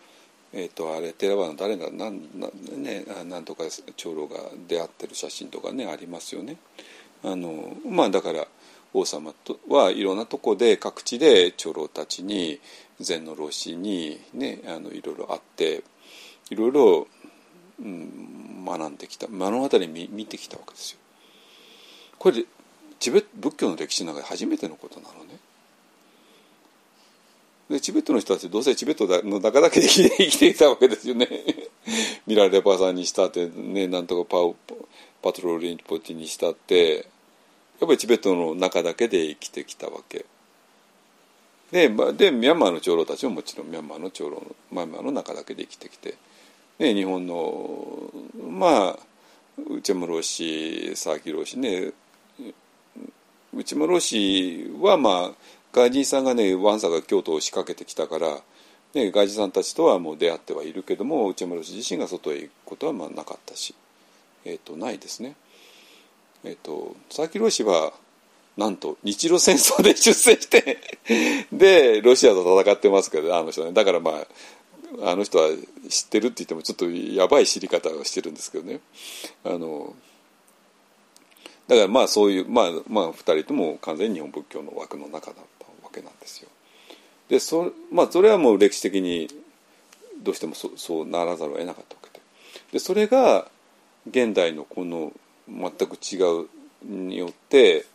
[0.51, 3.63] えーと、あれ寺場の誰がなんな,、ね、なんとか
[3.95, 6.57] 長老が出会ってる写真とかねありますよね。
[7.23, 8.47] あのまあ、だから
[8.93, 12.59] 王様とはいろんなとこで各地で長老たちに
[12.99, 15.83] 禅の老子に、ね、あのいろいろあって
[16.49, 17.07] いろいろ、
[17.79, 20.99] うん、学んできた目の当たりに見てきたわけですよ。
[22.17, 22.43] これ
[22.99, 25.39] チベ仏教の歴史の中で初めてのことなのね。
[27.69, 31.27] でチベットの人たちどうせチベットの中だけで 生きていたわけですよね。
[32.25, 34.71] ミラ・レパさんにしたってねなんとかパ
[35.21, 40.25] パトロール・リンポティにしたってやっぱりチベットの中だけで生きてきたわけ。
[41.71, 44.41] で,、でミャンマーの長老たちももちろんミャンマーの長老
[44.71, 46.15] ミャンマーの中だけで生きてきて、
[46.79, 48.11] ね、日本の
[48.49, 48.99] まあ
[49.69, 51.91] 内村氏佐々木老師ね
[53.53, 55.31] 内村氏はまあ
[55.73, 58.41] 外人さんがねワンサが京都を仕掛けてきたから
[58.93, 63.75] ね、外人さんたちとはもう出会ってはいるけども内村氏自身が外へ行くことはまあなかったし、
[64.45, 65.35] えー、とないですね。
[66.43, 67.93] えー、と佐々木朗氏は
[68.57, 70.79] なんと日露戦争で出征して
[71.51, 73.73] でロシアと戦ってますけどあの人ね。
[73.73, 75.49] だからまああの人は
[75.87, 78.79] 知ってるって言ってもちょっとやばい知り方をしてるんですけどね。
[79.43, 79.93] あの
[81.67, 85.35] だからまあそういうまあまあ2人とも完全に日本仏教の枠の中だ。
[85.89, 86.49] わけなんですよ。
[87.29, 89.27] でそ,、まあ、それはもう歴史的に
[90.21, 92.23] どうしてもそそうならざるを得なかったわけで。
[92.73, 93.47] でそれが
[94.09, 95.11] 現代のこの
[95.47, 96.47] 全く違う
[96.83, 97.85] によって、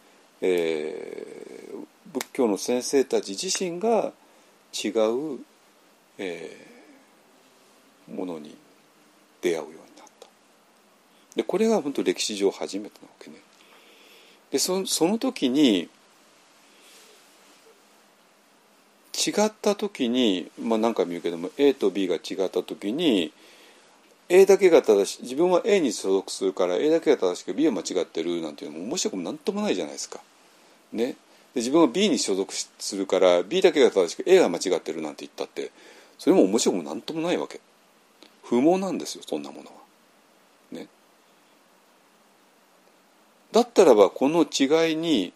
[0.41, 4.13] えー、仏教の先生たち自身が
[4.73, 5.41] 違う、
[6.19, 8.57] えー、ものに
[9.41, 10.27] 出会うようになった。
[11.37, 13.37] でこれが本当歴史上初めてなわけね。
[14.51, 15.89] でそその時に
[19.15, 23.33] 違った時に、まあ、何回も言うけども A と B が違った時に
[24.29, 30.21] A だけが正しい自分は A に所属するから A だけが正しく B は間違ってるなんていうのも面白くも何ともないじゃないですか。
[30.93, 31.17] ね、で
[31.57, 35.71] 自分は B に所属するから B だけが正しく A が間違ってるなんて言ったって
[36.19, 37.61] それも面白くも何ともないわけ
[38.43, 39.73] 不毛なんですよそんなものは。
[40.73, 40.89] ね、
[43.53, 45.33] だったらばこの違いに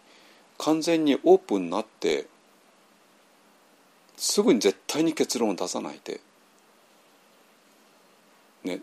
[0.57, 2.27] 完全にオープンになって
[4.19, 6.21] すぐに絶対に結論を出さないで
[8.65, 8.81] ね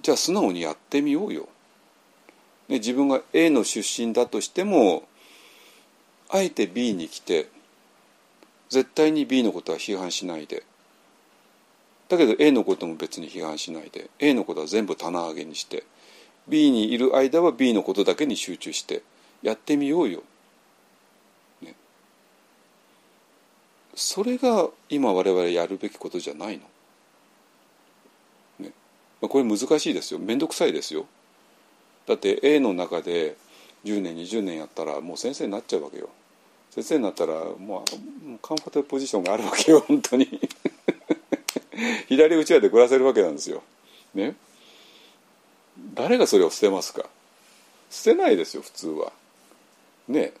[0.00, 1.48] じゃあ素直にやってみようよ。
[2.68, 5.06] ね、自分が A の出身だとしても
[6.30, 7.48] あえて B に来て
[8.70, 10.64] 絶対に B のことは批判しないで
[12.08, 15.84] だけど A のことも別に批判しないで A のことは全部棚上げにして
[16.48, 19.02] B にいる間は B のことだけに集中して
[19.42, 20.22] やってみようよ。
[23.94, 26.64] それが今我々やるべきことじゃないの？
[28.66, 28.72] ね
[29.20, 31.06] まあ、これ難しいですよ面倒くさいですよ。
[32.06, 33.36] だって A の中で
[33.84, 36.08] 10年20年やったらもう先生になっちゃうわけよ。
[36.70, 40.40] 先生になったらもうカンファトポジションがあるわけよ本当に
[42.08, 43.62] 左うちわで暮らせるわけなんですよ。
[44.14, 44.34] ね。
[45.94, 47.08] 誰がそれを捨てますか？
[47.90, 49.12] 捨てないですよ普通は。
[50.08, 50.32] ね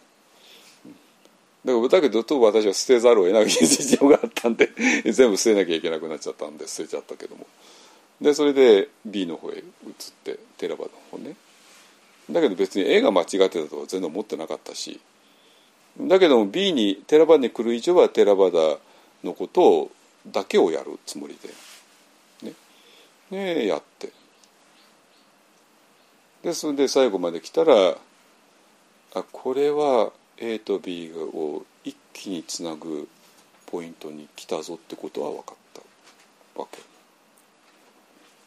[1.64, 4.70] だだけど私は捨てざるを得ない事情があったんで
[5.06, 7.46] 全部捨てなきゃいけなくなっちゃったんで捨てちゃったけども。
[8.20, 9.62] でそれで B の方へ移っ
[10.22, 11.36] てテラバの方ね。
[12.30, 15.00] だけど別に A が間違ってたとは全然思ってなかったし。
[16.00, 18.78] だけども B にテラバに来る以上はテラバダ
[19.22, 19.90] のことを
[20.26, 21.36] だけをやるつもり
[22.42, 22.48] で。
[22.48, 22.54] ね。
[23.30, 24.10] ねやって。
[26.42, 27.96] でそれで最後まで来たら
[29.14, 30.12] あこれは
[30.44, 33.08] A と B を一気につなぐ
[33.66, 35.56] ポイントに来たぞってことは分かっ
[36.54, 36.66] たわ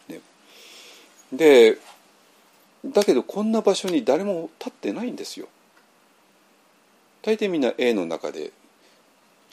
[0.07, 0.13] け。
[0.13, 0.19] ね、
[1.31, 1.77] で
[2.85, 5.47] だけどこんな場所に誰も立ってないんですよ。
[7.21, 8.51] 大抵みんな A の中で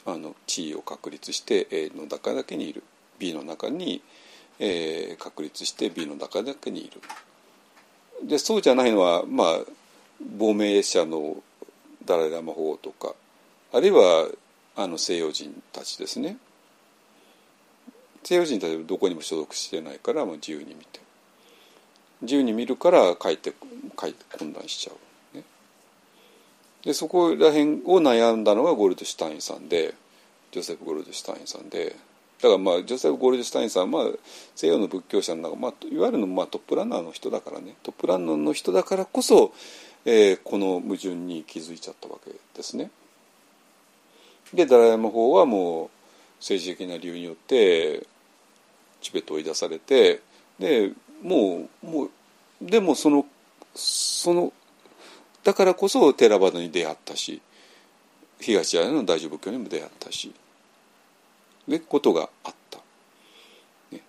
[0.05, 2.83] あの地位を確立して A の中だけにいる
[3.19, 4.01] B の中に、
[4.59, 7.01] えー、確立して B の中だけにいる。
[8.27, 9.59] でそうじゃないのはまあ
[10.37, 11.37] 亡命者の
[12.05, 13.13] ダライ・ラマ法とか
[13.71, 14.27] あるいは
[14.75, 16.37] あの西洋人たちですね。
[18.23, 21.03] 西洋人たちはどこにも所属してないからもう自由に見て。
[22.23, 23.53] 自由に見るから書いて
[23.99, 24.93] 書いて混乱しちゃ
[25.33, 25.43] う、ね、
[26.83, 29.93] でそこら辺を悩んだのがゴールドシュタインさんで
[30.51, 31.95] ジョセフ・ゴールドシュタインさんで
[32.41, 34.13] だからまあジョセフ・ゴールドシュタインさんは、まあ、
[34.55, 37.75] 西洋の仏教者の中、まあ、いわゆるの、まあ、トップランナーの人だからね。
[37.83, 39.53] トップランナーの人だからこそ
[40.05, 42.91] えー、この矛盾に気づいちゃったわけですね。
[44.53, 45.89] でダライラの方はもう
[46.39, 48.05] 政治的な理由によって
[49.01, 50.21] チベットを追い出されて
[50.59, 52.11] でもうもう
[52.61, 53.25] でもその
[53.73, 54.53] その
[55.43, 57.41] だからこそテラバダに出会ったし
[58.39, 60.33] 東アジアの大乗仏教にも出会ったし
[61.67, 62.79] でことがあった。
[63.91, 64.01] ね、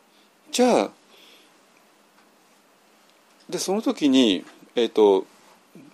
[0.51, 0.91] じゃあ
[3.49, 4.45] でその時に、
[4.75, 5.27] えーと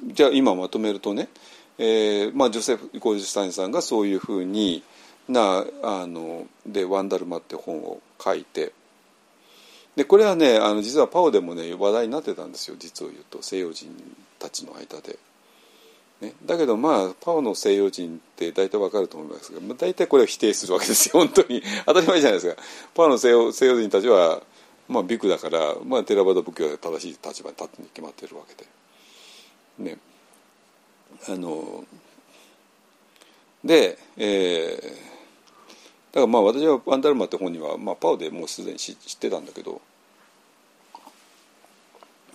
[0.02, 1.28] じゃあ今まとめるとね、
[1.78, 4.82] えーまあ、ジョセフ・ゴールスタインさんがそういうふうに
[5.28, 8.73] なあので「ワンダルマ」って本を書いて
[9.97, 13.89] でこれはねあの実はパオでもね話題になってたんですよ実を言うと西洋人
[14.39, 15.19] たちの間で。
[16.20, 22.62] ね、だけどまあパオの西洋人って大体わかると思いますが、まあ、大体これを否定するわけですよ 本当に当たり前じゃないですか
[22.93, 24.43] パオの西洋西洋人たちは、
[24.86, 28.69] まあ、ビクだから、まあ、テラバダ仏教で正しい立場に立つに決まってるわけで。
[29.81, 29.98] ね。
[31.28, 31.85] あの
[33.65, 39.81] で、えー、だからまあ私は「ワンダルマ」って本には、まあ、パオでもうすでに知ってたんだけど。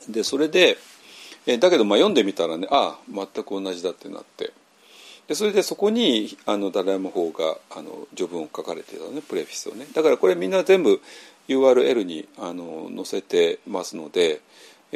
[0.08, 0.78] でそれで、
[1.48, 4.54] えー、だけどまあ読んでみたらねああ全く同じだってなって。
[5.28, 9.88] でそれでそこにあのダライマ法があの序文を書かれてたのねプレフィスをね。
[9.94, 11.02] だからこれみんな全部
[11.48, 14.42] URL にあの載せてますので、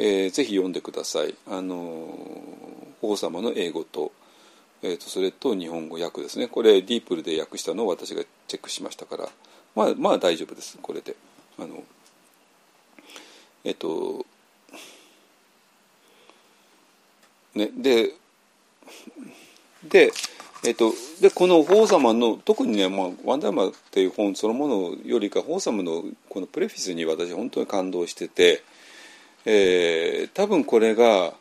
[0.02, 1.34] えー、ぜひ読んでください。
[1.46, 2.08] あの
[3.02, 4.12] 法様の英語と,、
[4.82, 6.48] えーと、それと日本語訳ですね。
[6.48, 9.28] これディープルで訳したのを私がチェックしましたから。
[9.76, 10.78] まあまあ大丈夫です。
[10.80, 11.14] これで。
[11.58, 11.84] あの
[13.62, 14.24] えっ、ー、と
[17.54, 18.14] ねで
[19.84, 20.12] で
[20.62, 28.62] えっと、でこの法様の特にね、まあ、ワンダーマーっていう本そのものよりか法様のこのプレフィスに私本当に感動してて、
[29.46, 31.32] えー、多分これが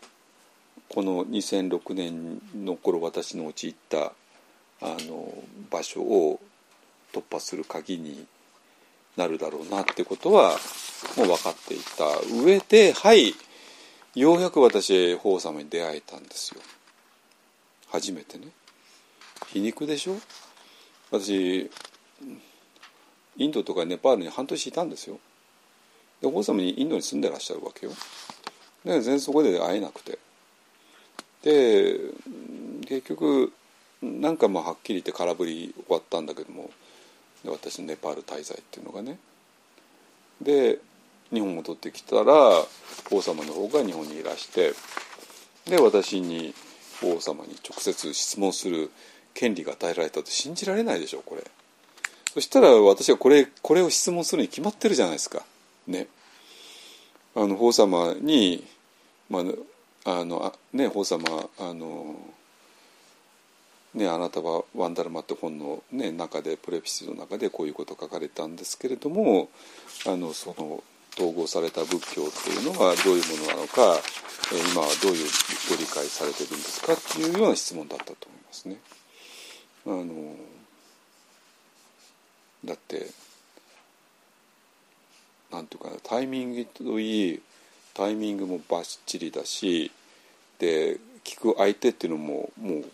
[0.90, 4.14] この2006年の頃私の陥った
[4.82, 5.34] あの
[5.70, 6.40] 場所を
[7.14, 8.26] 突破する鍵に
[9.18, 10.52] なるだろうなってことは
[11.18, 12.06] もう分かっていた
[12.42, 13.34] 上ではい
[14.16, 16.62] ようやく私法様に出会えたんですよ。
[17.90, 18.48] 初めてね。
[19.48, 20.16] 皮肉でしょ？
[21.12, 21.70] 私
[23.38, 25.20] インドとかネパールに半年いたんですよ。
[26.22, 27.92] でお父様にインドに住んでらっしゃるわけよ。
[28.86, 30.20] で全然そこで会えなくて。
[31.44, 31.98] で
[32.86, 33.54] 結局
[34.02, 36.70] なんかまあはっきり言って空振り終わったんだけども。
[37.44, 39.18] で私ネパール滞在っていうのがね。
[40.42, 40.80] で
[41.32, 42.34] 日本戻ってきたら
[43.12, 44.74] 王様の方が日本にいらして。
[45.66, 46.54] で私に
[47.04, 48.90] 王様に直接質問する
[49.34, 51.44] 権利が与えられたと信じられないでしょこれ。
[52.34, 55.44] そしたら私はこれこれを質問するに決まってるじゃないですか。
[55.90, 56.08] ね
[57.36, 58.66] あの法様に
[59.30, 59.44] ま
[60.06, 62.16] ああのね法様あの
[63.92, 69.50] ね、あなたは「ワンダルマ」って本の、ね、中でプレフィスの中でこういうこと書かれたんですけれども
[70.06, 70.84] あのその
[71.18, 74.00] 統合された仏教っていうのはどういうものなのか
[74.72, 75.28] 今はどういう
[75.70, 78.80] ご理解されてるんですかっていうような質問だったと思いますね。
[79.88, 80.36] あの
[82.64, 83.08] だって
[85.52, 87.42] なんていうかなタイミングといい
[87.94, 89.92] タイミングもばっちりだし
[90.60, 92.86] で聞く相手っていうのももう、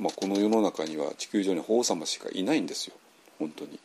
[0.00, 2.94] まあ、この世の中には地球上に法様しかいないんですよ。
[3.38, 3.78] 本当に。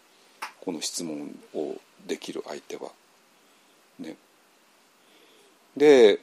[0.62, 1.76] この質問を
[2.06, 2.92] できる相手は。
[4.00, 4.16] ね、
[5.76, 6.20] で、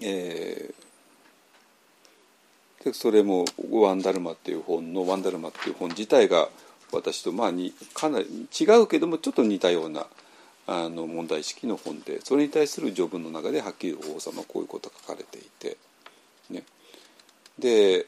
[0.00, 6.48] えー、でそれも「ワンダルマ」っていう本の「ワンダルマ」っていう本自体が
[6.92, 10.06] 私とまあにかなり違うけどもちょっと似たような
[10.66, 15.76] あの問題意識の本でそれに対する序文の中ではっきり王様こういうことが書かれていて、
[16.50, 16.62] ね、
[17.58, 18.06] で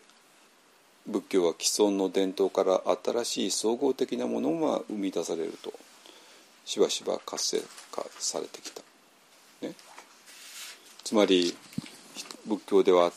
[1.06, 5.72] 仏教は既存の伝統から新しい総合的なものが生み出されると
[6.64, 7.62] しばしば活性
[7.92, 8.82] 化されてきた。
[9.62, 9.74] ね、
[11.04, 11.54] つまり
[12.46, 13.12] 仏教では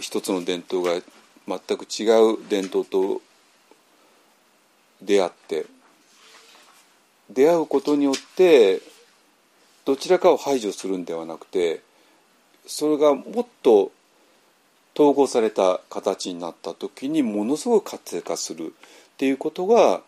[0.00, 1.02] 一つの伝統が
[1.46, 3.22] 全く違う伝統と
[5.02, 5.66] 出会って
[7.30, 8.80] 出会うことによって
[9.84, 11.80] どちらかを排除するんではなくて
[12.66, 13.92] それがもっと
[14.94, 18.70] 統合された形になった時にものすごく活性化するっ
[19.16, 20.02] ていうことが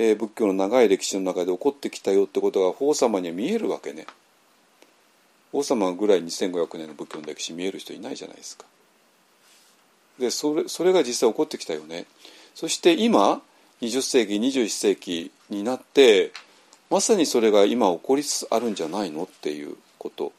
[0.00, 4.06] えー、仏教の長い歴史の中で起こってきたよってことが法様には見えるわけね。
[5.50, 8.64] 法様ぐらい2500年の仏教の歴史見える人いないじゃないですか。
[10.20, 12.06] でそれそれが実際起こってきたよね。
[12.54, 13.42] そして今
[13.80, 16.32] 20世紀21世紀になって
[16.90, 20.32] まさにそれが今起こりつつあるんじゃないのっていうこと。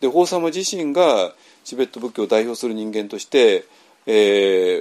[0.00, 1.32] で法様自身が
[1.64, 3.64] チベット仏教を代表する人間として、
[4.06, 4.12] え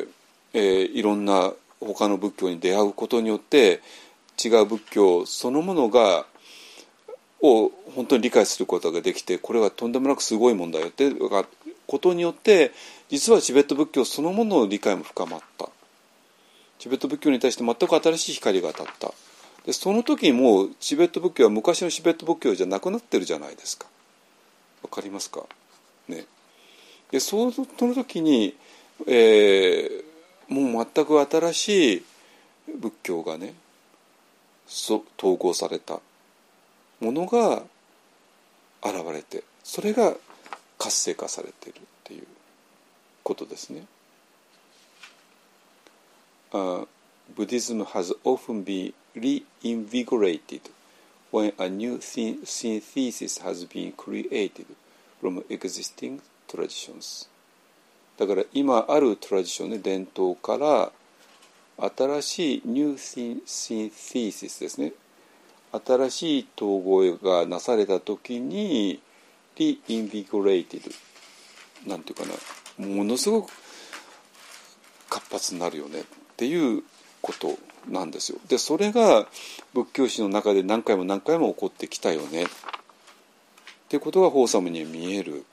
[0.04, 0.08] ー
[0.54, 3.82] えー、いろんな他の仏教に出会うことによって
[4.44, 6.26] 違う仏教そのものが
[7.42, 11.12] を本当に理解することができてこれはとんでもなくすごいもんだよって
[11.88, 12.72] ことによって
[13.10, 15.70] 実はチベット仏教そのものの理解も深まった。
[16.80, 19.14] チベット仏教に対して全く新しい光が当たった。
[19.68, 23.86] でその時にもうチベット仏教は昔のチベット仏教じゃなくなってるじゃないですか。
[24.82, 25.44] わかりますか？
[26.08, 26.26] ね。
[27.12, 27.52] でその
[27.94, 28.56] 時に、
[29.06, 30.02] えー、
[30.48, 32.06] もう全く新しい
[32.80, 33.54] 仏教がね
[34.68, 35.04] 統
[35.38, 36.00] 合された。
[37.00, 37.62] ものが
[38.82, 40.16] 現れてそれが
[40.80, 42.28] 活性化されてるっていう
[43.22, 43.86] ことですね。
[46.52, 46.88] Uh,
[47.36, 50.62] Buddhism has often been reinvigorated
[51.32, 54.66] when a new synthesis has been created
[55.20, 57.28] from existing traditions.
[58.18, 60.92] だから今あるトラディションで伝統から
[61.78, 64.94] 新しいニューシンテーシスですね
[65.86, 69.00] 新しい統合がなされた時に
[69.56, 70.92] リインビゴレイティ
[71.86, 72.24] ドなんていうか
[72.80, 73.52] なものすごく
[75.10, 76.04] 活発になるよねっ
[76.36, 76.84] ていう
[77.22, 77.58] こと
[77.90, 78.40] なんですよ。
[78.48, 79.28] でそれが
[79.74, 82.48] 仏教史の中で何回も何回も起こってきたよねっ
[83.90, 85.46] ていうことが法様に見える。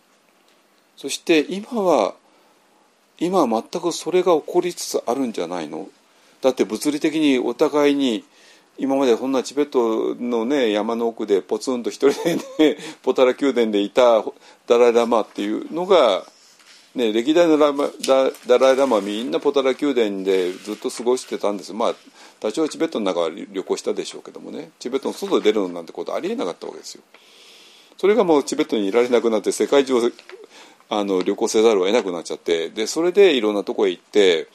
[0.97, 2.15] そして今は
[3.19, 5.89] 今は全くそれが起こりつつあるんじゃないの？
[6.41, 8.25] だって物理的にお互いに
[8.77, 12.35] 今までそんなチベットのね山の奥でポツンと一人で
[12.75, 14.25] ね ポタラ宮殿でいた
[14.67, 16.27] ダライ・ラマっていうのが、
[16.95, 17.89] ね、歴代のラマ
[18.47, 21.95] ダライ・ラマはみんなポタラ宮殿でずっと過ごしてたんですまあ
[22.45, 27.03] 多少チベットの中は旅行したでしょうけどもねチベットの外で出るのなんてことありえなかったわけですよ。
[27.97, 29.95] それがもうチベットにいられなくなって世界中
[30.91, 34.49] あの旅行せざるを得なくなっちゃってでそれでいろんなとこへ行って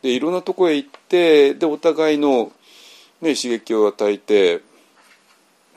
[0.00, 2.52] でいろんなとこへ行ってでお互いの
[3.20, 4.60] ね、刺激を与えて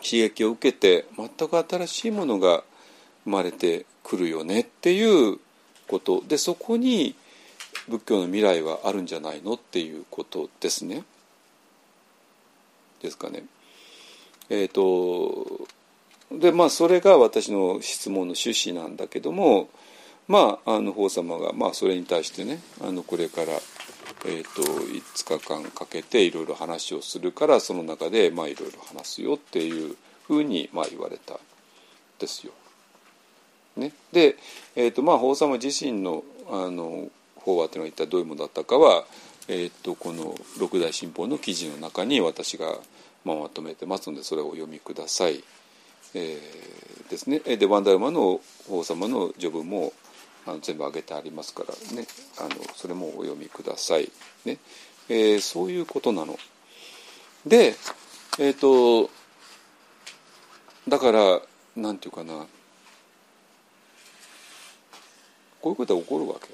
[0.01, 2.63] 刺激を受けて全く新しいものが
[3.25, 5.39] 生まれてくるよねっていう
[5.89, 7.15] ことでそこに
[7.89, 11.03] 仏教の未来はあるんじゃないのっていうことですね。
[13.01, 13.45] ですかね。
[14.49, 15.67] えっ、ー、と
[16.31, 19.69] でまあそれが私の質問の趣旨なんだけども
[20.27, 23.53] まああの法様が、まあ、それに対してねあのこれから
[24.25, 29.95] えーと、5日間かけていろいろ話をするからその中でいろいろ話すよっていう
[30.27, 31.39] ふうにまあ言われた
[32.19, 32.51] ですよ。
[33.77, 34.35] ね、で、
[34.75, 39.05] えーとまあ、法様自身のあの法話というのが一体どういうものだったかは、
[39.51, 42.77] えーと、この六大新報の記事の中に私が、
[43.25, 45.43] まあ、まとめてますのでそれをお読みください。
[46.13, 47.39] えー、ですね。
[47.57, 49.91] でワンダルマの法様の序文も
[50.45, 52.07] あの全部挙げてありますからね
[52.39, 54.11] あのそれもお読みください。
[54.45, 54.59] ね
[55.09, 56.37] えー、そういうことなの。
[57.47, 57.73] で
[58.37, 59.09] えっ、と
[60.87, 61.41] だから
[61.75, 62.45] なんていうかな
[65.59, 66.49] こういうことが起こるわけ。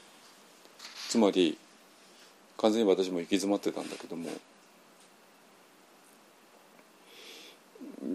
[1.09, 1.57] つまり
[2.57, 4.30] 完全に私も行き詰まってたんだけども。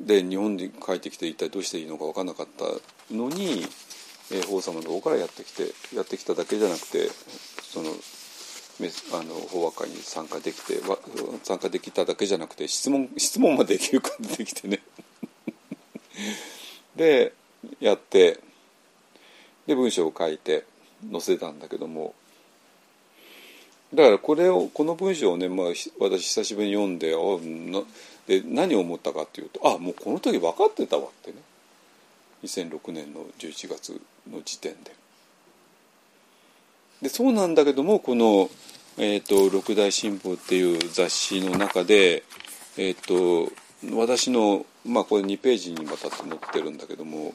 [0.07, 2.65] で日本に帰ってきて一体どうしていいのか分からなかった
[3.15, 3.67] のに
[4.33, 5.65] え法様の方からやってきて
[5.95, 7.09] やってきただけじゃなくて
[7.63, 7.91] その
[9.13, 10.81] あの法話会に参加できて
[11.43, 14.81] 参加できただけじゃなくて質問質問までできるかできてね。
[16.97, 17.35] で
[17.79, 18.41] やって
[19.67, 20.65] で文章を書いて
[21.11, 22.15] 載せたんだけども。
[23.95, 25.67] だからこれをこの文章をね、まあ、
[26.01, 27.19] 私久しぶりに読んであ
[27.71, 27.83] な
[28.27, 31.39] で何を思ったかっていうとあもうこの時分かってたわってね
[32.45, 34.01] 2006年の11月
[34.31, 34.93] の時点で。
[37.03, 38.51] でそうなんだけどもこの
[38.99, 42.25] 「えーと、六大新報」っていう雑誌の中で、
[42.77, 43.51] えーと、
[43.97, 47.33] 私の、まあ、これ2ページにわたって載ってるんだけども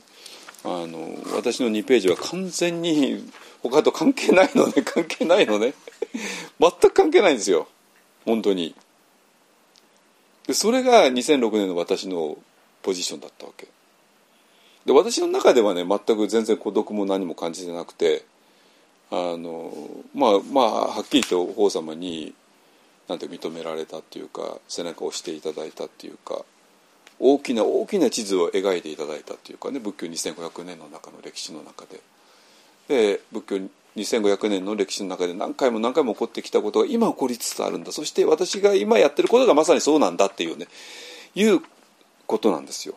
[0.65, 3.23] あの私の2ページは完全に
[3.61, 5.73] 他と関係ないのね 関係ないのね。
[6.59, 7.67] 全く関係ないんですよ。
[8.25, 8.73] 本当に。
[10.47, 12.37] でそれが2006年の私の
[12.81, 13.67] ポジションだったわけ。
[14.85, 18.23] で私の中ではね全く全然孤独も何も感じてなくて
[19.11, 19.71] あの
[20.13, 22.33] まあまあはっきりと法様に
[23.07, 26.43] なんて認められたっていうか背中を押していただいたっていうか
[27.19, 32.01] 大きな大きな地図を描いていただいたっていうかね仏教2500年の中の歴史の中で。
[32.87, 40.67] で仏教2500年の歴史の中で何回も何回も起こってきたことが今起こりつつあるんだそして私が今やってることがまさにそうなんだっていうね
[41.33, 41.61] いう
[42.27, 42.95] ことなんですよ。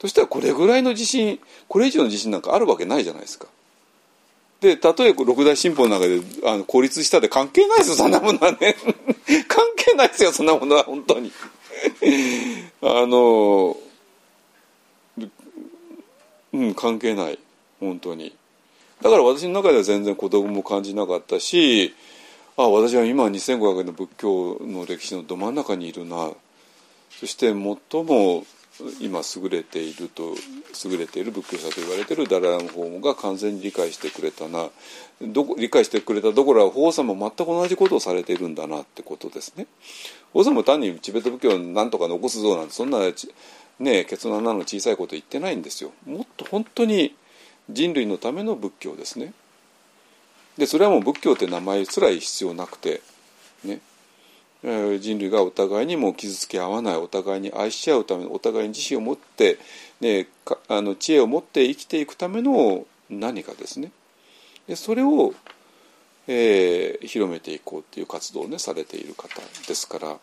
[0.00, 3.48] そしたらこれぐらいの地震これ以上の地震なんかあるわけないじゃないですか。
[4.60, 8.76] で例え六大新報の中であの孤立したって関係ないですよそんなものはね
[9.48, 11.30] 関係ないですよそんなものは本当に
[12.82, 13.76] あの
[16.52, 17.38] うん関係ない。
[17.80, 18.34] 本当に。
[19.02, 21.94] だから私の中では全然孤独も感じなかったし
[22.56, 26.30] あ私は今2500年の仏教の歴史のど真ん中にいるな。
[27.10, 28.44] そして最も
[29.00, 30.34] 今優れていると
[30.84, 34.68] 優れている仏教者と言われているダライ・ラマ法門が完全に理解してくれたな。
[35.20, 39.66] ど理解してくれたどころか法様も全く同じことをされているんだなってことですね。
[40.36, 42.98] 法様も単にチベット仏教を何とか残すぞなんてそんな
[43.78, 45.92] ね結論なの小さいこと言ってないんですよ。
[46.04, 47.16] もっと本当に
[47.70, 49.32] 人類のための仏教ですね。
[50.58, 53.00] でそれはもう仏教って名前すら必要なくて
[53.64, 53.80] ね
[54.62, 59.58] 人類がお互いにも傷つけ合わないお互いに愛し合うためのお互いに自身を持って、
[60.00, 60.28] ね、
[60.68, 63.90] あの知恵を持って生きていくための何かですね
[64.68, 65.32] でそれを
[66.28, 69.28] えー、広めていこうっていう活動をねされている方
[69.68, 70.16] ですから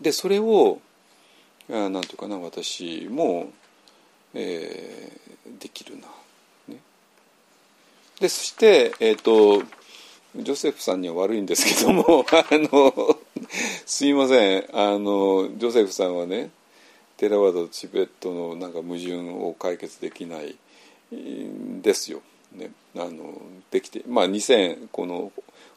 [0.00, 0.80] でそれを
[1.68, 3.50] 何ていうかな私も、
[4.34, 6.06] えー、できるな。
[6.68, 6.80] ね、
[8.20, 9.62] でそして、えーと、
[10.36, 13.18] ジョセフさんには悪いんですけども あの
[13.86, 14.68] すいません。
[14.72, 16.50] あのジョセフさんはね
[17.16, 20.56] テラワードとチベットのなんか矛盾を解決できない
[21.14, 22.20] んですよ。
[22.52, 23.40] ね、あの
[23.70, 25.32] できてまあ2000この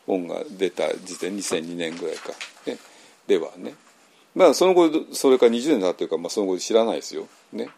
[0.05, 2.33] 本が出た時点2002年ぐらいか、
[2.65, 2.77] ね、
[3.25, 3.73] ではね。
[4.35, 7.27] まあその後それから20年経っていうか、まあ、その後知らないですよ。
[7.51, 7.69] ね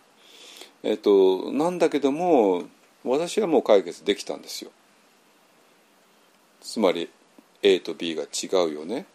[0.83, 2.63] えっと、なんだけども
[3.03, 4.71] 私はもう解決できたんですよ。
[6.61, 7.09] つまり
[7.63, 9.05] A と B が違うよね。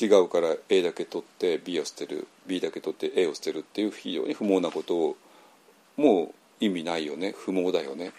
[0.00, 5.16] 違うから A だけ取って B を捨てる B だけ取って A を捨てるっていう非常に不毛なことを
[5.96, 8.12] もう意味ないよね不毛だよね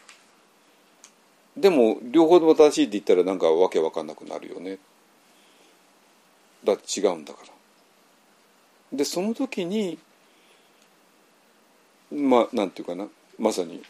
[1.56, 4.77] でも両方とも正しいって言ったらなんかわけわかんなくなるよね
[6.69, 7.39] だって違うんだか
[8.91, 8.97] ら。
[8.97, 9.99] でその時に
[12.11, 13.83] まあなんていうかなまさに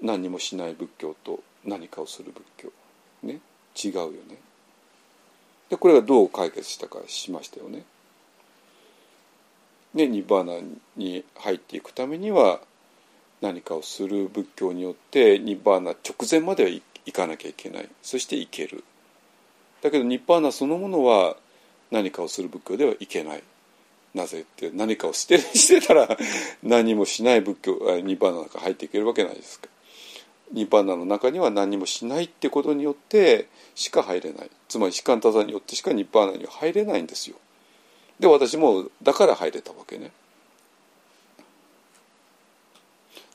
[0.00, 2.72] 何にもしない仏教と何かをする仏教
[3.22, 3.40] ね
[3.82, 4.38] 違うよね。
[5.68, 7.84] でこれがどう解決したかしましたよね。
[9.94, 12.60] でニバーナに入っていくためには
[13.40, 16.82] 何かをする仏教によってニバーナ直前までは行
[17.12, 17.88] かなきゃいけない。
[18.02, 18.84] そして行ける。
[19.82, 21.36] だけどニッバーナそのものは
[21.90, 23.42] 何かをする仏教ではいけない。
[24.14, 26.08] なぜって何かをしてしてたら
[26.62, 29.68] 何もしない仏教ニッバーナの中入っていけるわけないですか
[30.52, 34.50] ニッバーナの中には何もしないってことによってしか入れない。
[34.68, 37.36] つまり士官多座によってしかニッバーナには入れないんですよ。
[38.18, 40.12] で私もだから入れたわけね。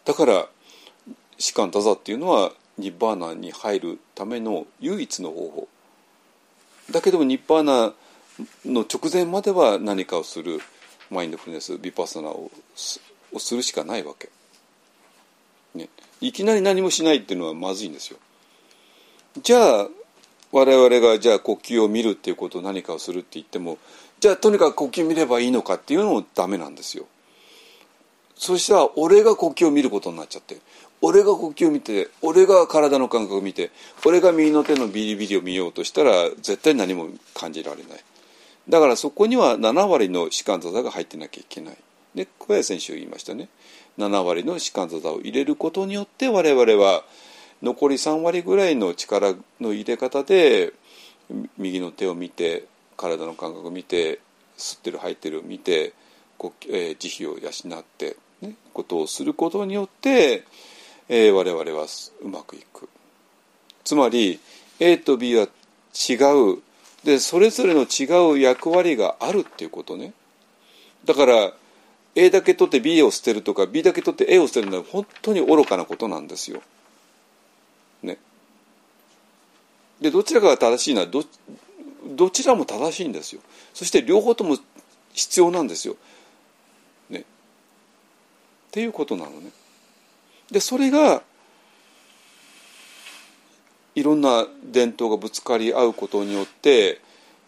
[0.03, 0.47] だから
[1.37, 5.67] 士官多座っていうのはニッバーナに入るための唯一の方法。
[6.89, 7.93] だけどもニッバーナ
[8.65, 10.59] の直前までは何かをする
[11.09, 12.51] マインドフルネスビパサナを
[13.34, 14.30] をするしかないわけ、
[15.73, 15.89] ね、
[16.19, 18.18] いきなり何もしないっていうのはまずいんですよ。
[19.41, 19.88] じゃあ
[20.51, 23.77] 我々がじゃあ呼吸を見るっていうことを何かをするって言っても
[24.19, 27.05] じゃあとにかく呼吸見ればいいのかっていうのもダメなんですよ。
[28.35, 30.57] そしたら俺が呼吸を見ることになっちゃって
[31.01, 33.72] 俺が呼吸を見て俺が体の感覚を見て
[34.05, 38.03] 俺が右の手のビリビリを見ようとしたら絶対何も感じられない。
[38.69, 41.77] だからそこには7割の士官座座が入ってなきゃいけない。
[42.15, 43.49] で小林選手言いましたね。
[43.97, 47.03] 7割の士官座座を入れることによって我々は
[47.61, 50.73] 残り3割ぐらいの力の入れ方で
[51.57, 52.65] 右の手を見て
[52.97, 54.19] 体の感覚を見て
[54.57, 55.93] 吸ってる吐いてるを見て
[56.69, 60.43] えー、慈悲を養って、ね、ことをすることによって、
[61.07, 61.85] えー、我々は
[62.23, 62.89] うまくいく。
[63.83, 64.39] つまり
[64.79, 66.15] A と B は違
[66.55, 66.61] う
[67.03, 70.13] でそれぞれの違う役割があるっていうことね
[71.05, 71.53] だから
[72.15, 76.61] A だけ取って B を捨てるとか B だけ取って A を捨てるのは本当に愚かなことなんですよ。
[78.03, 78.17] ね。
[80.01, 81.23] でどちらかが正しいのはど
[82.15, 83.41] どちらも正しいんですよ。
[83.73, 84.57] そして両方とも
[85.13, 85.95] 必要なんですよ。
[87.09, 87.19] ね。
[87.19, 87.23] っ
[88.71, 89.51] ていうことなのね。
[90.51, 91.23] でそれが
[93.95, 97.01] いろんな伝統がぶつかり合うことによって、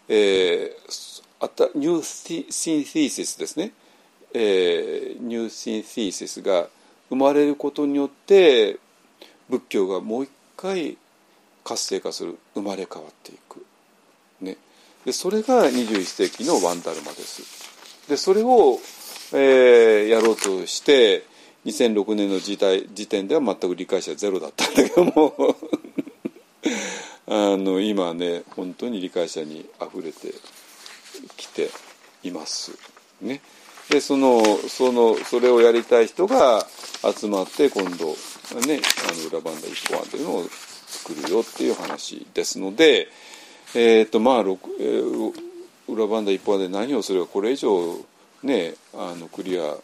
[0.09, 3.71] えー、あた new synthesis ですね、
[4.33, 6.67] えー、 new synthesis が
[7.09, 8.77] 生まれることによって
[9.49, 10.97] 仏教がもう一回
[11.63, 13.65] 活性化する生まれ変わっていく、
[14.41, 14.57] ね、
[15.05, 18.09] でそれが21世紀のワンダルマです。
[18.09, 18.79] でそれを、
[19.31, 21.23] えー、やろうとして
[21.65, 25.33] 2006年の時代時点では全く理解者ゼロだったんだけども。
[27.27, 30.33] あの今ね本当に理解者にあふれて
[31.37, 31.69] きて
[32.23, 32.71] います。
[33.21, 33.41] ね、
[33.89, 36.65] でそのそのそれをやりたい人が
[37.17, 38.07] 集まって今度
[38.67, 40.45] ねあの裏バンダ一本案というのを
[40.87, 43.07] 作るよっていう話ですので
[43.75, 45.33] えっ、ー、とまあ、えー、
[45.87, 47.97] 裏バンダ一本案で何をすればこれ以上
[48.43, 49.75] ねあのクリア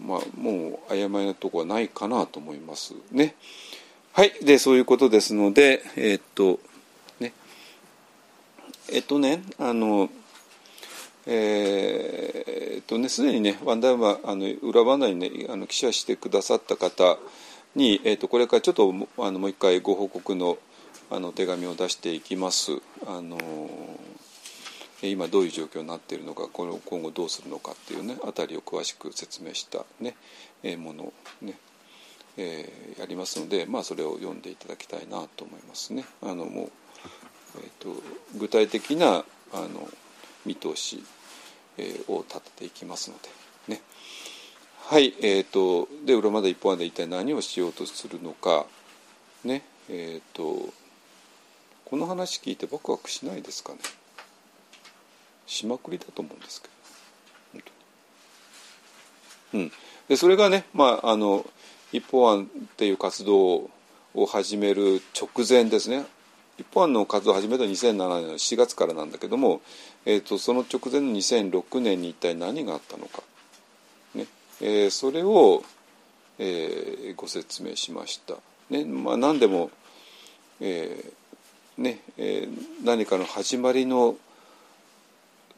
[0.00, 3.34] まあもう曖昧なとこはないかなと思いますね。
[4.16, 4.32] はい。
[4.44, 6.60] で、そういうことですので、えー、っと、
[7.18, 7.32] ね。
[8.88, 10.08] えっとね、あの、
[11.26, 17.18] えー、っとね、すでにね、ワンダーマあの裏番台にね、あの記者してくださった方
[17.74, 20.58] に、えー、っと、これからちょっとあのもう一回ご報告の
[21.10, 22.70] あの手紙を出していきます。
[23.08, 23.36] あの
[25.02, 30.16] 今どういう状況になっているのかこの今後どうするのかっていうねあたりを詳しく説明したね、
[30.62, 31.12] え、もの
[31.42, 31.58] ね
[32.36, 36.04] えーやりますので、まあ、それを読んでいただきたいなと思いますね。
[36.22, 36.70] あのもう
[37.56, 38.02] えー、と
[38.36, 39.88] 具体的なあの
[40.44, 41.02] 見通し、
[41.78, 43.16] えーを立てていきますの
[43.68, 43.80] でね。
[44.86, 48.66] はい、えー、とで裏まで一本案で一体何をしようとするのか
[49.42, 50.72] ねえっ、と
[51.84, 53.78] この話聞いてワクワクしないですかね
[55.46, 56.74] しまくりだと思うんですけど。
[59.54, 59.72] うん、
[60.08, 61.46] でそれがね、まあ、あの
[61.94, 62.46] 一方案っ
[62.76, 63.70] ていう活動
[64.14, 66.04] を始める直前ですね。
[66.58, 69.60] 一方案の活動を始めた2007年の4月からなんだけども、
[70.04, 73.22] えー、とその直前の2006年に一体何があったのか、
[74.16, 74.26] ね。
[74.60, 75.62] えーそれを、
[76.40, 78.34] えーご説明しました。
[78.70, 78.84] ね。
[78.84, 79.70] まあ、何でも、
[80.60, 82.00] えーね。
[82.18, 84.16] えー何かの始まりの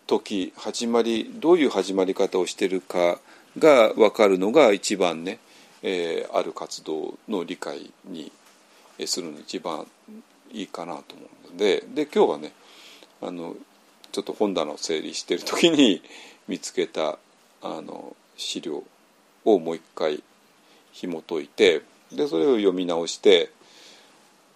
[0.06, 3.20] 時始まりどういう始まり方をしてるか
[3.58, 5.38] が分かるのが一番ね、
[5.88, 8.32] えーある活動の理解に
[8.98, 9.86] えするのに一番
[10.50, 12.52] いいかなと思うのでで今日はね
[13.22, 13.54] あの
[14.10, 16.02] ちょっと本棚を整理してる時に
[16.48, 17.18] 見つけた
[17.62, 18.82] あの資料
[19.44, 20.22] をもう一回
[20.92, 23.50] 紐解いてでそれを読み直して、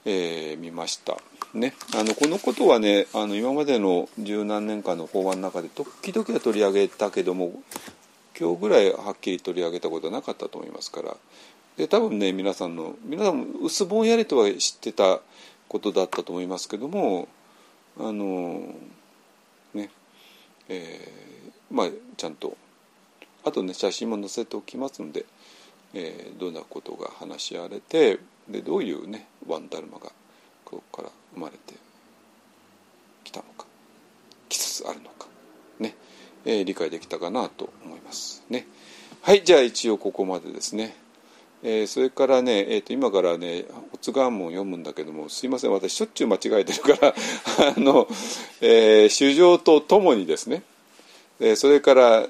[0.04, 1.18] えー見ました。
[1.52, 7.60] ね、あのこのことはねあの今までの十何年間の法話の中で時々は取り上げたけども
[8.40, 11.16] 今日ぐらいはっきり取り上げたことはなかったと思いますから。
[11.76, 15.20] で多分ね皆さんの皆さんも薄ぼんやりとは知ってた
[15.68, 17.28] ことだったと思いますけども
[17.98, 18.62] あの
[19.72, 19.90] ね
[20.68, 22.56] えーまあちゃんと
[23.44, 25.24] あとね写真も載せておきますので、
[25.94, 28.18] えーどんなことが話し合われて
[28.48, 30.10] でどういうねワンダルマが
[30.64, 31.74] ここから生まれて
[33.24, 33.66] きたのか
[34.48, 35.19] きつつあるのか、
[36.44, 38.66] えー理解できたかなと思いますね。
[39.22, 40.96] はいじゃあ一応ここまでですね。
[41.62, 47.14] えーそれからね、えー、と今からね「おつがんも読むんだけどもすいません私しょっちゅう間違えてるから
[47.76, 48.08] あの、
[48.60, 50.62] えー主情とともにですね、
[51.38, 52.26] えーそれから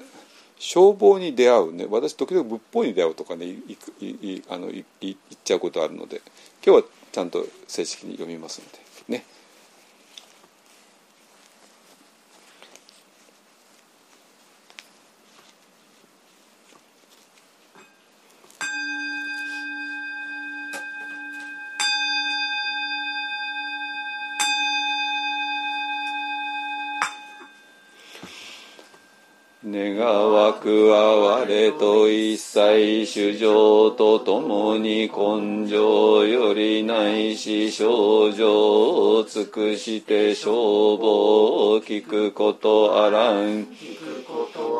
[0.59, 6.21] 消防に出会うね私時々仏法に出会うとかねいいいあのいい言っちゃうことあるので
[6.63, 9.25] 今日はちゃんと正式に読みますのでね。
[29.63, 43.67] 願わくは我と一切主情とともに根性よりないし症状を尽くして消防を聞くことあらん。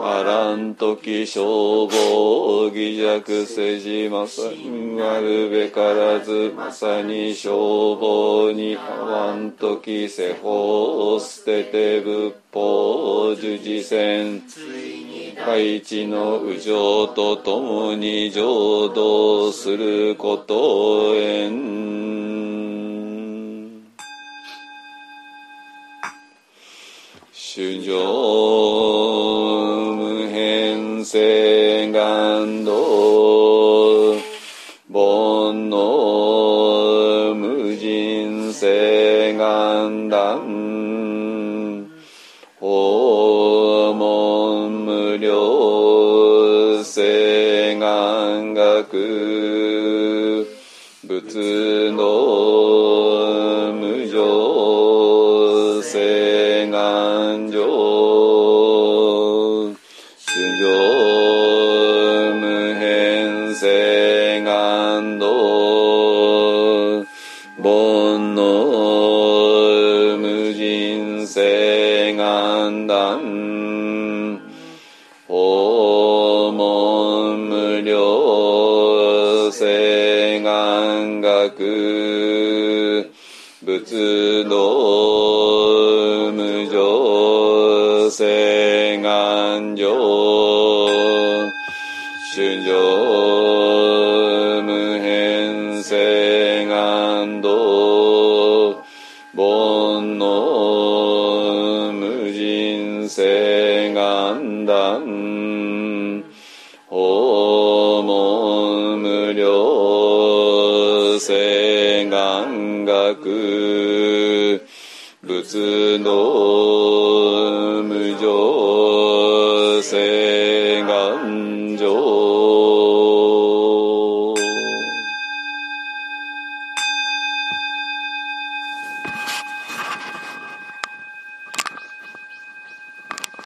[0.04, 14.42] あらんとき消防を偽弱せじまさあるべからずまさに消防に合わんとき世法を捨てて仏法を従事せん。
[15.44, 21.72] 大地の右上とともに浄土することへん。
[27.34, 27.96] 主上
[29.96, 34.14] 無変性願道
[34.94, 38.91] 煩悩無人性。
[48.82, 50.48] 願学
[51.08, 53.01] 仏の
[83.64, 85.31] 仏道